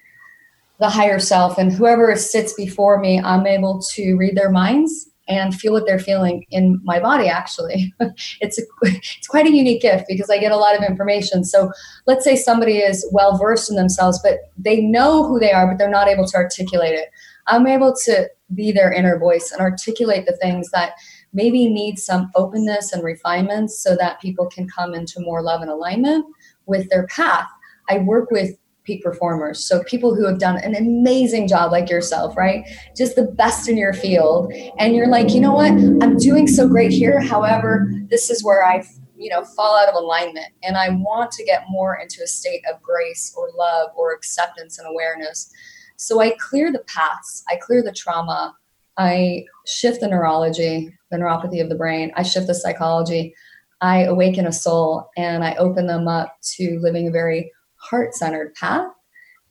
the 0.79 0.89
higher 0.89 1.19
self, 1.19 1.57
and 1.57 1.71
whoever 1.71 2.15
sits 2.15 2.53
before 2.53 2.99
me, 2.99 3.21
I'm 3.21 3.47
able 3.47 3.81
to 3.93 4.15
read 4.15 4.35
their 4.35 4.51
minds 4.51 5.09
and 5.27 5.55
feel 5.55 5.71
what 5.71 5.85
they're 5.85 5.99
feeling 5.99 6.45
in 6.51 6.79
my 6.83 6.99
body 6.99 7.27
actually 7.27 7.93
it's 8.41 8.59
a, 8.59 8.63
it's 8.81 9.27
quite 9.27 9.45
a 9.45 9.55
unique 9.55 9.81
gift 9.81 10.05
because 10.07 10.29
i 10.29 10.37
get 10.37 10.51
a 10.51 10.57
lot 10.57 10.75
of 10.75 10.83
information 10.83 11.43
so 11.43 11.71
let's 12.07 12.25
say 12.25 12.35
somebody 12.35 12.77
is 12.77 13.07
well 13.11 13.37
versed 13.37 13.69
in 13.69 13.75
themselves 13.75 14.19
but 14.21 14.51
they 14.57 14.81
know 14.81 15.25
who 15.25 15.39
they 15.39 15.51
are 15.51 15.67
but 15.67 15.77
they're 15.77 15.89
not 15.89 16.07
able 16.07 16.25
to 16.25 16.35
articulate 16.35 16.93
it 16.93 17.09
i'm 17.47 17.67
able 17.67 17.93
to 17.93 18.29
be 18.53 18.71
their 18.71 18.91
inner 18.91 19.17
voice 19.17 19.51
and 19.51 19.61
articulate 19.61 20.25
the 20.25 20.37
things 20.37 20.69
that 20.71 20.93
maybe 21.33 21.67
need 21.67 21.97
some 21.97 22.31
openness 22.35 22.93
and 22.93 23.03
refinements 23.03 23.81
so 23.81 23.95
that 23.95 24.21
people 24.21 24.47
can 24.47 24.67
come 24.67 24.93
into 24.93 25.19
more 25.19 25.41
love 25.41 25.61
and 25.61 25.71
alignment 25.71 26.25
with 26.65 26.89
their 26.89 27.07
path 27.07 27.47
i 27.89 27.97
work 27.99 28.29
with 28.31 28.57
peak 28.83 29.01
performers. 29.01 29.65
So 29.65 29.83
people 29.83 30.13
who 30.13 30.25
have 30.27 30.39
done 30.39 30.57
an 30.57 30.75
amazing 30.75 31.47
job 31.47 31.71
like 31.71 31.89
yourself, 31.89 32.35
right? 32.35 32.65
Just 32.95 33.15
the 33.15 33.23
best 33.23 33.69
in 33.69 33.77
your 33.77 33.93
field. 33.93 34.51
And 34.77 34.93
you're 34.95 35.07
like, 35.07 35.33
you 35.33 35.39
know 35.39 35.53
what? 35.53 35.71
I'm 35.71 36.17
doing 36.17 36.47
so 36.47 36.67
great 36.67 36.91
here. 36.91 37.21
However, 37.21 37.89
this 38.09 38.29
is 38.29 38.43
where 38.43 38.65
I 38.65 38.83
you 39.15 39.29
know 39.29 39.43
fall 39.43 39.77
out 39.77 39.87
of 39.87 39.95
alignment 39.95 40.47
and 40.63 40.75
i 40.75 40.89
want 40.89 41.31
to 41.31 41.45
get 41.45 41.63
more 41.69 41.97
into 42.01 42.21
a 42.23 42.27
state 42.27 42.61
of 42.69 42.81
grace 42.81 43.33
or 43.37 43.51
love 43.55 43.89
or 43.95 44.11
acceptance 44.11 44.79
and 44.79 44.87
awareness 44.87 45.51
so 45.95 46.21
i 46.21 46.35
clear 46.39 46.71
the 46.71 46.83
paths 46.87 47.43
i 47.49 47.55
clear 47.55 47.83
the 47.83 47.91
trauma 47.91 48.55
i 48.97 49.43
shift 49.65 50.01
the 50.01 50.07
neurology 50.07 50.93
the 51.11 51.17
neuropathy 51.17 51.61
of 51.61 51.69
the 51.69 51.75
brain 51.75 52.11
i 52.15 52.23
shift 52.23 52.47
the 52.47 52.55
psychology 52.55 53.33
i 53.81 54.03
awaken 54.03 54.45
a 54.45 54.51
soul 54.51 55.09
and 55.17 55.43
i 55.43 55.53
open 55.55 55.87
them 55.87 56.07
up 56.07 56.35
to 56.41 56.79
living 56.81 57.07
a 57.07 57.11
very 57.11 57.51
heart 57.75 58.13
centered 58.13 58.53
path 58.55 58.87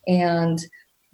and 0.07 0.61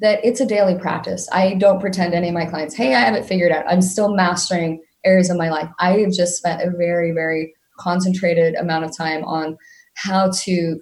that 0.01 0.24
it's 0.24 0.41
a 0.41 0.47
daily 0.47 0.79
practice. 0.79 1.29
I 1.33 1.55
don't 1.55 1.81
pretend 1.81 2.14
any 2.14 2.29
of 2.29 2.35
my 2.35 2.47
clients, 2.47 2.74
hey, 2.74 2.95
I 2.95 3.01
have 3.01 3.14
it 3.14 3.26
figured 3.26 3.53
out. 3.53 3.64
I'm 3.68 3.83
still 3.83 4.14
mastering 4.14 4.83
areas 5.05 5.31
of 5.31 5.37
my 5.37 5.51
life. 5.51 5.68
I 5.79 5.99
have 5.99 6.12
just 6.12 6.37
spent 6.37 6.62
a 6.62 6.70
very, 6.70 7.12
very 7.12 7.55
concentrated 7.79 8.55
amount 8.55 8.85
of 8.85 8.97
time 8.97 9.24
on 9.24 9.57
how 9.95 10.31
to 10.45 10.81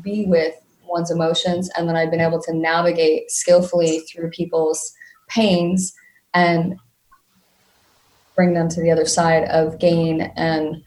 be 0.00 0.26
with 0.26 0.54
one's 0.88 1.10
emotions. 1.10 1.70
And 1.76 1.88
then 1.88 1.96
I've 1.96 2.10
been 2.10 2.20
able 2.20 2.40
to 2.42 2.54
navigate 2.54 3.30
skillfully 3.30 4.00
through 4.00 4.30
people's 4.30 4.92
pains 5.28 5.94
and 6.34 6.76
bring 8.34 8.54
them 8.54 8.68
to 8.68 8.80
the 8.80 8.90
other 8.90 9.06
side 9.06 9.44
of 9.44 9.78
gain 9.78 10.32
and 10.36 10.82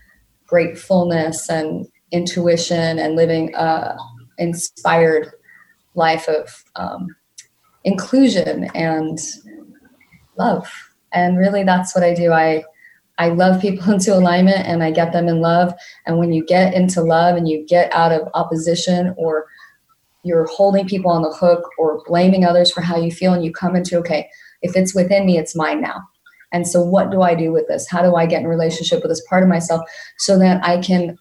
gratefulness 0.45 1.49
and 1.49 1.87
intuition 2.11 2.99
and 2.99 3.15
living 3.15 3.53
a, 3.55 3.95
inspired 4.37 5.31
life 5.95 6.27
of 6.27 6.63
um, 6.75 7.07
inclusion 7.83 8.69
and 8.75 9.19
love. 10.37 10.71
And 11.11 11.37
really, 11.37 11.63
that's 11.63 11.93
what 11.93 12.03
I 12.03 12.13
do. 12.13 12.31
I 12.31 12.63
I 13.19 13.29
love 13.29 13.61
people 13.61 13.91
into 13.93 14.15
alignment 14.15 14.65
and 14.65 14.81
I 14.81 14.91
get 14.91 15.11
them 15.11 15.27
in 15.27 15.41
love. 15.41 15.73
And 16.07 16.17
when 16.17 16.31
you 16.31 16.43
get 16.45 16.73
into 16.73 17.01
love 17.01 17.35
and 17.35 17.47
you 17.47 17.65
get 17.67 17.93
out 17.93 18.11
of 18.11 18.29
opposition 18.33 19.13
or 19.17 19.45
you're 20.23 20.47
holding 20.47 20.87
people 20.87 21.11
on 21.11 21.21
the 21.21 21.31
hook 21.31 21.69
or 21.77 22.01
blaming 22.05 22.45
others 22.45 22.71
for 22.71 22.81
how 22.81 22.97
you 22.97 23.11
feel, 23.11 23.33
and 23.33 23.43
you 23.43 23.51
come 23.51 23.75
into, 23.75 23.97
okay, 23.99 24.29
if 24.61 24.75
it's 24.75 24.93
within 24.93 25.25
me, 25.25 25.37
it's 25.37 25.55
mine 25.55 25.81
now. 25.81 26.01
And 26.51 26.67
so, 26.67 26.81
what 26.81 27.11
do 27.11 27.21
I 27.21 27.35
do 27.35 27.51
with 27.51 27.67
this? 27.67 27.87
How 27.89 28.01
do 28.01 28.15
I 28.15 28.25
get 28.25 28.41
in 28.41 28.47
relationship 28.47 29.01
with 29.01 29.11
this 29.11 29.25
part 29.29 29.43
of 29.43 29.49
myself 29.49 29.81
so 30.17 30.37
that 30.39 30.63
I 30.65 30.81
can 30.81 31.17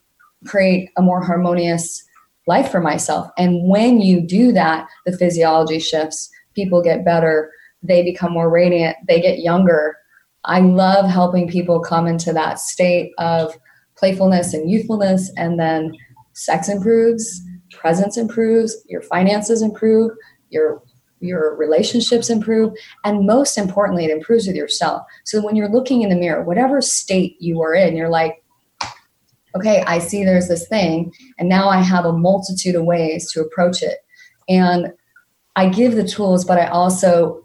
create 0.47 0.91
a 0.97 1.03
more 1.03 1.23
harmonious 1.23 2.05
life 2.49 2.71
for 2.71 2.81
myself. 2.81 3.31
And 3.37 3.69
when 3.69 4.01
you 4.01 4.21
do 4.21 4.53
that, 4.53 4.89
the 5.05 5.17
physiology 5.17 5.79
shifts, 5.79 6.31
people 6.55 6.83
get 6.83 7.05
better, 7.05 7.53
they 7.83 8.03
become 8.03 8.33
more 8.33 8.51
radiant, 8.51 8.97
they 9.07 9.21
get 9.21 9.41
younger. 9.41 9.97
I 10.45 10.61
love 10.61 11.09
helping 11.09 11.49
people 11.49 11.81
come 11.81 12.07
into 12.07 12.33
that 12.33 12.59
state 12.59 13.13
of 13.19 13.57
playfulness 13.97 14.55
and 14.55 14.71
youthfulness, 14.71 15.31
and 15.37 15.61
then 15.61 15.93
sex 16.33 16.69
improves, 16.69 17.41
presence 17.79 18.17
improves, 18.17 18.77
your 18.89 19.03
finances 19.03 19.63
improve, 19.63 20.13
your 20.51 20.83
your 21.21 21.57
relationships 21.57 22.31
improve 22.31 22.73
and 23.03 23.27
most 23.27 23.59
importantly 23.59 24.05
it 24.05 24.11
improves 24.11 24.47
with 24.47 24.55
yourself 24.55 25.03
so 25.25 25.43
when 25.43 25.57
you're 25.57 25.69
looking 25.69 26.03
in 26.03 26.11
the 26.11 26.15
mirror 26.15 26.45
whatever 26.45 26.81
state 26.81 27.35
you 27.41 27.61
are 27.61 27.75
in 27.75 27.97
you're 27.97 28.09
like 28.09 28.45
okay, 29.57 29.83
I 29.87 29.99
see 29.99 30.25
there's 30.25 30.49
this 30.49 30.69
thing, 30.69 31.13
and 31.39 31.49
now 31.49 31.69
I 31.69 31.81
have 31.81 32.05
a 32.05 32.13
multitude 32.13 32.75
of 32.75 32.85
ways 32.85 33.31
to 33.33 33.41
approach 33.41 33.83
it. 33.83 33.99
And 34.49 34.93
I 35.57 35.69
give 35.69 35.95
the 35.95 36.07
tools, 36.07 36.45
but 36.45 36.59
I 36.59 36.67
also 36.67 37.45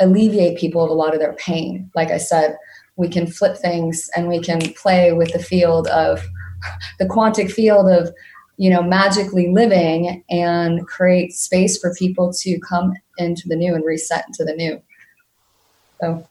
alleviate 0.00 0.58
people 0.58 0.84
of 0.84 0.90
a 0.90 0.94
lot 0.94 1.14
of 1.14 1.20
their 1.20 1.32
pain. 1.34 1.90
Like 1.94 2.10
I 2.10 2.18
said, 2.18 2.56
we 2.96 3.08
can 3.08 3.26
flip 3.26 3.56
things 3.56 4.08
and 4.16 4.28
we 4.28 4.40
can 4.40 4.60
play 4.74 5.12
with 5.12 5.32
the 5.32 5.42
field 5.42 5.88
of 5.88 6.24
the 6.98 7.06
quantic 7.06 7.50
field 7.50 7.90
of 7.90 8.12
you 8.58 8.68
know 8.68 8.82
magically 8.82 9.48
living 9.50 10.22
and 10.28 10.86
create 10.86 11.32
space 11.32 11.78
for 11.78 11.94
people 11.94 12.32
to 12.32 12.58
come 12.60 12.92
into 13.16 13.48
the 13.48 13.56
new 13.56 13.74
and 13.74 13.84
reset 13.84 14.24
into 14.28 14.44
the 14.44 14.54
new 14.54 14.80
so 16.00 16.28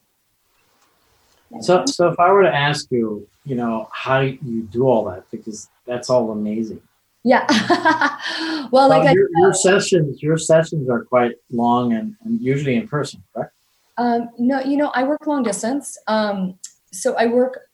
so, 1.62 1.86
so 1.86 2.10
if 2.10 2.20
I 2.20 2.32
were 2.32 2.44
to 2.44 2.54
ask 2.54 2.92
you, 2.92 3.28
you 3.46 3.56
know, 3.56 3.88
how 3.92 4.20
you 4.20 4.64
do 4.64 4.88
all 4.88 5.06
that, 5.06 5.30
because 5.32 5.70
that's 5.86 6.10
all 6.10 6.32
amazing. 6.32 6.82
Yeah. 7.24 7.46
well, 8.72 8.90
like 8.90 9.14
your, 9.14 9.30
your, 9.38 9.54
sessions, 9.54 10.22
your 10.22 10.38
sessions 10.38 10.90
are 10.90 11.04
quite 11.04 11.36
long 11.52 11.94
and, 11.94 12.16
and 12.24 12.40
usually 12.42 12.76
in 12.76 12.88
person, 12.88 13.24
correct? 13.34 13.54
Um, 13.98 14.30
no, 14.38 14.62
you 14.62 14.78
know, 14.78 14.92
I 14.94 15.04
work 15.04 15.26
long 15.26 15.44
distance. 15.44 15.98
Um, 16.08 16.60
so 16.92 17.16
I 17.16 17.26
work 17.26 17.68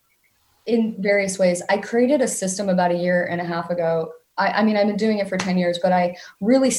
in 0.65 0.95
various 0.99 1.37
ways. 1.37 1.61
I 1.69 1.77
created 1.77 2.21
a 2.21 2.27
system 2.27 2.69
about 2.69 2.91
a 2.91 2.97
year 2.97 3.25
and 3.25 3.41
a 3.41 3.43
half 3.43 3.69
ago. 3.69 4.11
I, 4.37 4.47
I 4.47 4.63
mean, 4.63 4.77
I've 4.77 4.87
been 4.87 4.97
doing 4.97 5.19
it 5.19 5.29
for 5.29 5.37
10 5.37 5.57
years, 5.57 5.79
but 5.81 5.91
I 5.91 6.15
really 6.41 6.71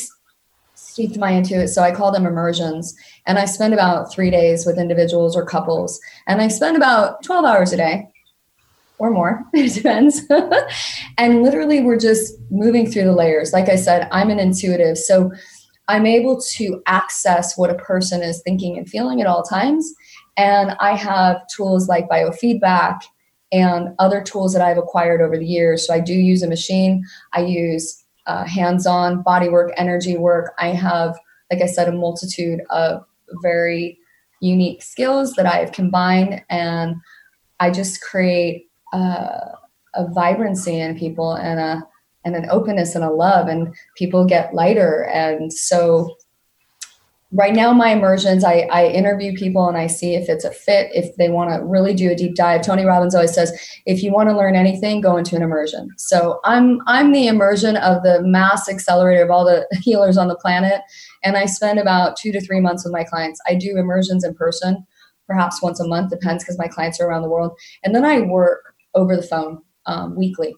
steeped 0.74 1.18
my 1.18 1.30
into 1.30 1.61
it. 1.61 1.68
So 1.68 1.82
I 1.82 1.92
call 1.92 2.12
them 2.12 2.26
immersions. 2.26 2.94
And 3.26 3.38
I 3.38 3.44
spend 3.44 3.74
about 3.74 4.12
three 4.12 4.30
days 4.30 4.66
with 4.66 4.78
individuals 4.78 5.36
or 5.36 5.44
couples. 5.44 6.00
And 6.26 6.40
I 6.40 6.48
spend 6.48 6.76
about 6.76 7.22
12 7.22 7.44
hours 7.44 7.72
a 7.72 7.76
day 7.76 8.09
or 8.98 9.11
more, 9.11 9.44
it 9.55 9.74
depends. 9.74 10.22
and 11.18 11.42
literally, 11.42 11.80
we're 11.80 11.98
just 11.98 12.34
moving 12.50 12.90
through 12.90 13.05
the 13.05 13.12
layers. 13.12 13.52
Like 13.52 13.68
I 13.68 13.76
said, 13.76 14.09
I'm 14.12 14.30
an 14.30 14.38
intuitive. 14.38 14.98
So 14.98 15.32
I'm 15.88 16.07
able 16.07 16.40
to 16.55 16.82
access 16.86 17.59
what 17.59 17.70
a 17.70 17.74
person 17.74 18.22
is 18.22 18.40
thinking 18.42 18.78
and 18.78 18.88
feeling 18.88 19.20
at 19.20 19.26
all 19.26 19.42
times. 19.42 19.92
And 20.36 20.72
I 20.80 20.92
have 20.96 21.42
tools 21.55 21.88
like 21.88 22.09
biofeedback 22.09 23.00
and 23.55 23.94
other 24.00 24.20
tools 24.20 24.52
that 24.52 24.62
I've 24.62 24.78
acquired 24.78 25.20
over 25.22 25.38
the 25.38 25.46
years. 25.46 25.86
So 25.86 25.94
I 25.94 26.00
do 26.00 26.12
use 26.12 26.42
a 26.42 26.48
machine. 26.48 27.05
I 27.32 27.42
use 27.42 28.05
uh, 28.26 28.44
hands-on 28.44 29.22
body 29.22 29.48
work, 29.48 29.72
energy 29.76 30.16
work. 30.16 30.55
I 30.59 30.68
have, 30.68 31.16
like 31.52 31.62
I 31.62 31.66
said, 31.66 31.88
a 31.88 31.92
multitude 31.92 32.61
of 32.70 33.05
very 33.42 33.98
unique 34.40 34.82
skills 34.82 35.34
that 35.34 35.46
I 35.46 35.59
have 35.59 35.72
combined, 35.72 36.42
and 36.50 36.96
I 37.61 37.70
just 37.70 38.02
create 38.02 38.66
uh, 38.92 39.52
a 39.94 40.09
vibrancy 40.12 40.80
in 40.80 40.98
people 40.98 41.34
and 41.34 41.61
a 41.61 41.82
and 42.24 42.34
an 42.34 42.48
openness 42.50 42.94
and 42.94 43.05
a 43.05 43.11
love 43.11 43.48
and 43.48 43.74
people 43.96 44.24
get 44.24 44.55
lighter 44.55 45.05
and 45.12 45.52
so 45.52 46.16
right 47.35 47.55
now 47.55 47.72
my 47.72 47.91
immersions 47.91 48.45
I, 48.45 48.61
I 48.70 48.87
interview 48.87 49.35
people 49.35 49.68
and 49.68 49.76
i 49.76 49.89
see 49.89 50.14
if 50.14 50.28
it's 50.28 50.45
a 50.45 50.51
fit 50.51 50.91
if 50.95 51.16
they 51.16 51.28
want 51.28 51.51
to 51.51 51.64
really 51.64 51.93
do 51.93 52.11
a 52.11 52.14
deep 52.14 52.37
dive. 52.37 52.62
Tony 52.62 52.85
robbins 52.85 53.14
always 53.14 53.35
says 53.35 53.53
if 53.87 54.03
you 54.03 54.12
want 54.12 54.28
to 54.28 54.37
learn 54.37 54.55
anything 54.55 55.01
go 55.01 55.16
into 55.16 55.37
an 55.37 55.43
immersion. 55.43 55.91
So 55.99 56.41
i'm 56.45 56.80
i'm 56.87 57.12
the 57.12 57.26
immersion 57.26 57.76
of 57.76 58.03
the 58.03 58.22
mass 58.22 58.68
accelerator 58.68 59.24
of 59.24 59.30
all 59.30 59.45
the 59.45 59.66
healers 59.82 60.16
on 60.16 60.28
the 60.28 60.37
planet. 60.37 60.80
And 61.22 61.37
i 61.37 61.45
spend 61.45 61.78
about 61.78 62.16
two 62.16 62.32
to 62.32 62.41
three 62.41 62.61
months 62.61 62.85
with 62.85 62.93
my 62.93 63.05
clients. 63.05 63.41
I 63.47 63.57
do 63.57 63.76
immersions 63.76 64.24
in 64.24 64.35
person 64.35 64.87
perhaps 65.26 65.62
once 65.62 65.80
a 65.80 65.89
month 65.89 66.11
depends 66.11 66.45
because 66.45 66.59
my 66.59 66.68
clients 66.68 67.01
are 67.01 67.07
around 67.09 67.22
the 67.22 67.28
world. 67.28 67.53
And 67.82 67.95
then 67.95 68.05
i 68.05 68.20
work 68.20 68.74
over 68.95 69.16
the 69.16 69.22
phone 69.22 69.61
um, 69.87 70.16
weekly 70.16 70.55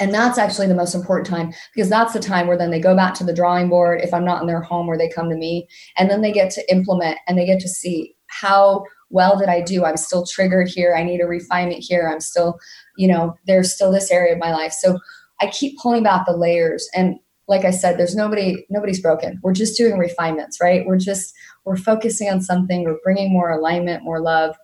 and 0.00 0.14
that's 0.14 0.38
actually 0.38 0.68
the 0.68 0.74
most 0.74 0.94
important 0.94 1.26
time 1.26 1.52
because 1.74 1.90
that's 1.90 2.12
the 2.12 2.20
time 2.20 2.46
where 2.46 2.56
then 2.56 2.70
they 2.70 2.80
go 2.80 2.94
back 2.94 3.14
to 3.14 3.24
the 3.24 3.34
drawing 3.34 3.68
board 3.68 4.00
if 4.00 4.14
I'm 4.14 4.24
not 4.24 4.40
in 4.40 4.46
their 4.46 4.62
home 4.62 4.88
or 4.88 4.96
they 4.96 5.08
come 5.08 5.28
to 5.28 5.36
me. 5.36 5.66
And 5.96 6.08
then 6.08 6.20
they 6.20 6.32
get 6.32 6.50
to 6.52 6.72
implement 6.72 7.18
and 7.26 7.36
they 7.36 7.46
get 7.46 7.60
to 7.60 7.68
see 7.68 8.14
how 8.28 8.84
well 9.10 9.38
did 9.38 9.48
I 9.48 9.60
do? 9.60 9.84
I'm 9.84 9.96
still 9.96 10.26
triggered 10.26 10.68
here. 10.68 10.94
I 10.94 11.02
need 11.02 11.20
a 11.20 11.26
refinement 11.26 11.82
here. 11.82 12.08
I'm 12.12 12.20
still, 12.20 12.58
you 12.96 13.08
know, 13.08 13.34
there's 13.46 13.74
still 13.74 13.90
this 13.90 14.10
area 14.10 14.34
of 14.34 14.38
my 14.38 14.52
life. 14.52 14.72
So 14.72 14.98
I 15.40 15.48
keep 15.48 15.78
pulling 15.78 16.02
back 16.02 16.26
the 16.26 16.36
layers. 16.36 16.88
And 16.94 17.16
like 17.48 17.64
I 17.64 17.70
said, 17.70 17.98
there's 17.98 18.14
nobody, 18.14 18.66
nobody's 18.68 19.00
broken. 19.00 19.40
We're 19.42 19.54
just 19.54 19.78
doing 19.78 19.98
refinements, 19.98 20.60
right? 20.60 20.84
We're 20.86 20.98
just, 20.98 21.32
we're 21.64 21.78
focusing 21.78 22.28
on 22.28 22.42
something. 22.42 22.84
We're 22.84 22.98
bringing 23.02 23.32
more 23.32 23.50
alignment, 23.50 24.04
more 24.04 24.20
love. 24.20 24.54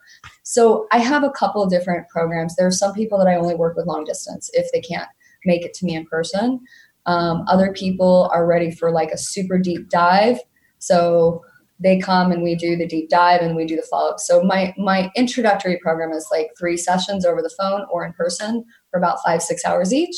So 0.42 0.86
I 0.92 0.98
have 0.98 1.24
a 1.24 1.30
couple 1.30 1.62
of 1.62 1.70
different 1.70 2.08
programs. 2.10 2.54
There 2.54 2.66
are 2.66 2.72
some 2.72 2.92
people 2.92 3.16
that 3.18 3.26
I 3.26 3.36
only 3.36 3.54
work 3.54 3.76
with 3.76 3.86
long 3.86 4.04
distance 4.04 4.50
if 4.52 4.70
they 4.72 4.82
can't 4.82 5.08
make 5.44 5.64
it 5.64 5.74
to 5.74 5.86
me 5.86 5.94
in 5.94 6.06
person. 6.06 6.60
Um, 7.06 7.44
other 7.48 7.72
people 7.72 8.30
are 8.32 8.46
ready 8.46 8.70
for 8.70 8.90
like 8.90 9.10
a 9.10 9.18
super 9.18 9.58
deep 9.58 9.88
dive. 9.90 10.38
So 10.78 11.42
they 11.80 11.98
come 11.98 12.30
and 12.30 12.42
we 12.42 12.54
do 12.54 12.76
the 12.76 12.86
deep 12.86 13.10
dive 13.10 13.40
and 13.40 13.56
we 13.56 13.64
do 13.64 13.76
the 13.76 13.86
follow 13.90 14.10
up. 14.10 14.20
So 14.20 14.42
my 14.42 14.74
my 14.78 15.10
introductory 15.16 15.78
program 15.82 16.12
is 16.12 16.26
like 16.30 16.50
three 16.58 16.76
sessions 16.76 17.26
over 17.26 17.42
the 17.42 17.54
phone 17.58 17.84
or 17.90 18.04
in 18.04 18.12
person 18.12 18.64
for 18.90 18.98
about 18.98 19.18
five 19.24 19.42
six 19.42 19.64
hours 19.64 19.92
each, 19.92 20.16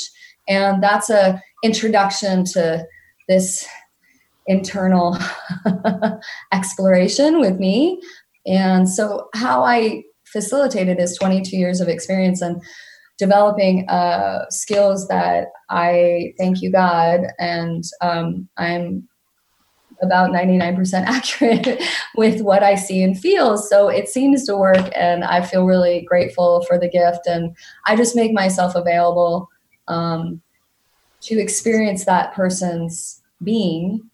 and 0.48 0.82
that's 0.82 1.10
a 1.10 1.40
introduction 1.64 2.44
to 2.44 2.84
this 3.28 3.66
internal 4.46 5.18
exploration 6.52 7.40
with 7.40 7.58
me. 7.58 8.00
And 8.46 8.88
so 8.88 9.28
how 9.34 9.64
I 9.64 10.04
facilitated 10.26 11.00
is 11.00 11.16
22 11.16 11.56
years 11.56 11.80
of 11.80 11.88
experience 11.88 12.40
and 12.40 12.62
developing 13.18 13.88
uh, 13.88 14.44
skills 14.50 15.08
that 15.08 15.48
I 15.70 16.34
thank 16.38 16.62
you 16.62 16.70
God, 16.70 17.20
and 17.38 17.84
um, 18.00 18.48
I'm 18.56 19.08
about 20.02 20.30
99% 20.30 20.92
accurate 21.06 21.82
with 22.16 22.40
what 22.42 22.62
I 22.62 22.74
see 22.74 23.02
and 23.02 23.18
feel. 23.18 23.56
So 23.56 23.88
it 23.88 24.08
seems 24.08 24.44
to 24.46 24.56
work, 24.56 24.90
and 24.94 25.24
I 25.24 25.42
feel 25.42 25.64
really 25.64 26.02
grateful 26.02 26.64
for 26.66 26.78
the 26.78 26.88
gift. 26.88 27.26
And 27.26 27.56
I 27.86 27.96
just 27.96 28.16
make 28.16 28.32
myself 28.32 28.74
available 28.74 29.48
um, 29.88 30.42
to 31.22 31.40
experience 31.40 32.04
that 32.04 32.34
person's 32.34 33.22
being. 33.42 34.10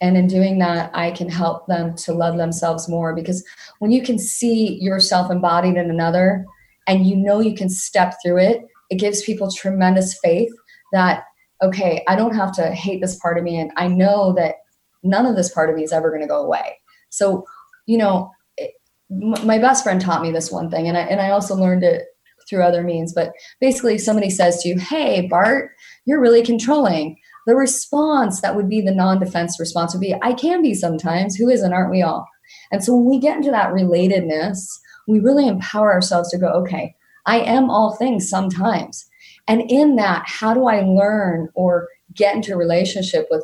And 0.00 0.16
in 0.16 0.28
doing 0.28 0.58
that, 0.60 0.90
I 0.94 1.10
can 1.10 1.28
help 1.28 1.66
them 1.66 1.96
to 1.96 2.12
love 2.12 2.36
themselves 2.36 2.88
more 2.88 3.14
because 3.14 3.44
when 3.80 3.90
you 3.90 4.00
can 4.02 4.18
see 4.18 4.78
yourself 4.80 5.30
embodied 5.30 5.76
in 5.76 5.90
another, 5.90 6.46
and 6.88 7.06
you 7.06 7.14
know 7.14 7.38
you 7.38 7.54
can 7.54 7.68
step 7.68 8.14
through 8.24 8.38
it, 8.38 8.62
it 8.90 8.98
gives 8.98 9.22
people 9.22 9.50
tremendous 9.50 10.18
faith 10.18 10.50
that, 10.92 11.24
okay, 11.62 12.02
I 12.08 12.16
don't 12.16 12.34
have 12.34 12.52
to 12.54 12.72
hate 12.72 13.00
this 13.00 13.16
part 13.16 13.38
of 13.38 13.44
me. 13.44 13.60
And 13.60 13.70
I 13.76 13.86
know 13.88 14.32
that 14.36 14.56
none 15.02 15.26
of 15.26 15.36
this 15.36 15.52
part 15.52 15.70
of 15.70 15.76
me 15.76 15.84
is 15.84 15.92
ever 15.92 16.08
going 16.08 16.22
to 16.22 16.26
go 16.26 16.42
away. 16.42 16.78
So, 17.10 17.44
you 17.86 17.98
know, 17.98 18.30
it, 18.56 18.72
my 19.10 19.58
best 19.58 19.84
friend 19.84 20.00
taught 20.00 20.22
me 20.22 20.32
this 20.32 20.50
one 20.50 20.70
thing, 20.70 20.88
and 20.88 20.96
I, 20.96 21.02
and 21.02 21.20
I 21.20 21.30
also 21.30 21.54
learned 21.54 21.84
it 21.84 22.04
through 22.48 22.62
other 22.64 22.82
means. 22.82 23.12
But 23.12 23.32
basically, 23.60 23.94
if 23.94 24.02
somebody 24.02 24.30
says 24.30 24.62
to 24.62 24.68
you, 24.68 24.78
Hey, 24.78 25.26
Bart, 25.28 25.70
you're 26.06 26.20
really 26.20 26.42
controlling. 26.42 27.16
The 27.46 27.56
response 27.56 28.40
that 28.40 28.56
would 28.56 28.68
be 28.68 28.80
the 28.80 28.94
non 28.94 29.18
defense 29.18 29.58
response 29.58 29.94
would 29.94 30.00
be, 30.00 30.14
I 30.22 30.32
can 30.32 30.62
be 30.62 30.74
sometimes. 30.74 31.36
Who 31.36 31.48
isn't? 31.48 31.72
Aren't 31.72 31.90
we 31.90 32.02
all? 32.02 32.26
And 32.70 32.84
so 32.84 32.94
when 32.94 33.06
we 33.06 33.18
get 33.18 33.36
into 33.36 33.50
that 33.50 33.72
relatedness, 33.72 34.78
we 35.08 35.18
really 35.18 35.48
empower 35.48 35.92
ourselves 35.92 36.30
to 36.30 36.38
go, 36.38 36.48
okay, 36.48 36.94
I 37.26 37.40
am 37.40 37.70
all 37.70 37.96
things 37.96 38.28
sometimes. 38.28 39.08
And 39.48 39.62
in 39.70 39.96
that, 39.96 40.22
how 40.26 40.52
do 40.54 40.66
I 40.66 40.82
learn 40.82 41.48
or 41.54 41.88
get 42.14 42.36
into 42.36 42.52
a 42.52 42.56
relationship 42.56 43.26
with 43.30 43.42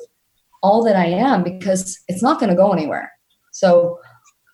all 0.62 0.84
that 0.84 0.94
I 0.94 1.06
am? 1.06 1.42
Because 1.42 1.98
it's 2.06 2.22
not 2.22 2.38
going 2.38 2.50
to 2.50 2.56
go 2.56 2.72
anywhere. 2.72 3.10
So 3.50 3.98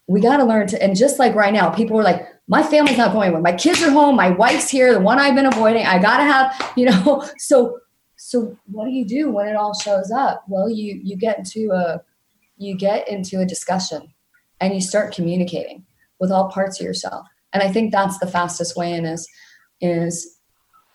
we 0.06 0.20
got 0.20 0.36
to 0.38 0.44
learn 0.44 0.68
to, 0.68 0.82
and 0.82 0.96
just 0.96 1.18
like 1.18 1.34
right 1.34 1.52
now, 1.52 1.68
people 1.70 1.98
are 1.98 2.04
like, 2.04 2.26
my 2.46 2.62
family's 2.62 2.96
not 2.96 3.12
going 3.12 3.26
anywhere. 3.26 3.42
My 3.42 3.52
kids 3.52 3.82
are 3.82 3.90
home. 3.90 4.16
My 4.16 4.30
wife's 4.30 4.70
here. 4.70 4.92
The 4.92 5.00
one 5.00 5.18
I've 5.18 5.34
been 5.34 5.46
avoiding. 5.46 5.86
I 5.86 5.98
got 6.00 6.18
to 6.18 6.24
have, 6.24 6.72
you 6.76 6.86
know, 6.86 7.28
so, 7.38 7.78
so 8.16 8.56
what 8.66 8.84
do 8.84 8.92
you 8.92 9.04
do 9.04 9.30
when 9.30 9.48
it 9.48 9.56
all 9.56 9.74
shows 9.74 10.12
up? 10.12 10.44
Well, 10.48 10.70
you, 10.70 11.00
you 11.02 11.16
get 11.16 11.38
into 11.38 11.72
a, 11.72 12.02
you 12.56 12.76
get 12.76 13.08
into 13.08 13.40
a 13.40 13.46
discussion 13.46 14.12
and 14.60 14.74
you 14.74 14.80
start 14.80 15.14
communicating 15.14 15.86
with 16.20 16.30
all 16.30 16.50
parts 16.50 16.78
of 16.78 16.86
yourself. 16.86 17.26
And 17.52 17.62
I 17.62 17.72
think 17.72 17.90
that's 17.90 18.18
the 18.18 18.26
fastest 18.26 18.76
way 18.76 18.92
in 18.92 19.04
is 19.04 19.28
is 19.80 20.38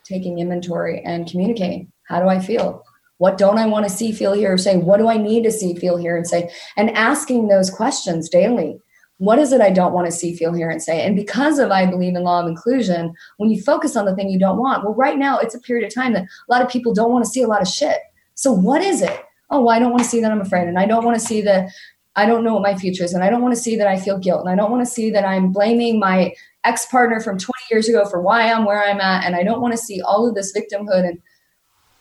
taking 0.06 0.40
inventory 0.40 1.02
and 1.04 1.30
communicating. 1.30 1.92
How 2.04 2.22
do 2.22 2.30
I 2.30 2.40
feel? 2.40 2.84
What 3.18 3.38
don't 3.38 3.58
I 3.58 3.66
want 3.66 3.86
to 3.86 3.90
see, 3.90 4.12
feel, 4.12 4.34
hear, 4.34 4.54
or 4.54 4.58
say? 4.58 4.78
What 4.78 4.98
do 4.98 5.08
I 5.08 5.18
need 5.18 5.44
to 5.46 5.52
see, 5.52 5.74
feel, 5.74 5.98
hear, 5.98 6.16
and 6.16 6.28
say? 6.28 6.52
And 6.78 6.92
asking 6.92 7.48
those 7.48 7.70
questions 7.70 8.30
daily. 8.30 8.78
What 9.18 9.40
is 9.40 9.54
it 9.54 9.62
I 9.62 9.70
don't 9.70 9.94
want 9.94 10.06
to 10.08 10.12
see, 10.12 10.36
feel, 10.36 10.52
hear, 10.52 10.70
and 10.70 10.84
say? 10.84 11.02
And 11.06 11.16
because 11.16 11.58
of 11.58 11.72
I 11.72 11.86
believe 11.86 12.16
in 12.16 12.24
law 12.24 12.42
of 12.42 12.48
inclusion, 12.48 13.14
when 13.38 13.50
you 13.50 13.62
focus 13.62 13.96
on 13.96 14.06
the 14.06 14.14
thing 14.14 14.30
you 14.30 14.38
don't 14.38 14.60
want, 14.60 14.84
well, 14.84 14.94
right 14.94 15.18
now 15.18 15.40
it's 15.40 15.56
a 15.56 15.60
period 15.62 15.88
of 15.88 15.94
time 15.94 16.14
that 16.14 16.24
a 16.24 16.52
lot 16.52 16.62
of 16.62 16.68
people 16.70 16.94
don't 16.94 17.12
want 17.12 17.24
to 17.24 17.32
see 17.32 17.42
a 17.42 17.48
lot 17.48 17.62
of 17.62 17.68
shit. 17.70 18.00
So 18.34 18.52
what 18.52 18.82
is 18.82 19.02
it? 19.02 19.24
Oh, 19.50 19.62
well, 19.62 19.76
I 19.76 19.80
don't 19.80 19.92
want 19.92 20.04
to 20.04 20.10
see 20.10 20.20
that 20.20 20.32
I'm 20.32 20.42
afraid, 20.42 20.68
and 20.68 20.78
I 20.78 20.86
don't 20.86 21.06
want 21.06 21.18
to 21.18 21.26
see 21.26 21.40
that 21.42 21.70
I 22.16 22.26
don't 22.26 22.44
know 22.44 22.54
what 22.54 22.64
my 22.64 22.76
future 22.76 23.04
is, 23.04 23.14
and 23.14 23.24
I 23.24 23.30
don't 23.30 23.42
want 23.42 23.54
to 23.56 23.62
see 23.62 23.76
that 23.76 23.88
I 23.88 24.00
feel 24.00 24.18
guilt, 24.18 24.42
and 24.42 24.50
I 24.50 24.56
don't 24.56 24.72
want 24.72 24.86
to 24.86 24.92
see 24.92 25.10
that 25.12 25.26
I'm 25.26 25.52
blaming 25.52 26.00
my 26.00 26.34
ex 26.64 26.86
partner 26.86 27.20
from 27.20 27.38
20 27.38 27.52
years 27.70 27.88
ago 27.90 28.06
for 28.06 28.22
why 28.22 28.52
I'm 28.52 28.66
where 28.66 28.84
I'm 28.84 29.02
at, 29.02 29.26
and 29.26 29.36
I 29.36 29.44
don't 29.44 29.62
want 29.62 29.74
to 29.74 29.78
see 29.78 30.02
all 30.02 30.28
of 30.28 30.36
this 30.36 30.56
victimhood. 30.56 31.08
And 31.08 31.22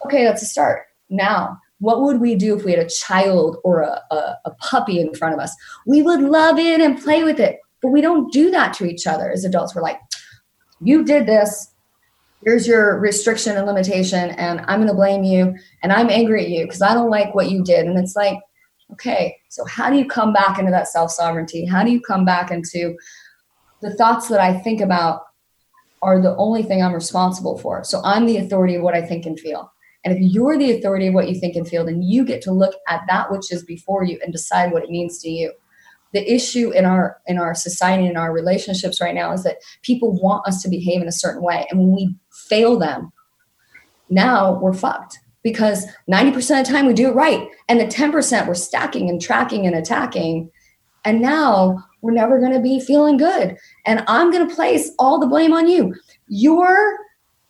okay, 0.05 0.25
that's 0.25 0.43
a 0.43 0.47
start. 0.47 0.87
Now, 1.11 1.59
what 1.81 2.03
would 2.03 2.21
we 2.21 2.35
do 2.35 2.57
if 2.57 2.65
we 2.65 2.73
had 2.73 2.85
a 2.85 2.89
child 2.89 3.59
or 3.65 3.83
a, 3.83 4.03
a, 4.11 4.37
a 4.47 4.51
puppy 4.53 5.01
in 5.01 5.15
front 5.15 5.35
of 5.35 5.41
us? 5.41 5.55
We 5.87 6.03
would 6.03 6.21
love 6.21 6.59
it 6.59 6.81
and 6.81 7.01
play 7.01 7.25
with 7.25 7.41
it, 7.41 7.59
but 7.83 7.89
we 7.89 8.01
don't 8.01 8.33
do 8.33 8.51
that 8.53 8.73
to 8.75 8.87
each 8.87 9.07
other 9.07 9.31
as 9.31 9.45
adults. 9.45 9.75
We're 9.75 9.83
like, 9.83 10.01
you 10.81 11.05
did 11.05 11.27
this. 11.27 11.71
Here's 12.45 12.67
your 12.67 12.99
restriction 13.01 13.57
and 13.57 13.67
limitation, 13.67 14.31
and 14.31 14.61
I'm 14.61 14.79
going 14.79 14.89
to 14.89 14.95
blame 14.95 15.25
you, 15.25 15.57
and 15.83 15.93
I'm 15.93 16.11
angry 16.11 16.45
at 16.45 16.51
you 16.51 16.65
because 16.65 16.83
I 16.83 16.95
don't 16.95 17.11
like 17.11 17.35
what 17.35 17.51
you 17.51 17.65
did. 17.65 17.87
And 17.87 17.99
it's 17.99 18.15
like, 18.15 18.39
okay, 18.93 19.37
so 19.49 19.65
how 19.65 19.91
do 19.91 19.97
you 19.97 20.07
come 20.07 20.33
back 20.33 20.59
into 20.59 20.71
that 20.71 20.89
self 20.89 21.11
sovereignty? 21.11 21.65
How 21.65 21.85
do 21.85 21.91
you 21.91 22.01
come 22.01 22.25
back 22.25 22.51
into 22.51 22.97
the 23.83 23.95
thoughts 23.95 24.29
that 24.29 24.41
I 24.41 24.59
think 24.59 24.81
about 24.81 25.23
are 26.03 26.21
the 26.21 26.37
only 26.37 26.63
thing 26.63 26.83
I'm 26.83 26.93
responsible 26.93 27.59
for? 27.59 27.85
So 27.85 28.01
I'm 28.05 28.27
the 28.27 28.39
authority 28.39 28.75
of 28.75 28.83
what 28.83 28.95
I 28.95 29.03
think 29.03 29.27
and 29.27 29.39
feel. 29.39 29.73
And 30.05 30.15
if 30.15 30.21
you're 30.21 30.59
the 30.59 30.73
authority 30.77 31.07
of 31.07 31.15
what 31.15 31.29
you 31.29 31.41
think 31.41 31.57
and 31.57 31.67
feel, 31.67 31.85
then 31.85 32.03
you 32.03 32.25
get 32.25 32.43
to 32.43 32.53
look 32.53 32.75
at 32.89 33.03
that 33.09 33.33
which 33.33 33.51
is 33.51 33.65
before 33.65 34.05
you 34.05 34.19
and 34.23 34.33
decide 34.33 34.71
what 34.71 34.85
it 34.85 34.91
means 34.91 35.19
to 35.21 35.31
you. 35.31 35.53
The 36.13 36.33
issue 36.33 36.71
in 36.71 36.85
our 36.85 37.21
in 37.27 37.39
our 37.39 37.55
society 37.57 38.07
in 38.07 38.17
our 38.17 38.33
relationships 38.33 39.01
right 39.01 39.15
now 39.15 39.33
is 39.33 39.43
that 39.43 39.57
people 39.83 40.13
want 40.21 40.47
us 40.47 40.63
to 40.63 40.69
behave 40.69 41.03
in 41.03 41.09
a 41.09 41.13
certain 41.13 41.43
way, 41.43 41.67
and 41.71 41.81
when 41.81 41.93
we 41.93 42.15
fail 42.31 42.79
them, 42.79 43.13
now 44.09 44.61
we're 44.61 44.75
fucked 44.75 45.19
because 45.45 45.87
90% 46.11 46.61
of 46.61 46.67
the 46.67 46.73
time 46.73 46.87
we 46.87 46.95
do 46.95 47.09
it 47.09 47.15
right. 47.15 47.47
And 47.69 47.79
the 47.79 47.85
10% 47.85 48.49
we're 48.49 48.55
stacking 48.55 49.09
and 49.09 49.23
tracking 49.23 49.67
and 49.67 49.77
attacking. 49.77 50.51
And 51.05 51.21
now 51.21 51.85
we're 52.01 52.13
never 52.13 52.41
going 52.41 52.55
to 52.55 52.61
be 52.61 52.81
feeling 52.81 53.19
good. 53.19 53.57
And 53.87 54.03
I'm 54.09 54.33
going 54.33 54.49
to 54.49 54.55
place 54.55 54.91
all 54.99 55.21
the 55.21 55.27
blame 55.27 55.53
on 55.53 55.69
you. 55.69 55.95
You're 56.27 56.99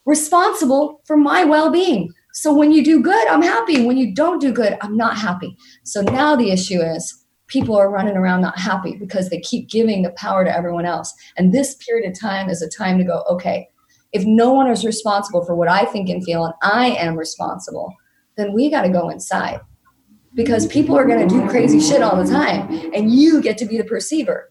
responsible 0.05 1.01
for 1.05 1.17
my 1.17 1.43
well 1.43 1.71
being. 1.71 2.13
So 2.33 2.53
when 2.53 2.71
you 2.71 2.83
do 2.83 3.01
good, 3.01 3.27
I'm 3.29 3.41
happy. 3.41 3.85
When 3.85 3.97
you 3.97 4.13
don't 4.13 4.39
do 4.39 4.51
good, 4.51 4.77
I'm 4.81 4.97
not 4.97 5.17
happy. 5.17 5.57
So 5.83 6.01
now 6.01 6.35
the 6.35 6.51
issue 6.51 6.81
is 6.81 7.25
people 7.47 7.77
are 7.77 7.89
running 7.89 8.17
around 8.17 8.41
not 8.41 8.59
happy 8.59 8.97
because 8.97 9.29
they 9.29 9.39
keep 9.39 9.69
giving 9.69 10.01
the 10.01 10.11
power 10.11 10.43
to 10.43 10.53
everyone 10.53 10.85
else. 10.85 11.13
And 11.37 11.53
this 11.53 11.75
period 11.75 12.09
of 12.09 12.19
time 12.19 12.49
is 12.49 12.61
a 12.61 12.69
time 12.69 12.97
to 12.97 13.05
go, 13.05 13.23
okay, 13.29 13.69
if 14.15 14.25
no 14.25 14.53
one 14.53 14.71
is 14.71 14.85
responsible 14.85 15.43
for 15.43 15.55
what 15.55 15.67
I 15.67 15.83
think 15.83 16.07
and 16.07 16.23
feel, 16.23 16.45
and 16.45 16.53
I 16.63 16.91
am 16.91 17.17
responsible, 17.17 17.93
then 18.37 18.53
we 18.53 18.69
got 18.69 18.83
to 18.83 18.89
go 18.89 19.09
inside 19.09 19.59
because 20.35 20.65
people 20.67 20.97
are 20.97 21.05
going 21.05 21.27
to 21.27 21.33
do 21.33 21.49
crazy 21.49 21.81
shit 21.81 22.01
all 22.01 22.15
the 22.15 22.29
time, 22.29 22.71
and 22.93 23.11
you 23.11 23.41
get 23.41 23.57
to 23.57 23.65
be 23.65 23.77
the 23.77 23.83
perceiver. 23.83 24.49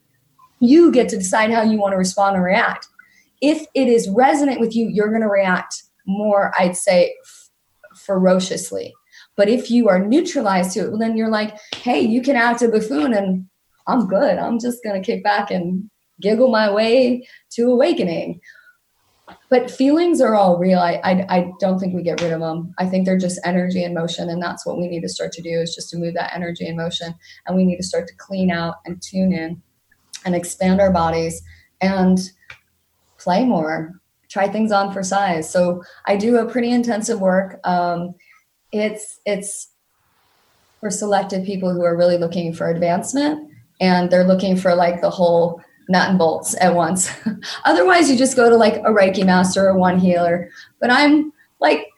You 0.60 0.92
get 0.92 1.08
to 1.08 1.16
decide 1.16 1.50
how 1.50 1.62
you 1.62 1.78
want 1.78 1.92
to 1.92 1.96
respond 1.96 2.36
and 2.36 2.44
react. 2.44 2.86
If 3.40 3.64
it 3.74 3.88
is 3.88 4.06
resonant 4.10 4.60
with 4.60 4.76
you, 4.76 4.88
you're 4.88 5.08
going 5.08 5.22
to 5.22 5.28
react 5.28 5.82
more, 6.06 6.52
I'd 6.58 6.76
say, 6.76 7.14
f- 7.24 7.50
ferociously. 7.96 8.92
But 9.34 9.48
if 9.48 9.70
you 9.70 9.88
are 9.88 9.98
neutralized 9.98 10.72
to 10.72 10.80
it, 10.80 10.88
well, 10.90 10.98
then 10.98 11.16
you're 11.16 11.30
like, 11.30 11.56
hey, 11.76 12.00
you 12.00 12.20
can 12.20 12.36
act 12.36 12.60
a 12.60 12.68
buffoon 12.68 13.14
and 13.14 13.46
I'm 13.86 14.08
good. 14.08 14.38
I'm 14.38 14.58
just 14.58 14.84
going 14.84 15.00
to 15.00 15.04
kick 15.04 15.24
back 15.24 15.50
and 15.50 15.90
giggle 16.20 16.50
my 16.50 16.70
way 16.70 17.26
to 17.52 17.70
awakening. 17.70 18.40
But 19.48 19.70
feelings 19.70 20.20
are 20.20 20.34
all 20.34 20.58
real. 20.58 20.78
I, 20.78 21.00
I, 21.02 21.26
I 21.28 21.52
don't 21.60 21.78
think 21.78 21.94
we 21.94 22.02
get 22.02 22.20
rid 22.20 22.32
of 22.32 22.40
them. 22.40 22.74
I 22.78 22.86
think 22.86 23.06
they're 23.06 23.18
just 23.18 23.40
energy 23.44 23.82
and 23.82 23.94
motion. 23.94 24.28
And 24.28 24.42
that's 24.42 24.66
what 24.66 24.76
we 24.76 24.88
need 24.88 25.00
to 25.00 25.08
start 25.08 25.32
to 25.32 25.42
do 25.42 25.60
is 25.60 25.74
just 25.74 25.90
to 25.90 25.96
move 25.96 26.14
that 26.14 26.34
energy 26.34 26.66
and 26.66 26.76
motion. 26.76 27.14
And 27.46 27.56
we 27.56 27.64
need 27.64 27.76
to 27.76 27.82
start 27.82 28.06
to 28.08 28.14
clean 28.16 28.50
out 28.50 28.76
and 28.84 29.00
tune 29.00 29.32
in 29.32 29.62
and 30.24 30.34
expand 30.34 30.80
our 30.80 30.92
bodies 30.92 31.42
and 31.80 32.18
play 33.18 33.44
more, 33.44 33.92
try 34.28 34.48
things 34.48 34.72
on 34.72 34.92
for 34.92 35.02
size. 35.02 35.50
So 35.50 35.82
I 36.06 36.16
do 36.16 36.36
a 36.36 36.50
pretty 36.50 36.70
intensive 36.70 37.20
work. 37.20 37.60
Um, 37.64 38.14
it's 38.72 39.20
it's 39.24 39.70
for 40.80 40.90
selected 40.90 41.46
people 41.46 41.72
who 41.72 41.82
are 41.82 41.96
really 41.96 42.18
looking 42.18 42.52
for 42.52 42.68
advancement 42.68 43.50
and 43.80 44.10
they're 44.10 44.26
looking 44.26 44.56
for 44.56 44.74
like 44.74 45.00
the 45.00 45.10
whole 45.10 45.62
nut 45.88 46.08
and 46.08 46.18
bolts 46.18 46.56
at 46.60 46.74
once. 46.74 47.10
Otherwise, 47.64 48.10
you 48.10 48.16
just 48.16 48.36
go 48.36 48.48
to 48.48 48.56
like 48.56 48.76
a 48.76 48.90
Reiki 48.90 49.24
master 49.24 49.68
or 49.68 49.78
one 49.78 49.98
healer. 49.98 50.50
But 50.80 50.90
I'm 50.90 51.32
like 51.60 51.88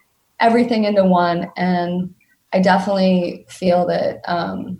everything 0.40 0.84
into 0.84 1.04
one, 1.04 1.50
and 1.56 2.14
I 2.52 2.60
definitely 2.60 3.46
feel 3.48 3.86
that 3.86 4.20
um, 4.26 4.78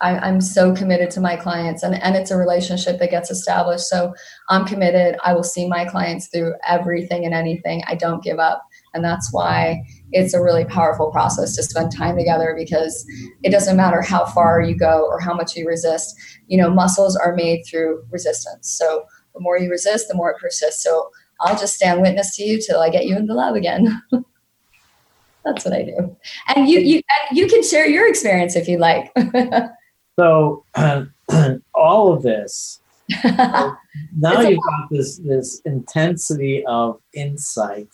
I, 0.00 0.28
am 0.28 0.40
so 0.40 0.74
committed 0.74 1.10
to 1.12 1.20
my 1.20 1.36
clients, 1.36 1.82
and 1.82 1.94
and 1.94 2.16
it's 2.16 2.30
a 2.30 2.36
relationship 2.36 2.98
that 2.98 3.10
gets 3.10 3.30
established. 3.30 3.88
So 3.88 4.14
I'm 4.48 4.64
committed. 4.64 5.16
I 5.24 5.32
will 5.32 5.44
see 5.44 5.68
my 5.68 5.84
clients 5.84 6.28
through 6.28 6.54
everything 6.66 7.24
and 7.24 7.34
anything. 7.34 7.82
I 7.86 7.94
don't 7.94 8.22
give 8.22 8.38
up. 8.38 8.62
And 8.94 9.04
that's 9.04 9.32
why 9.32 9.82
it's 10.12 10.34
a 10.34 10.42
really 10.42 10.64
powerful 10.64 11.10
process 11.10 11.56
to 11.56 11.62
spend 11.62 11.96
time 11.96 12.16
together 12.16 12.54
because 12.56 13.06
it 13.42 13.50
doesn't 13.50 13.76
matter 13.76 14.02
how 14.02 14.26
far 14.26 14.60
you 14.60 14.76
go 14.76 15.06
or 15.06 15.18
how 15.18 15.34
much 15.34 15.56
you 15.56 15.66
resist. 15.66 16.14
You 16.46 16.58
know, 16.58 16.70
muscles 16.70 17.16
are 17.16 17.34
made 17.34 17.64
through 17.64 18.04
resistance. 18.10 18.68
So 18.70 19.04
the 19.34 19.40
more 19.40 19.58
you 19.58 19.70
resist, 19.70 20.08
the 20.08 20.14
more 20.14 20.30
it 20.30 20.38
persists. 20.38 20.82
So 20.82 21.10
I'll 21.40 21.58
just 21.58 21.76
stand 21.76 22.02
witness 22.02 22.36
to 22.36 22.44
you 22.44 22.60
till 22.60 22.80
I 22.80 22.90
get 22.90 23.06
you 23.06 23.16
in 23.16 23.26
the 23.26 23.34
lab 23.34 23.54
again. 23.54 24.02
that's 25.44 25.64
what 25.64 25.74
I 25.74 25.82
do. 25.82 26.16
And 26.54 26.68
you 26.68 26.80
you 26.80 27.00
you 27.32 27.46
can 27.48 27.62
share 27.62 27.86
your 27.86 28.08
experience 28.08 28.54
if 28.56 28.68
you 28.68 28.78
like. 28.78 29.12
so 30.18 30.64
uh, 30.74 31.04
all 31.74 32.12
of 32.12 32.22
this 32.22 32.82
now 33.24 34.40
you've 34.40 34.58
got 34.62 34.88
this 34.90 35.18
this 35.18 35.60
intensity 35.64 36.64
of 36.66 37.00
insight 37.14 37.88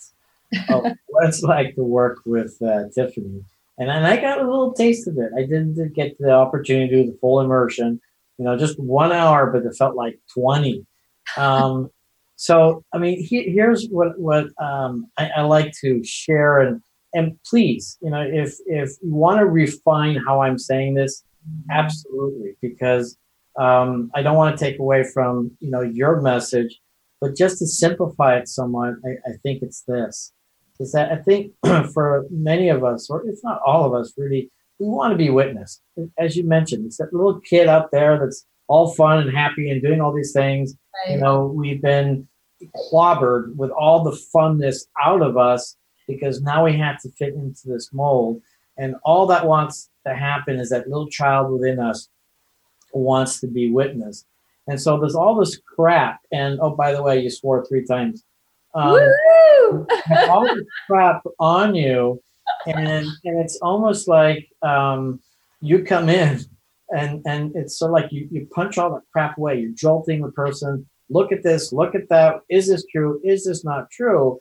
oh, 0.69 0.93
what 1.07 1.27
it's 1.27 1.43
like 1.43 1.75
to 1.75 1.83
work 1.83 2.19
with 2.25 2.57
uh, 2.61 2.83
Tiffany. 2.93 3.43
And, 3.77 3.89
and 3.89 4.05
I 4.05 4.17
got 4.17 4.39
a 4.39 4.43
little 4.43 4.73
taste 4.73 5.07
of 5.07 5.17
it. 5.17 5.31
I 5.37 5.41
didn't 5.41 5.93
get 5.93 6.17
the 6.19 6.31
opportunity 6.31 6.89
to 6.89 7.03
do 7.03 7.11
the 7.11 7.17
full 7.19 7.39
immersion, 7.39 8.01
you 8.37 8.45
know, 8.45 8.57
just 8.57 8.79
one 8.79 9.11
hour, 9.11 9.49
but 9.51 9.65
it 9.65 9.75
felt 9.77 9.95
like 9.95 10.19
20. 10.33 10.85
Um, 11.37 11.89
so, 12.35 12.83
I 12.93 12.97
mean, 12.97 13.23
he, 13.23 13.43
here's 13.43 13.87
what, 13.87 14.19
what 14.19 14.47
um, 14.61 15.07
I, 15.17 15.29
I 15.37 15.41
like 15.41 15.71
to 15.81 16.03
share. 16.03 16.59
And, 16.59 16.81
and 17.13 17.39
please, 17.49 17.97
you 18.01 18.09
know, 18.09 18.21
if, 18.21 18.55
if 18.65 18.91
you 19.01 19.13
want 19.13 19.39
to 19.39 19.45
refine 19.45 20.17
how 20.17 20.41
I'm 20.41 20.57
saying 20.57 20.95
this, 20.95 21.23
absolutely, 21.71 22.57
because 22.61 23.17
um, 23.57 24.11
I 24.13 24.21
don't 24.21 24.35
want 24.35 24.57
to 24.57 24.63
take 24.63 24.79
away 24.79 25.03
from, 25.03 25.51
you 25.59 25.71
know, 25.71 25.81
your 25.81 26.21
message, 26.21 26.79
but 27.21 27.35
just 27.35 27.59
to 27.59 27.67
simplify 27.67 28.37
it 28.37 28.47
somewhat, 28.47 28.95
I, 29.05 29.29
I 29.29 29.33
think 29.41 29.61
it's 29.61 29.83
this 29.83 30.33
is 30.79 30.91
that 30.93 31.11
I 31.11 31.17
think 31.17 31.53
for 31.93 32.25
many 32.29 32.69
of 32.69 32.83
us, 32.83 33.09
or 33.09 33.27
if 33.27 33.39
not 33.43 33.61
all 33.65 33.85
of 33.85 33.93
us, 33.93 34.13
really, 34.17 34.51
we 34.79 34.87
want 34.87 35.11
to 35.11 35.17
be 35.17 35.29
witnessed. 35.29 35.81
As 36.17 36.35
you 36.35 36.43
mentioned, 36.43 36.85
it's 36.85 36.97
that 36.97 37.13
little 37.13 37.39
kid 37.41 37.67
up 37.67 37.89
there 37.91 38.17
that's 38.17 38.45
all 38.67 38.93
fun 38.93 39.19
and 39.19 39.35
happy 39.35 39.69
and 39.69 39.81
doing 39.81 39.99
all 39.99 40.13
these 40.13 40.31
things. 40.31 40.75
Right. 41.05 41.15
You 41.15 41.21
know, 41.21 41.45
we've 41.45 41.81
been 41.81 42.27
clobbered 42.91 43.55
with 43.55 43.71
all 43.71 44.03
the 44.03 44.17
funness 44.33 44.85
out 45.03 45.21
of 45.21 45.37
us 45.37 45.75
because 46.07 46.41
now 46.41 46.65
we 46.65 46.77
have 46.77 47.01
to 47.01 47.09
fit 47.11 47.33
into 47.33 47.61
this 47.67 47.91
mold. 47.93 48.41
And 48.77 48.95
all 49.03 49.27
that 49.27 49.45
wants 49.45 49.89
to 50.07 50.15
happen 50.15 50.59
is 50.59 50.69
that 50.69 50.87
little 50.87 51.09
child 51.09 51.51
within 51.51 51.79
us 51.79 52.09
wants 52.93 53.39
to 53.41 53.47
be 53.47 53.69
witnessed. 53.69 54.25
And 54.67 54.79
so 54.79 54.97
there's 54.99 55.15
all 55.15 55.35
this 55.35 55.57
crap. 55.57 56.21
And 56.31 56.59
oh, 56.61 56.71
by 56.71 56.93
the 56.93 57.03
way, 57.03 57.19
you 57.21 57.29
swore 57.29 57.65
three 57.65 57.85
times. 57.85 58.23
Um, 58.73 58.99
all 60.29 60.43
the 60.43 60.65
crap 60.87 61.23
on 61.39 61.75
you, 61.75 62.21
and 62.67 62.87
and 62.87 63.39
it's 63.39 63.57
almost 63.57 64.07
like 64.07 64.47
um, 64.61 65.19
you 65.61 65.83
come 65.83 66.09
in, 66.09 66.39
and 66.89 67.21
and 67.25 67.55
it's 67.55 67.77
sort 67.77 67.91
of 67.91 67.93
like 67.93 68.11
you 68.11 68.27
you 68.31 68.47
punch 68.53 68.77
all 68.77 68.91
the 68.91 69.01
crap 69.11 69.37
away. 69.37 69.59
You're 69.59 69.71
jolting 69.71 70.21
the 70.21 70.31
person. 70.31 70.87
Look 71.09 71.31
at 71.31 71.43
this. 71.43 71.73
Look 71.73 71.95
at 71.95 72.09
that. 72.09 72.41
Is 72.49 72.67
this 72.67 72.85
true? 72.91 73.19
Is 73.23 73.45
this 73.45 73.63
not 73.63 73.89
true? 73.91 74.39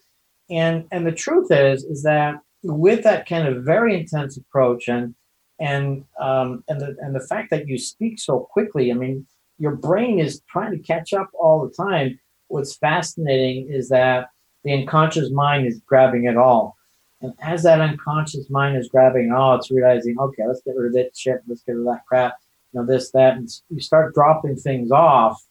And 0.51 0.85
and 0.91 1.07
the 1.07 1.13
truth 1.13 1.51
is 1.51 1.85
is 1.85 2.03
that 2.03 2.37
with 2.63 3.05
that 3.05 3.29
kind 3.29 3.47
of 3.47 3.65
very 3.65 3.99
intense 3.99 4.37
approach 4.37 4.89
and 4.89 5.15
and 5.61 6.05
um, 6.21 6.65
and 6.69 6.81
the 6.81 6.97
and 7.01 7.15
the 7.15 7.27
fact 7.27 7.51
that 7.51 7.67
you 7.67 7.79
speak 7.79 8.19
so 8.19 8.41
quickly, 8.53 8.91
I 8.91 8.95
mean, 8.95 9.27
your 9.59 9.77
brain 9.77 10.19
is 10.19 10.43
trying 10.49 10.73
to 10.73 10.79
catch 10.79 11.13
up 11.13 11.31
all 11.39 11.67
the 11.67 11.75
time 11.75 12.19
what's 12.49 12.77
fascinating 12.77 13.69
is 13.69 13.89
that 13.91 14.29
the 14.65 14.73
unconscious 14.73 15.31
mind 15.31 15.67
is 15.67 15.81
grabbing 15.87 16.25
it 16.25 16.37
all. 16.37 16.77
And 17.21 17.33
as 17.41 17.63
that 17.65 17.81
unconscious 17.81 18.49
mind 18.51 18.77
is 18.77 18.89
grabbing 18.89 19.29
it 19.29 19.33
all, 19.33 19.57
it's 19.57 19.71
realizing, 19.71 20.19
okay, 20.19 20.47
let's 20.47 20.63
get 20.63 20.77
rid 20.77 20.89
of 20.89 20.93
that 20.95 21.17
shit, 21.17 21.43
let's 21.47 21.63
get 21.63 21.73
rid 21.73 21.87
of 21.87 21.95
that 21.95 22.07
crap, 22.07 22.35
you 22.73 22.81
know, 22.81 22.87
this, 22.87 23.11
that, 23.13 23.37
and 23.37 23.49
you 23.71 23.81
start 23.81 24.15
dropping 24.15 24.57
things 24.57 24.91
off 24.91 25.43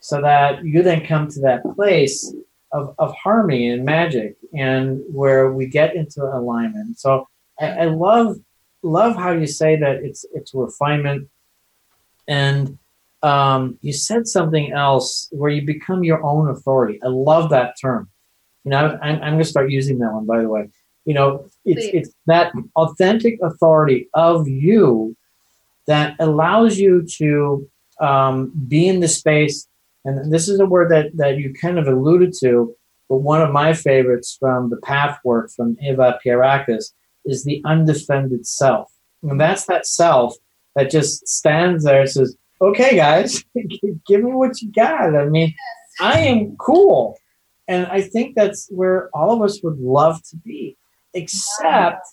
so 0.00 0.20
that 0.20 0.64
you 0.64 0.82
then 0.82 1.04
come 1.06 1.28
to 1.28 1.40
that 1.40 1.62
place 1.74 2.32
of, 2.72 2.94
of 2.98 3.14
harmony 3.14 3.70
and 3.70 3.84
magic 3.84 4.36
and 4.54 5.02
where 5.08 5.52
we 5.52 5.66
get 5.66 5.96
into 5.96 6.22
alignment. 6.22 6.98
So 6.98 7.28
I, 7.60 7.68
I 7.70 7.84
love 7.86 8.36
love 8.82 9.16
how 9.16 9.32
you 9.32 9.46
say 9.46 9.76
that 9.76 9.96
it's 9.96 10.24
it's 10.32 10.54
refinement 10.54 11.28
and 12.28 12.78
um, 13.22 13.78
you 13.80 13.92
said 13.92 14.26
something 14.26 14.72
else 14.72 15.28
where 15.30 15.50
you 15.50 15.64
become 15.64 16.04
your 16.04 16.22
own 16.22 16.48
authority. 16.48 17.00
I 17.02 17.08
love 17.08 17.50
that 17.50 17.74
term. 17.80 18.08
You 18.64 18.70
know, 18.70 18.98
I'm, 19.02 19.22
I'm 19.22 19.32
going 19.32 19.38
to 19.38 19.44
start 19.44 19.70
using 19.70 19.98
that 20.00 20.12
one, 20.12 20.26
by 20.26 20.42
the 20.42 20.48
way. 20.48 20.68
You 21.04 21.14
know, 21.14 21.48
it's, 21.64 21.86
it's 21.94 22.14
that 22.26 22.52
authentic 22.74 23.38
authority 23.42 24.08
of 24.14 24.48
you 24.48 25.16
that 25.86 26.16
allows 26.18 26.78
you 26.78 27.06
to 27.18 27.68
um, 28.00 28.52
be 28.66 28.88
in 28.88 29.00
the 29.00 29.08
space. 29.08 29.68
And 30.04 30.32
this 30.32 30.48
is 30.48 30.58
a 30.58 30.66
word 30.66 30.90
that, 30.90 31.16
that 31.16 31.38
you 31.38 31.54
kind 31.54 31.78
of 31.78 31.86
alluded 31.86 32.34
to, 32.40 32.74
but 33.08 33.18
one 33.18 33.40
of 33.40 33.52
my 33.52 33.72
favorites 33.72 34.36
from 34.38 34.70
the 34.70 34.78
path 34.78 35.18
work 35.24 35.50
from 35.50 35.76
Eva 35.80 36.18
Pierrakos 36.24 36.92
is 37.24 37.44
the 37.44 37.62
undefended 37.64 38.46
self. 38.46 38.90
And 39.22 39.40
that's 39.40 39.66
that 39.66 39.86
self 39.86 40.34
that 40.74 40.90
just 40.90 41.26
stands 41.26 41.84
there 41.84 42.00
and 42.00 42.10
says, 42.10 42.36
okay, 42.60 42.96
guys, 42.96 43.44
give 44.06 44.22
me 44.22 44.32
what 44.32 44.60
you 44.60 44.72
got. 44.72 45.14
I 45.14 45.26
mean, 45.26 45.54
I 46.00 46.20
am 46.20 46.56
cool. 46.56 47.16
And 47.68 47.86
I 47.86 48.00
think 48.00 48.36
that's 48.36 48.68
where 48.70 49.10
all 49.12 49.32
of 49.32 49.42
us 49.42 49.62
would 49.62 49.78
love 49.78 50.22
to 50.30 50.36
be, 50.36 50.76
except 51.14 52.06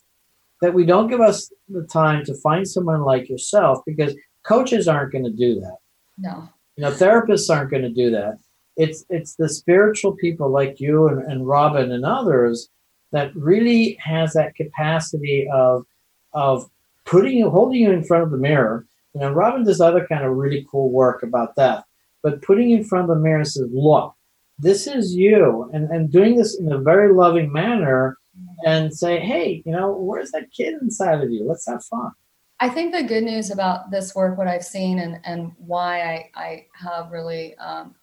that 0.62 0.74
we 0.74 0.86
don't 0.86 1.10
give 1.10 1.22
us 1.22 1.52
the 1.70 1.84
time 1.84 2.24
to 2.26 2.34
find 2.36 2.68
someone 2.68 3.02
like 3.02 3.30
yourself 3.30 3.80
because 3.86 4.16
coaches 4.44 4.88
aren't 4.88 5.12
going 5.12 5.26
to 5.26 5.30
do 5.30 5.60
that. 5.60 5.78
No. 6.18 6.50
You 6.76 6.84
know, 6.84 6.92
therapists 6.92 7.54
aren't 7.54 7.70
going 7.70 7.84
to 7.84 7.90
do 7.90 8.10
that. 8.12 8.38
It's 8.76 9.06
it's 9.10 9.36
the 9.36 9.48
spiritual 9.48 10.14
people 10.14 10.50
like 10.50 10.80
you 10.80 11.08
and, 11.08 11.22
and 11.32 11.48
Robin 11.48 11.92
and 11.92 12.04
others 12.04 12.70
that 13.12 13.36
really 13.36 13.96
has 14.02 14.34
that 14.34 14.56
capacity 14.56 15.48
of 15.54 15.86
of 16.34 16.68
putting 17.06 17.38
you 17.38 17.52
holding 17.52 17.82
you 17.82 17.92
in 17.92 18.04
front 18.04 18.24
of 18.24 18.32
the 18.32 18.38
mirror 18.38 18.88
you 19.14 19.22
know, 19.22 19.32
Robin 19.32 19.64
does 19.64 19.82
other 19.82 20.06
kind 20.08 20.26
of 20.26 20.36
really 20.36 20.66
cool 20.70 20.90
work 20.90 21.24
about 21.24 21.56
that. 21.56 21.86
But 22.22 22.42
putting 22.42 22.72
in 22.72 22.84
front 22.84 23.10
of 23.10 23.16
the 23.16 23.22
mirror 23.22 23.38
and 23.38 23.48
says, 23.48 23.68
look, 23.72 24.16
this 24.58 24.88
is 24.88 25.14
you, 25.14 25.70
and, 25.74 25.90
and 25.90 26.12
doing 26.12 26.38
this 26.38 26.60
in 26.60 26.72
a 26.72 26.80
very 26.80 27.14
loving 27.14 27.52
manner 27.52 28.18
and 28.66 28.94
say, 28.94 29.20
hey, 29.20 29.62
you 29.66 29.72
know, 29.72 29.92
where's 29.92 30.32
that 30.32 30.52
kid 30.52 30.76
inside 30.82 31.22
of 31.22 31.32
you? 31.32 31.46
Let's 31.46 31.68
have 31.68 31.84
fun. 31.84 32.12
I 32.60 32.70
think 32.70 32.94
the 32.94 33.04
good 33.04 33.24
news 33.24 33.52
about 33.52 33.92
this 33.92 34.16
work, 34.16 34.38
what 34.38 34.48
I've 34.48 34.64
seen, 34.64 35.00
and, 35.00 35.20
and 35.26 35.52
why 35.58 36.02
I, 36.02 36.30
I 36.36 36.66
have 36.76 37.12
really 37.12 37.58
um, 37.58 37.94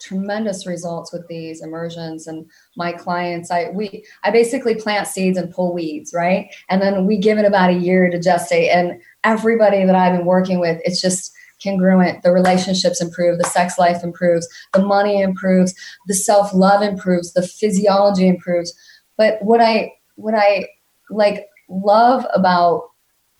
tremendous 0.00 0.66
results 0.66 1.12
with 1.12 1.26
these 1.28 1.62
immersions 1.62 2.26
and 2.26 2.50
my 2.76 2.90
clients 2.90 3.50
i 3.50 3.68
we 3.70 4.04
i 4.24 4.30
basically 4.30 4.74
plant 4.74 5.06
seeds 5.06 5.36
and 5.36 5.52
pull 5.52 5.74
weeds 5.74 6.12
right 6.14 6.52
and 6.70 6.80
then 6.80 7.06
we 7.06 7.18
give 7.18 7.38
it 7.38 7.44
about 7.44 7.70
a 7.70 7.74
year 7.74 8.10
to 8.10 8.18
gestate 8.18 8.74
and 8.74 9.00
everybody 9.24 9.84
that 9.84 9.94
i've 9.94 10.16
been 10.16 10.26
working 10.26 10.60
with 10.60 10.80
it's 10.84 11.00
just 11.00 11.32
congruent 11.62 12.22
the 12.22 12.32
relationships 12.32 13.02
improve 13.02 13.38
the 13.38 13.44
sex 13.44 13.78
life 13.78 14.02
improves 14.02 14.48
the 14.72 14.82
money 14.82 15.20
improves 15.20 15.74
the 16.06 16.14
self-love 16.14 16.82
improves 16.82 17.32
the 17.32 17.46
physiology 17.46 18.26
improves 18.26 18.74
but 19.16 19.38
what 19.42 19.60
i 19.60 19.92
what 20.16 20.34
i 20.34 20.66
like 21.10 21.46
love 21.68 22.26
about 22.34 22.90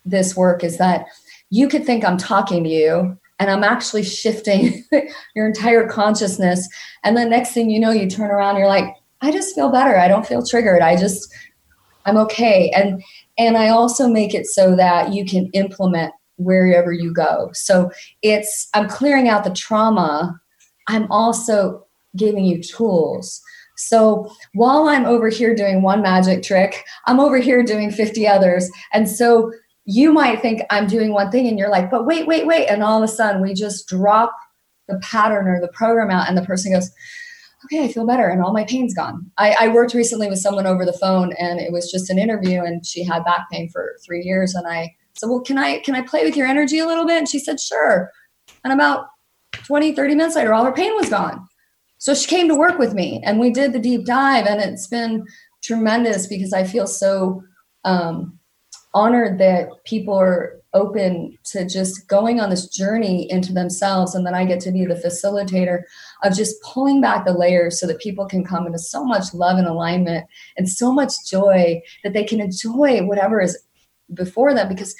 this 0.04 0.36
work 0.36 0.64
is 0.64 0.78
that 0.78 1.06
you 1.50 1.68
could 1.68 1.84
think 1.84 2.04
I'm 2.04 2.16
talking 2.16 2.64
to 2.64 2.70
you 2.70 3.18
and 3.38 3.50
I'm 3.50 3.64
actually 3.64 4.04
shifting 4.04 4.84
your 5.34 5.46
entire 5.46 5.88
consciousness. 5.88 6.68
And 7.04 7.16
the 7.16 7.24
next 7.24 7.52
thing 7.52 7.70
you 7.70 7.80
know, 7.80 7.90
you 7.90 8.08
turn 8.08 8.30
around, 8.30 8.56
you're 8.56 8.68
like, 8.68 8.94
I 9.20 9.32
just 9.32 9.54
feel 9.54 9.70
better. 9.70 9.98
I 9.98 10.08
don't 10.08 10.26
feel 10.26 10.44
triggered. 10.44 10.80
I 10.80 10.96
just, 10.96 11.32
I'm 12.06 12.16
okay. 12.18 12.70
And 12.70 13.02
and 13.40 13.56
I 13.56 13.70
also 13.70 14.06
make 14.06 14.34
it 14.34 14.46
so 14.46 14.76
that 14.76 15.14
you 15.14 15.24
can 15.24 15.48
implement 15.54 16.12
wherever 16.36 16.92
you 16.92 17.10
go. 17.10 17.48
So 17.54 17.90
it's 18.22 18.68
I'm 18.74 18.86
clearing 18.86 19.30
out 19.30 19.44
the 19.44 19.50
trauma. 19.50 20.38
I'm 20.88 21.10
also 21.10 21.86
giving 22.14 22.44
you 22.44 22.62
tools. 22.62 23.40
So 23.78 24.30
while 24.52 24.88
I'm 24.88 25.06
over 25.06 25.30
here 25.30 25.54
doing 25.54 25.80
one 25.80 26.02
magic 26.02 26.42
trick, 26.42 26.84
I'm 27.06 27.18
over 27.18 27.38
here 27.38 27.62
doing 27.62 27.90
50 27.90 28.28
others. 28.28 28.70
And 28.92 29.08
so 29.08 29.50
you 29.86 30.12
might 30.12 30.42
think 30.42 30.60
I'm 30.68 30.86
doing 30.86 31.14
one 31.14 31.30
thing 31.30 31.48
and 31.48 31.58
you're 31.58 31.70
like, 31.70 31.90
but 31.90 32.04
wait, 32.04 32.26
wait, 32.26 32.46
wait. 32.46 32.66
And 32.66 32.82
all 32.82 33.02
of 33.02 33.08
a 33.08 33.12
sudden 33.12 33.40
we 33.40 33.54
just 33.54 33.88
drop 33.88 34.36
the 34.86 34.98
pattern 34.98 35.48
or 35.48 35.62
the 35.62 35.72
program 35.72 36.10
out 36.10 36.28
and 36.28 36.36
the 36.36 36.44
person 36.44 36.74
goes, 36.74 36.90
okay, 37.64 37.84
I 37.84 37.88
feel 37.88 38.06
better 38.06 38.28
and 38.28 38.42
all 38.42 38.52
my 38.52 38.64
pain's 38.64 38.94
gone. 38.94 39.30
I, 39.36 39.54
I 39.60 39.68
worked 39.68 39.94
recently 39.94 40.28
with 40.28 40.38
someone 40.38 40.66
over 40.66 40.84
the 40.84 40.92
phone 40.94 41.32
and 41.38 41.60
it 41.60 41.72
was 41.72 41.90
just 41.90 42.10
an 42.10 42.18
interview 42.18 42.62
and 42.62 42.84
she 42.84 43.04
had 43.04 43.24
back 43.24 43.50
pain 43.50 43.68
for 43.68 43.96
three 44.04 44.22
years. 44.22 44.54
And 44.54 44.66
I 44.66 44.94
said, 45.18 45.28
well, 45.28 45.40
can 45.40 45.58
I, 45.58 45.80
can 45.80 45.94
I 45.94 46.02
play 46.02 46.24
with 46.24 46.36
your 46.36 46.46
energy 46.46 46.78
a 46.78 46.86
little 46.86 47.06
bit? 47.06 47.18
And 47.18 47.28
she 47.28 47.38
said, 47.38 47.60
sure. 47.60 48.10
And 48.64 48.72
about 48.72 49.08
20, 49.52 49.94
30 49.94 50.14
minutes 50.14 50.36
later, 50.36 50.54
all 50.54 50.64
her 50.64 50.72
pain 50.72 50.94
was 50.96 51.10
gone. 51.10 51.46
So 51.98 52.14
she 52.14 52.28
came 52.28 52.48
to 52.48 52.54
work 52.54 52.78
with 52.78 52.94
me 52.94 53.20
and 53.24 53.38
we 53.38 53.50
did 53.50 53.72
the 53.72 53.78
deep 53.78 54.06
dive 54.06 54.46
and 54.46 54.60
it's 54.60 54.86
been 54.86 55.26
tremendous 55.62 56.26
because 56.26 56.54
I 56.54 56.64
feel 56.64 56.86
so 56.86 57.42
um, 57.84 58.38
honored 58.94 59.38
that 59.38 59.68
people 59.84 60.14
are 60.14 60.60
open 60.72 61.36
to 61.44 61.66
just 61.66 62.08
going 62.08 62.40
on 62.40 62.50
this 62.50 62.68
journey 62.68 63.30
into 63.30 63.52
themselves 63.52 64.14
and 64.14 64.24
then 64.24 64.34
i 64.34 64.44
get 64.44 64.60
to 64.60 64.70
be 64.70 64.84
the 64.84 64.94
facilitator 64.94 65.82
of 66.22 66.34
just 66.34 66.60
pulling 66.62 67.00
back 67.00 67.24
the 67.24 67.32
layers 67.32 67.78
so 67.78 67.86
that 67.86 68.00
people 68.00 68.26
can 68.26 68.44
come 68.44 68.66
into 68.66 68.78
so 68.78 69.04
much 69.04 69.32
love 69.34 69.58
and 69.58 69.66
alignment 69.66 70.26
and 70.56 70.68
so 70.68 70.92
much 70.92 71.12
joy 71.28 71.80
that 72.04 72.12
they 72.12 72.24
can 72.24 72.40
enjoy 72.40 73.02
whatever 73.04 73.40
is 73.40 73.58
before 74.14 74.54
them. 74.54 74.68
Because 74.68 74.94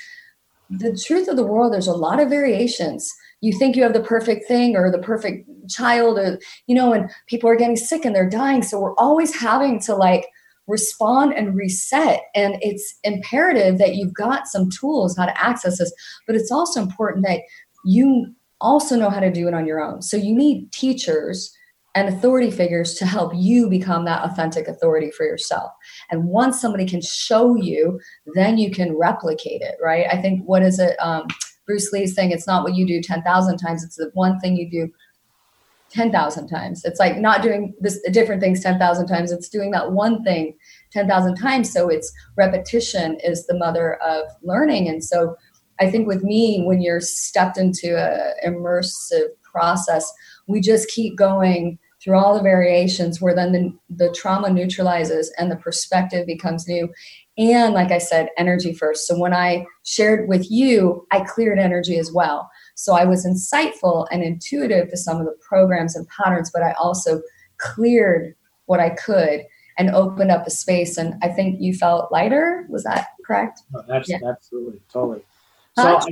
the 0.71 0.97
truth 0.97 1.29
of 1.29 1.37
the 1.37 1.47
world 1.47 1.73
there's 1.73 1.87
a 1.87 1.93
lot 1.93 2.21
of 2.21 2.31
variations. 2.31 3.13
You 3.41 3.59
think 3.59 3.75
you 3.75 3.83
have 3.83 3.95
the 3.95 4.01
perfect 4.01 4.47
thing 4.47 4.77
or 4.77 4.91
the 4.91 4.99
perfect 4.99 5.49
child 5.69 6.19
or 6.19 6.39
you 6.67 6.75
know 6.75 6.93
and 6.93 7.11
people 7.27 7.49
are 7.49 7.57
getting 7.57 7.77
sick 7.77 8.05
and 8.05 8.15
they're 8.15 8.29
dying. 8.29 8.63
So 8.63 8.79
we're 8.79 8.95
always 8.97 9.35
having 9.35 9.81
to 9.81 9.95
like 9.95 10.27
respond 10.71 11.35
and 11.35 11.55
reset. 11.55 12.23
And 12.35 12.57
it's 12.61 12.99
imperative 13.03 13.79
that 13.79 13.97
you've 13.97 14.15
got 14.15 14.47
some 14.47 14.71
tools 14.71 15.17
how 15.17 15.27
to 15.27 15.43
access 15.43 15.79
this, 15.79 15.93
but 16.27 16.37
it's 16.37 16.53
also 16.53 16.81
important 16.81 17.27
that 17.27 17.41
you 17.85 18.33
also 18.61 18.97
know 18.97 19.11
how 19.11 19.21
to 19.21 19.31
do 19.31 19.49
it 19.49 19.55
on 19.55 19.67
your 19.67 19.81
own. 19.81 20.03
So 20.03 20.17
you 20.17 20.35
need 20.35 20.71
teachers 20.73 21.55
and 21.95 22.09
authority 22.09 22.51
figures 22.51 22.95
to 22.95 23.07
help 23.07 23.33
you 23.35 23.69
become 23.69 24.05
that 24.05 24.23
authentic 24.23 24.69
authority 24.69 25.11
for 25.11 25.27
yourself. 25.27 25.73
And 26.11 26.25
once 26.25 26.61
somebody 26.61 26.87
can 26.87 27.01
show 27.01 27.57
you, 27.57 28.01
then 28.35 28.59
you 28.59 28.71
can 28.71 28.97
replicate 28.97 29.61
it, 29.63 29.75
right? 29.83 30.07
I 30.11 30.21
think 30.21 30.43
what 30.45 30.63
is 30.63 30.79
it? 30.79 30.97
Um, 31.01 31.27
Bruce 31.67 31.93
Lee's 31.93 32.15
saying 32.15 32.31
it's 32.31 32.47
not 32.47 32.63
what 32.63 32.77
you 32.77 32.87
do 32.87 33.01
10,000 33.03 33.59
times, 33.59 33.85
it's 33.85 33.97
the 33.97 34.11
one 34.15 34.39
thing 34.39 34.57
you 34.57 34.71
do 34.71 34.93
10,000 35.91 36.49
times. 36.49 36.85
It's 36.85 37.01
like 37.01 37.19
not 37.19 37.43
doing 37.43 37.75
this 37.81 38.01
different 38.13 38.41
things 38.41 38.61
10,000 38.61 39.07
times. 39.09 39.33
It's 39.33 39.49
doing 39.49 39.73
that 39.73 39.93
one 39.93 40.23
thing 40.23 40.57
10,000 40.93 41.37
times. 41.37 41.73
So 41.73 41.89
it's 41.89 42.13
repetition 42.37 43.19
is 43.25 43.47
the 43.47 43.59
mother 43.59 43.95
of 43.95 44.25
learning. 44.43 44.89
And 44.89 45.03
so 45.03 45.37
I 45.81 45.91
think 45.91 46.07
with 46.07 46.23
me, 46.23 46.63
when 46.65 46.81
you're 46.81 47.01
stepped 47.01 47.57
into 47.57 47.97
a 47.97 48.35
immersive 48.47 49.29
process, 49.43 50.13
we 50.47 50.61
just 50.61 50.89
keep 50.89 51.17
going 51.17 51.79
through 52.03 52.17
all 52.17 52.35
the 52.35 52.43
variations 52.43 53.21
where 53.21 53.35
then 53.35 53.53
the, 53.53 53.79
the 54.07 54.13
trauma 54.13 54.51
neutralizes 54.51 55.33
and 55.39 55.51
the 55.51 55.57
perspective 55.57 56.27
becomes 56.27 56.67
new. 56.67 56.89
And 57.37 57.75
like 57.75 57.91
I 57.91 57.99
said, 57.99 58.31
energy 58.39 58.73
first. 58.73 59.07
So 59.07 59.19
when 59.19 59.35
I 59.35 59.67
shared 59.85 60.29
with 60.29 60.51
you, 60.51 61.07
I 61.13 61.21
cleared 61.21 61.59
energy 61.59 61.99
as 61.99 62.11
well. 62.13 62.51
So 62.75 62.95
I 62.95 63.05
was 63.05 63.27
insightful 63.27 64.07
and 64.11 64.23
intuitive 64.23 64.91
to 64.91 64.97
some 64.97 65.19
of 65.19 65.27
the 65.27 65.37
programs 65.47 65.95
and 65.95 66.09
patterns, 66.09 66.51
but 66.53 66.63
I 66.63 66.73
also 66.73 67.21
cleared 67.59 68.35
what 68.67 68.81
I 68.81 68.91
could 68.91 69.43
and 69.79 69.91
opened 69.91 70.31
up 70.31 70.47
a 70.47 70.51
space. 70.51 70.97
And 70.97 71.15
I 71.23 71.29
think 71.29 71.61
you 71.61 71.75
felt 71.75 72.13
lighter. 72.13 72.67
Was 72.71 72.85
that 72.85 73.09
correct? 73.27 73.63
No, 73.73 73.83
that's 73.87 74.09
yeah. 74.09 74.19
absolutely, 74.27 74.81
totally. 74.93 75.23
So, 75.83 75.99
huh? 75.99 76.07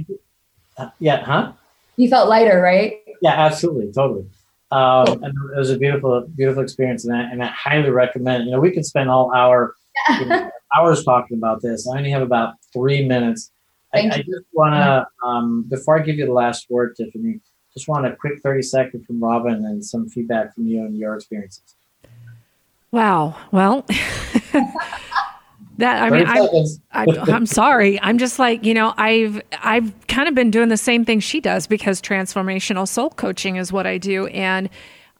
I, 0.78 0.82
uh, 0.82 0.90
yeah, 0.98 1.24
huh? 1.24 1.52
You 1.96 2.08
felt 2.08 2.28
lighter, 2.28 2.60
right? 2.60 3.00
Yeah, 3.20 3.32
absolutely, 3.32 3.92
totally. 3.92 4.26
Um, 4.70 5.06
cool. 5.06 5.24
And 5.24 5.34
it 5.54 5.58
was 5.58 5.70
a 5.70 5.78
beautiful, 5.78 6.26
beautiful 6.36 6.62
experience, 6.62 7.04
and 7.04 7.16
I, 7.16 7.22
and 7.22 7.42
I 7.42 7.46
highly 7.46 7.90
recommend. 7.90 8.44
You 8.44 8.52
know, 8.52 8.60
we 8.60 8.70
could 8.70 8.84
spend 8.84 9.10
all 9.10 9.34
hour, 9.34 9.74
you 10.20 10.26
know, 10.26 10.50
hours 10.78 11.04
talking 11.04 11.36
about 11.36 11.62
this. 11.62 11.88
I 11.88 11.98
only 11.98 12.10
have 12.10 12.22
about 12.22 12.54
three 12.72 13.04
minutes. 13.06 13.50
I, 13.94 14.00
I, 14.00 14.18
just 14.18 14.44
want 14.52 14.74
to, 14.74 15.06
um, 15.26 15.64
before 15.68 15.98
I 15.98 16.02
give 16.02 16.16
you 16.16 16.26
the 16.26 16.32
last 16.32 16.66
word, 16.68 16.94
Tiffany, 16.94 17.40
just 17.72 17.88
want 17.88 18.06
a 18.06 18.14
quick 18.16 18.40
30 18.42 18.62
second 18.62 19.06
from 19.06 19.22
Robin 19.22 19.64
and 19.64 19.82
some 19.84 20.08
feedback 20.08 20.54
from 20.54 20.66
you 20.66 20.84
and 20.84 20.96
your 20.96 21.14
experiences. 21.14 21.74
Wow. 22.90 23.36
Well, 23.50 23.86
that 25.78 26.02
I 26.02 26.10
mean, 26.10 26.26
I, 26.26 26.48
I, 26.92 27.06
I'm 27.32 27.46
sorry. 27.60 28.00
I'm 28.00 28.18
just 28.18 28.38
like 28.38 28.64
you 28.64 28.74
know, 28.74 28.94
I've 28.96 29.40
I've 29.62 29.94
kind 30.06 30.28
of 30.28 30.34
been 30.34 30.50
doing 30.50 30.68
the 30.68 30.76
same 30.76 31.04
thing 31.04 31.20
she 31.20 31.40
does 31.40 31.66
because 31.66 32.02
transformational 32.02 32.86
soul 32.86 33.10
coaching 33.10 33.56
is 33.56 33.72
what 33.72 33.86
I 33.86 33.98
do, 33.98 34.26
and 34.28 34.68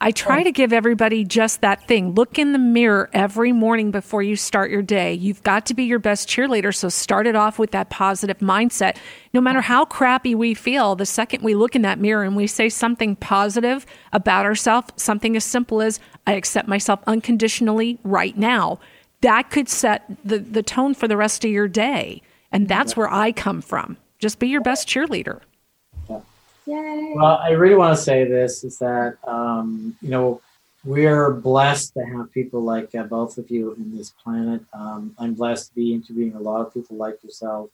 I 0.00 0.12
try 0.12 0.44
to 0.44 0.52
give 0.52 0.72
everybody 0.72 1.24
just 1.24 1.60
that 1.62 1.88
thing. 1.88 2.14
Look 2.14 2.38
in 2.38 2.52
the 2.52 2.58
mirror 2.58 3.10
every 3.12 3.50
morning 3.50 3.90
before 3.90 4.22
you 4.22 4.36
start 4.36 4.70
your 4.70 4.82
day. 4.82 5.12
You've 5.12 5.42
got 5.42 5.66
to 5.66 5.74
be 5.74 5.84
your 5.84 5.98
best 5.98 6.28
cheerleader. 6.28 6.72
So 6.72 6.88
start 6.88 7.26
it 7.26 7.34
off 7.34 7.58
with 7.58 7.72
that 7.72 7.90
positive 7.90 8.38
mindset. 8.38 8.96
No 9.34 9.40
matter 9.40 9.60
how 9.60 9.84
crappy 9.84 10.36
we 10.36 10.54
feel, 10.54 10.94
the 10.94 11.04
second 11.04 11.42
we 11.42 11.56
look 11.56 11.74
in 11.74 11.82
that 11.82 11.98
mirror 11.98 12.22
and 12.22 12.36
we 12.36 12.46
say 12.46 12.68
something 12.68 13.16
positive 13.16 13.86
about 14.12 14.44
ourselves, 14.44 14.92
something 14.94 15.34
as 15.34 15.44
simple 15.44 15.82
as, 15.82 15.98
I 16.28 16.34
accept 16.34 16.68
myself 16.68 17.00
unconditionally 17.08 17.98
right 18.04 18.36
now, 18.38 18.78
that 19.20 19.50
could 19.50 19.68
set 19.68 20.04
the, 20.24 20.38
the 20.38 20.62
tone 20.62 20.94
for 20.94 21.08
the 21.08 21.16
rest 21.16 21.44
of 21.44 21.50
your 21.50 21.68
day. 21.68 22.22
And 22.50 22.68
that's 22.68 22.96
where 22.96 23.12
I 23.12 23.32
come 23.32 23.60
from. 23.60 23.96
Just 24.18 24.38
be 24.38 24.48
your 24.48 24.60
best 24.60 24.88
cheerleader. 24.88 25.40
Yay. 26.66 27.14
Well, 27.16 27.40
I 27.42 27.50
really 27.50 27.76
want 27.76 27.96
to 27.96 28.02
say 28.02 28.24
this 28.24 28.62
is 28.62 28.78
that, 28.78 29.16
um, 29.26 29.96
you 30.02 30.10
know, 30.10 30.42
we're 30.84 31.32
blessed 31.32 31.94
to 31.94 32.00
have 32.04 32.30
people 32.32 32.62
like 32.62 32.94
uh, 32.94 33.04
both 33.04 33.38
of 33.38 33.50
you 33.50 33.72
in 33.72 33.96
this 33.96 34.10
planet. 34.10 34.60
Um, 34.72 35.14
I'm 35.18 35.34
blessed 35.34 35.70
to 35.70 35.74
be 35.74 35.94
interviewing 35.94 36.34
a 36.34 36.40
lot 36.40 36.60
of 36.60 36.74
people 36.74 36.96
like 36.96 37.22
yourself. 37.24 37.70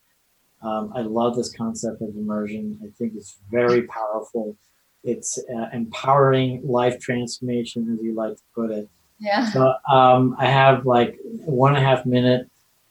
Um, 0.63 0.93
I 0.95 1.03
love 1.03 1.37
this 1.37 1.53
concept 1.53 2.03
of 2.03 2.11
immersion. 2.11 2.79
I 2.83 2.89
think 2.97 3.15
it's 3.17 3.37
very 3.51 3.83
powerful. 3.83 4.57
It's 5.03 5.39
uh, 5.55 5.67
empowering 5.73 6.63
life 6.65 6.99
transformation, 7.01 7.93
as 7.93 8.03
you 8.03 8.15
like 8.15 8.37
to 8.37 8.43
put 8.55 8.71
it. 8.71 8.89
Yeah. 9.25 9.51
So 9.51 9.75
um, 9.91 10.37
I 10.39 10.47
have 10.47 10.87
like 10.87 11.19
one 11.23 11.75
and 11.75 11.85
a 11.85 11.89
half 11.89 12.05
minute. 12.05 12.51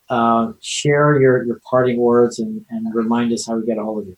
Uh, 0.09 0.51
share 0.59 1.19
your, 1.19 1.43
your 1.45 1.59
parting 1.67 1.97
words 1.97 2.39
and, 2.39 2.63
and 2.69 2.93
remind 2.93 3.31
us 3.31 3.47
how 3.47 3.55
we 3.55 3.65
get 3.65 3.77
a 3.77 3.83
hold 3.83 4.03
of 4.03 4.07
you. 4.07 4.17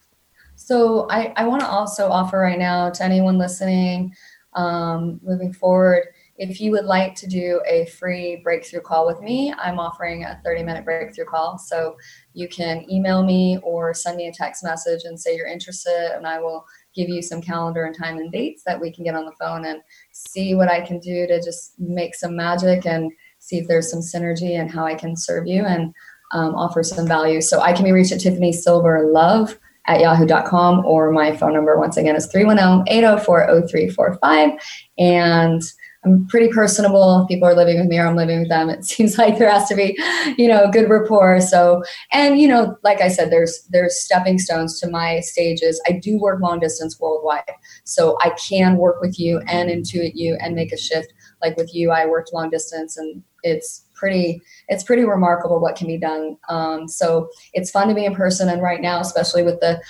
So 0.55 1.07
I, 1.09 1.32
I 1.36 1.45
want 1.45 1.61
to 1.61 1.68
also 1.68 2.09
offer 2.09 2.39
right 2.39 2.57
now 2.57 2.89
to 2.89 3.03
anyone 3.03 3.38
listening, 3.38 4.13
um, 4.53 5.20
moving 5.24 5.53
forward, 5.53 6.07
if 6.38 6.59
you 6.59 6.72
would 6.72 6.86
like 6.86 7.16
to 7.16 7.28
do 7.28 7.61
a 7.66 7.86
free 7.86 8.38
breakthrough 8.38 8.82
call 8.82 9.05
with 9.05 9.22
me, 9.22 9.53
I'm 9.57 9.80
offering 9.80 10.26
a 10.26 10.39
30 10.43 10.63
minute 10.63 10.84
breakthrough 10.84 11.26
call. 11.26 11.57
So 11.57 11.95
you 12.34 12.49
can 12.49 12.89
email 12.91 13.24
me 13.24 13.59
or 13.63 13.93
send 13.93 14.18
me 14.18 14.28
a 14.28 14.34
text 14.34 14.63
message 14.63 15.03
and 15.05 15.20
say 15.20 15.36
you're 15.36 15.47
interested, 15.47 16.13
and 16.16 16.28
I 16.28 16.39
will 16.39 16.66
give 16.96 17.10
you 17.10 17.22
some 17.22 17.41
calendar 17.41 17.86
and 17.86 17.96
time 17.96 18.18
and 18.18 18.32
dates 18.32 18.64
that 18.66 18.80
we 18.80 18.91
can 18.91 19.04
get 19.04 19.16
on 19.16 19.26
the 19.26 19.36
phone 19.39 19.66
and 19.66 19.82
see 20.12 20.56
what 20.56 20.70
I 20.70 20.82
can 20.82 21.00
do 21.00 21.28
to 21.28 21.41
just 21.41 21.80
make 21.80 22.16
some 22.16 22.36
magic 22.36 22.86
and 22.86 23.12
see 23.39 23.58
if 23.58 23.68
there's 23.68 23.91
some 23.91 24.00
synergy 24.00 24.60
and 24.60 24.72
how 24.72 24.86
I 24.86 24.96
can 24.96 25.16
serve 25.16 25.48
you 25.48 25.66
and 25.66 25.93
um, 26.32 26.56
offer 26.56 26.82
some 26.84 27.08
value. 27.08 27.41
So 27.41 27.62
I 27.62 27.74
can 27.74 27.84
be 27.84 27.91
reached 27.91 28.12
at 28.12 28.20
Tiffany 28.20 28.52
Silver 28.52 29.08
Love 29.12 29.60
at 29.88 30.02
yahoo.com 30.02 30.84
or 30.86 31.12
my 31.12 31.36
phone 31.36 31.54
number 31.54 31.78
once 31.78 31.98
again 31.98 32.16
is 32.16 32.32
310-804-0345 32.34 34.58
and 34.98 35.62
I'm 36.06 36.28
pretty 36.28 36.49
personable. 36.49 37.26
People 37.28 37.47
are 37.47 37.56
living 37.56 37.80
with 37.80 37.88
me 37.88 37.97
or 37.97 38.06
I'm 38.06 38.16
living 38.16 38.39
with 38.39 38.49
them. 38.49 38.70
It 38.70 38.86
seems 38.86 39.18
like 39.18 39.38
there 39.38 39.49
has 39.49 39.68
to 39.70 39.76
be, 39.76 39.97
you 40.38 40.47
know, 40.47 40.70
good 40.72 40.89
rapport. 40.89 41.41
So, 41.41 41.84
and 42.12 42.39
you 42.39 42.47
know, 42.47 42.78
like 42.84 43.01
I 43.01 43.08
said, 43.08 43.32
there's 43.32 43.68
there's 43.72 43.99
stepping 43.99 44.38
stones 44.38 44.80
to 44.82 44.89
my 44.89 45.20
stages. 45.22 45.82
I 45.88 45.93
do 45.93 46.20
work 46.20 46.41
long 46.41 46.60
distance 46.60 46.99
worldwide. 46.99 47.43
So 47.84 48.18
I 48.22 48.32
can 48.32 48.78
work 48.78 49.01
with 49.01 49.20
you 49.20 49.39
and 49.47 49.70
intuit 49.70 50.12
you 50.16 50.38
and 50.39 50.56
make 50.56 50.72
a 50.72 50.78
shift. 50.78 51.12
Like 51.41 51.58
with 51.58 51.74
you, 51.74 51.91
I 51.91 52.06
worked 52.06 52.34
long 52.34 52.49
distance 52.49 52.97
and 52.97 53.24
it's 53.43 53.86
pretty 53.93 54.41
it's 54.68 54.84
pretty 54.84 55.06
remarkable 55.06 55.60
what 55.60 55.76
can 55.76 55.88
be 55.88 55.97
done. 55.97 56.38
Um, 56.49 56.88
so 56.88 57.30
it's 57.53 57.72
fun 57.72 57.88
to 57.88 57.93
be 57.93 58.06
in 58.06 58.16
person, 58.16 58.49
and 58.49 58.62
right 58.62 58.82
now, 58.82 58.99
especially 58.99 59.43
with 59.43 59.60
the 59.60 59.82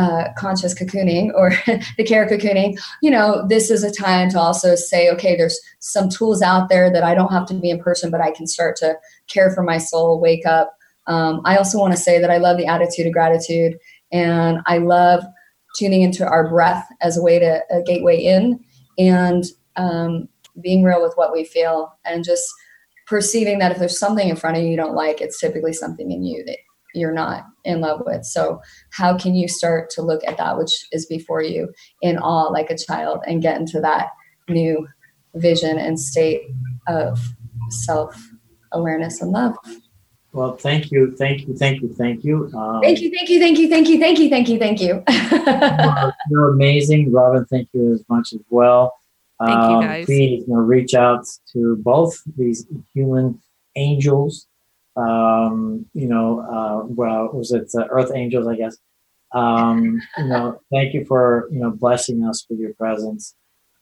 uh, 0.00 0.32
conscious 0.38 0.72
cocooning 0.72 1.30
or 1.34 1.50
the 1.98 2.04
care 2.04 2.26
cocooning, 2.26 2.80
you 3.02 3.10
know, 3.10 3.46
this 3.48 3.70
is 3.70 3.84
a 3.84 3.92
time 3.92 4.30
to 4.30 4.40
also 4.40 4.74
say, 4.74 5.10
okay, 5.10 5.36
there's 5.36 5.60
some 5.80 6.08
tools 6.08 6.40
out 6.40 6.70
there 6.70 6.90
that 6.90 7.04
I 7.04 7.14
don't 7.14 7.30
have 7.30 7.46
to 7.48 7.54
be 7.54 7.68
in 7.68 7.78
person, 7.78 8.10
but 8.10 8.22
I 8.22 8.30
can 8.30 8.46
start 8.46 8.76
to 8.76 8.94
care 9.26 9.50
for 9.50 9.62
my 9.62 9.76
soul, 9.76 10.18
wake 10.18 10.46
up. 10.46 10.74
Um, 11.06 11.42
I 11.44 11.56
also 11.56 11.78
want 11.78 11.92
to 11.92 12.00
say 12.00 12.18
that 12.18 12.30
I 12.30 12.38
love 12.38 12.56
the 12.56 12.66
attitude 12.66 13.06
of 13.06 13.12
gratitude 13.12 13.78
and 14.10 14.60
I 14.64 14.78
love 14.78 15.22
tuning 15.76 16.00
into 16.00 16.26
our 16.26 16.48
breath 16.48 16.88
as 17.02 17.18
a 17.18 17.22
way 17.22 17.38
to 17.38 17.62
a 17.70 17.82
gateway 17.82 18.16
in 18.16 18.58
and 18.96 19.44
um, 19.76 20.30
being 20.62 20.82
real 20.82 21.02
with 21.02 21.12
what 21.16 21.32
we 21.32 21.44
feel 21.44 21.94
and 22.06 22.24
just 22.24 22.50
perceiving 23.06 23.58
that 23.58 23.72
if 23.72 23.78
there's 23.78 23.98
something 23.98 24.30
in 24.30 24.36
front 24.36 24.56
of 24.56 24.62
you 24.62 24.70
you 24.70 24.76
don't 24.78 24.94
like, 24.94 25.20
it's 25.20 25.38
typically 25.38 25.74
something 25.74 26.10
in 26.10 26.24
you 26.24 26.42
that 26.46 26.56
you're 26.94 27.12
not 27.12 27.44
in 27.64 27.80
love 27.80 28.02
with. 28.04 28.24
So, 28.24 28.60
how 28.90 29.16
can 29.16 29.34
you 29.34 29.48
start 29.48 29.90
to 29.90 30.02
look 30.02 30.22
at 30.26 30.36
that 30.38 30.58
which 30.58 30.72
is 30.92 31.06
before 31.06 31.42
you 31.42 31.72
in 32.02 32.18
awe 32.18 32.48
like 32.48 32.70
a 32.70 32.76
child 32.76 33.20
and 33.26 33.42
get 33.42 33.58
into 33.60 33.80
that 33.80 34.10
new 34.48 34.86
vision 35.34 35.78
and 35.78 35.98
state 35.98 36.42
of 36.88 37.18
self 37.70 38.30
awareness 38.72 39.20
and 39.20 39.32
love? 39.32 39.56
Well, 40.32 40.56
thank 40.56 40.92
you, 40.92 41.14
thank 41.16 41.48
you, 41.48 41.56
thank 41.56 41.82
you, 41.82 41.92
thank 41.92 42.22
you. 42.22 42.50
Um, 42.54 42.80
thank 42.82 43.00
you, 43.00 43.10
thank 43.10 43.28
you, 43.28 43.40
thank 43.40 43.58
you, 43.58 43.68
thank 43.68 43.88
you, 43.88 43.98
thank 43.98 44.18
you, 44.18 44.30
thank 44.30 44.48
you, 44.48 44.58
thank 44.58 44.80
you. 44.80 45.02
you're, 45.08 46.12
you're 46.30 46.50
amazing, 46.50 47.10
Robin. 47.10 47.44
Thank 47.46 47.68
you 47.72 47.92
as 47.92 48.04
much 48.08 48.32
as 48.32 48.40
well. 48.48 48.94
Thank 49.44 49.58
um, 49.58 49.82
you, 49.82 49.88
guys. 49.88 50.06
Please, 50.06 50.44
you 50.46 50.54
know, 50.54 50.60
reach 50.60 50.94
out 50.94 51.24
to 51.52 51.76
both 51.82 52.22
these 52.36 52.64
human 52.94 53.40
angels 53.74 54.46
um, 55.00 55.86
you 55.94 56.06
know, 56.06 56.40
uh, 56.40 56.86
well, 56.86 57.30
was 57.32 57.52
it 57.52 57.70
uh, 57.76 57.86
Earth 57.90 58.10
Angels, 58.14 58.46
I 58.46 58.56
guess. 58.56 58.76
Um, 59.32 60.00
you 60.18 60.24
know, 60.26 60.60
thank 60.72 60.94
you 60.94 61.04
for 61.06 61.48
you 61.50 61.60
know 61.60 61.70
blessing 61.70 62.24
us 62.24 62.46
with 62.48 62.58
your 62.58 62.74
presence. 62.74 63.34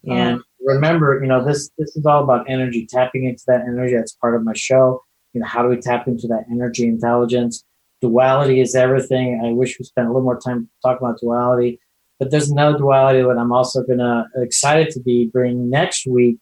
And 0.07 0.41
remember, 0.65 1.21
you 1.21 1.27
know, 1.27 1.45
this 1.45 1.71
this 1.77 1.97
is 1.97 2.07
all 2.07 2.23
about 2.23 2.49
energy, 2.49 2.87
tapping 2.87 3.25
into 3.25 3.43
that 3.49 3.63
energy. 3.63 3.95
That's 3.95 4.15
part 4.15 4.35
of 4.35 4.45
my 4.45 4.55
show. 4.55 5.03
You 5.33 5.41
know, 5.41 5.47
how 5.47 5.63
do 5.63 5.69
we 5.69 5.77
tap 5.77 6.07
into 6.07 6.27
that 6.29 6.45
energy 6.51 6.87
intelligence? 6.87 7.65
Duality 8.01 8.61
is 8.61 8.75
everything. 8.75 9.43
I 9.45 9.53
wish 9.53 9.79
we 9.79 9.85
spent 9.85 10.07
a 10.07 10.11
little 10.11 10.23
more 10.23 10.39
time 10.39 10.69
talking 10.85 11.05
about 11.05 11.21
duality, 11.21 11.81
but 12.19 12.31
there's 12.31 12.51
another 12.51 12.79
duality 12.79 13.23
that 13.23 13.39
I'm 13.39 13.53
also 13.53 13.83
gonna 13.83 14.27
excited 14.37 14.91
to 14.91 15.01
be 15.01 15.27
bringing 15.27 15.69
next 15.69 16.07
week 16.07 16.39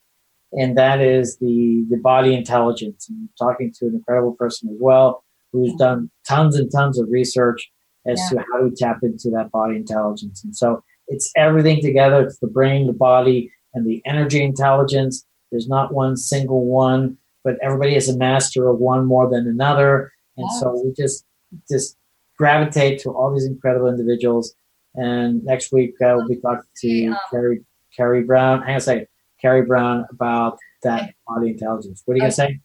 and 0.52 0.76
that 0.76 1.00
is 1.00 1.38
the 1.38 1.84
the 1.90 1.98
body 1.98 2.34
intelligence. 2.34 3.08
And 3.08 3.28
I'm 3.28 3.46
talking 3.46 3.72
to 3.78 3.86
an 3.86 3.94
incredible 3.94 4.34
person 4.34 4.68
as 4.70 4.76
well 4.80 5.24
who's 5.52 5.74
done 5.74 6.10
tons 6.28 6.56
and 6.56 6.70
tons 6.70 6.98
of 6.98 7.08
research 7.10 7.70
as 8.06 8.20
yeah. 8.20 8.38
to 8.38 8.44
how 8.52 8.58
to 8.60 8.70
tap 8.76 8.98
into 9.02 9.30
that 9.30 9.50
body 9.50 9.76
intelligence. 9.76 10.44
And 10.44 10.54
so 10.54 10.82
it's 11.08 11.30
everything 11.36 11.80
together. 11.80 12.22
It's 12.22 12.38
the 12.38 12.46
brain, 12.46 12.86
the 12.86 12.92
body, 12.92 13.50
and 13.74 13.86
the 13.86 14.02
energy 14.04 14.42
intelligence. 14.42 15.24
There's 15.50 15.68
not 15.68 15.94
one 15.94 16.16
single 16.16 16.66
one, 16.66 17.16
but 17.44 17.56
everybody 17.62 17.94
is 17.94 18.08
a 18.08 18.16
master 18.16 18.68
of 18.68 18.78
one 18.78 19.06
more 19.06 19.30
than 19.30 19.46
another. 19.46 20.12
And 20.36 20.46
yes. 20.50 20.60
so 20.60 20.82
we 20.84 20.92
just 20.92 21.24
just 21.70 21.96
gravitate 22.38 23.00
to 23.00 23.10
all 23.10 23.32
these 23.32 23.46
incredible 23.46 23.88
individuals. 23.88 24.54
And 24.94 25.42
next 25.44 25.72
week 25.72 25.94
uh, 26.02 26.14
we'll 26.16 26.28
be 26.28 26.36
talking 26.36 26.64
to 26.82 27.16
Carrie 27.30 27.64
Carrie 27.96 28.24
Brown. 28.24 28.62
Hang 28.62 28.72
on 28.72 28.76
a 28.76 28.80
second. 28.80 29.06
Carrie 29.40 29.64
Brown 29.64 30.06
about 30.10 30.58
that 30.82 31.14
body 31.26 31.50
intelligence. 31.50 32.02
What 32.04 32.14
are 32.14 32.16
you 32.16 32.22
going 32.22 32.30
to 32.30 32.36
say? 32.36 32.60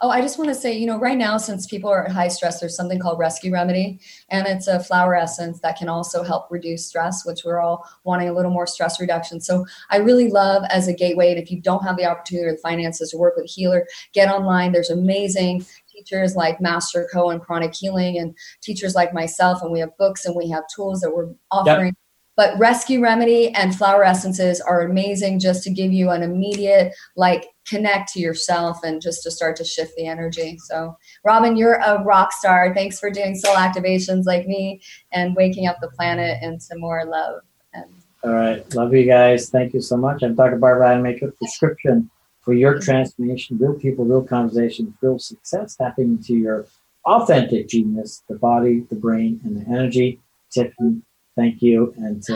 Oh, 0.00 0.10
I 0.10 0.20
just 0.20 0.36
want 0.36 0.48
to 0.48 0.54
say, 0.54 0.76
you 0.76 0.86
know, 0.86 0.98
right 0.98 1.16
now, 1.16 1.36
since 1.36 1.66
people 1.66 1.88
are 1.90 2.04
at 2.04 2.12
high 2.12 2.28
stress, 2.28 2.60
there's 2.60 2.76
something 2.76 2.98
called 2.98 3.18
Rescue 3.18 3.52
Remedy, 3.52 4.00
and 4.30 4.46
it's 4.46 4.66
a 4.66 4.80
flower 4.80 5.14
essence 5.14 5.60
that 5.60 5.78
can 5.78 5.88
also 5.88 6.22
help 6.22 6.48
reduce 6.50 6.86
stress, 6.86 7.24
which 7.24 7.42
we're 7.44 7.60
all 7.60 7.88
wanting 8.04 8.28
a 8.28 8.32
little 8.32 8.50
more 8.50 8.66
stress 8.66 9.00
reduction. 9.00 9.40
So 9.40 9.64
I 9.90 9.98
really 9.98 10.28
love 10.28 10.64
as 10.70 10.88
a 10.88 10.92
gateway. 10.92 11.30
And 11.30 11.40
if 11.40 11.50
you 11.50 11.60
don't 11.60 11.84
have 11.84 11.96
the 11.96 12.04
opportunity 12.04 12.48
or 12.48 12.52
the 12.52 12.58
finances 12.58 13.10
to 13.10 13.16
work 13.16 13.36
with 13.36 13.44
a 13.44 13.48
healer, 13.48 13.86
get 14.12 14.28
online. 14.28 14.72
There's 14.72 14.90
amazing 14.90 15.64
teachers 15.88 16.34
like 16.34 16.60
Master 16.60 17.08
Cohen 17.12 17.40
Pranic 17.40 17.74
Healing 17.74 18.18
and 18.18 18.36
teachers 18.62 18.94
like 18.94 19.14
myself, 19.14 19.62
and 19.62 19.70
we 19.70 19.80
have 19.80 19.96
books 19.96 20.26
and 20.26 20.34
we 20.34 20.50
have 20.50 20.64
tools 20.74 21.00
that 21.00 21.14
we're 21.14 21.32
offering. 21.50 21.86
Yep 21.86 21.94
but 22.36 22.58
Rescue 22.58 23.00
Remedy 23.00 23.48
and 23.54 23.74
flower 23.74 24.04
essences 24.04 24.60
are 24.60 24.82
amazing 24.82 25.40
just 25.40 25.62
to 25.64 25.70
give 25.70 25.92
you 25.92 26.10
an 26.10 26.22
immediate, 26.22 26.94
like, 27.16 27.48
connect 27.66 28.12
to 28.12 28.20
yourself 28.20 28.78
and 28.84 29.00
just 29.00 29.22
to 29.22 29.30
start 29.30 29.56
to 29.56 29.64
shift 29.64 29.96
the 29.96 30.06
energy. 30.06 30.58
So, 30.58 30.96
Robin, 31.24 31.56
you're 31.56 31.76
a 31.76 32.04
rock 32.04 32.32
star. 32.32 32.74
Thanks 32.74 33.00
for 33.00 33.10
doing 33.10 33.34
soul 33.34 33.56
activations 33.56 34.24
like 34.26 34.46
me 34.46 34.82
and 35.12 35.34
waking 35.34 35.66
up 35.66 35.78
the 35.80 35.88
planet 35.88 36.42
into 36.42 36.76
more 36.76 37.04
love. 37.06 37.40
And 37.72 37.86
All 38.22 38.32
right. 38.32 38.74
Love 38.74 38.92
you 38.92 39.06
guys. 39.06 39.48
Thank 39.48 39.72
you 39.72 39.80
so 39.80 39.96
much. 39.96 40.22
I'm 40.22 40.34
Dr. 40.34 40.56
Barbara 40.56 40.88
Rademaker, 40.88 41.36
prescription 41.38 42.10
for 42.42 42.52
your 42.52 42.78
transformation, 42.78 43.56
real 43.58 43.74
people, 43.74 44.04
real 44.04 44.22
conversations, 44.22 44.94
real 45.00 45.18
success, 45.18 45.74
tapping 45.74 46.10
into 46.10 46.36
your 46.36 46.66
authentic 47.06 47.68
genius, 47.68 48.22
the 48.28 48.36
body, 48.36 48.80
the 48.90 48.94
brain, 48.94 49.40
and 49.42 49.56
the 49.56 49.68
energy. 49.68 50.20
Tiffany 50.50 51.02
Thank 51.36 51.60
you. 51.60 51.92
And 51.98 52.24
so 52.24 52.34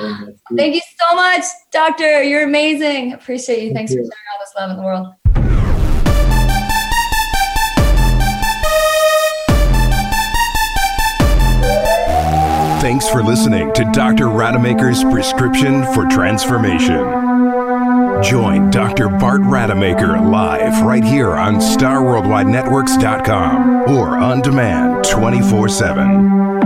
thank 0.56 0.74
you 0.74 0.82
so 1.00 1.14
much, 1.16 1.44
Doctor. 1.72 2.22
You're 2.22 2.44
amazing. 2.44 3.14
Appreciate 3.14 3.62
you. 3.62 3.72
Thank 3.72 3.88
Thanks 3.88 3.92
you. 3.92 3.98
for 3.98 4.04
sharing 4.04 4.28
all 4.32 4.38
this 4.40 4.52
love 4.56 4.70
in 4.70 4.76
the 4.76 4.82
world. 4.82 5.14
Thanks 12.82 13.08
for 13.08 13.22
listening 13.22 13.72
to 13.74 13.84
Dr. 13.92 14.24
Rademaker's 14.26 15.02
Prescription 15.04 15.84
for 15.92 16.06
Transformation. 16.06 16.98
Join 18.22 18.70
Dr. 18.70 19.08
Bart 19.08 19.40
Rademaker 19.42 20.30
live 20.30 20.82
right 20.82 21.04
here 21.04 21.36
on 21.36 21.56
StarWorldWideNetworks.com 21.56 23.90
or 23.90 24.16
on 24.18 24.40
demand 24.40 25.04
24 25.04 25.68
7. 25.68 26.59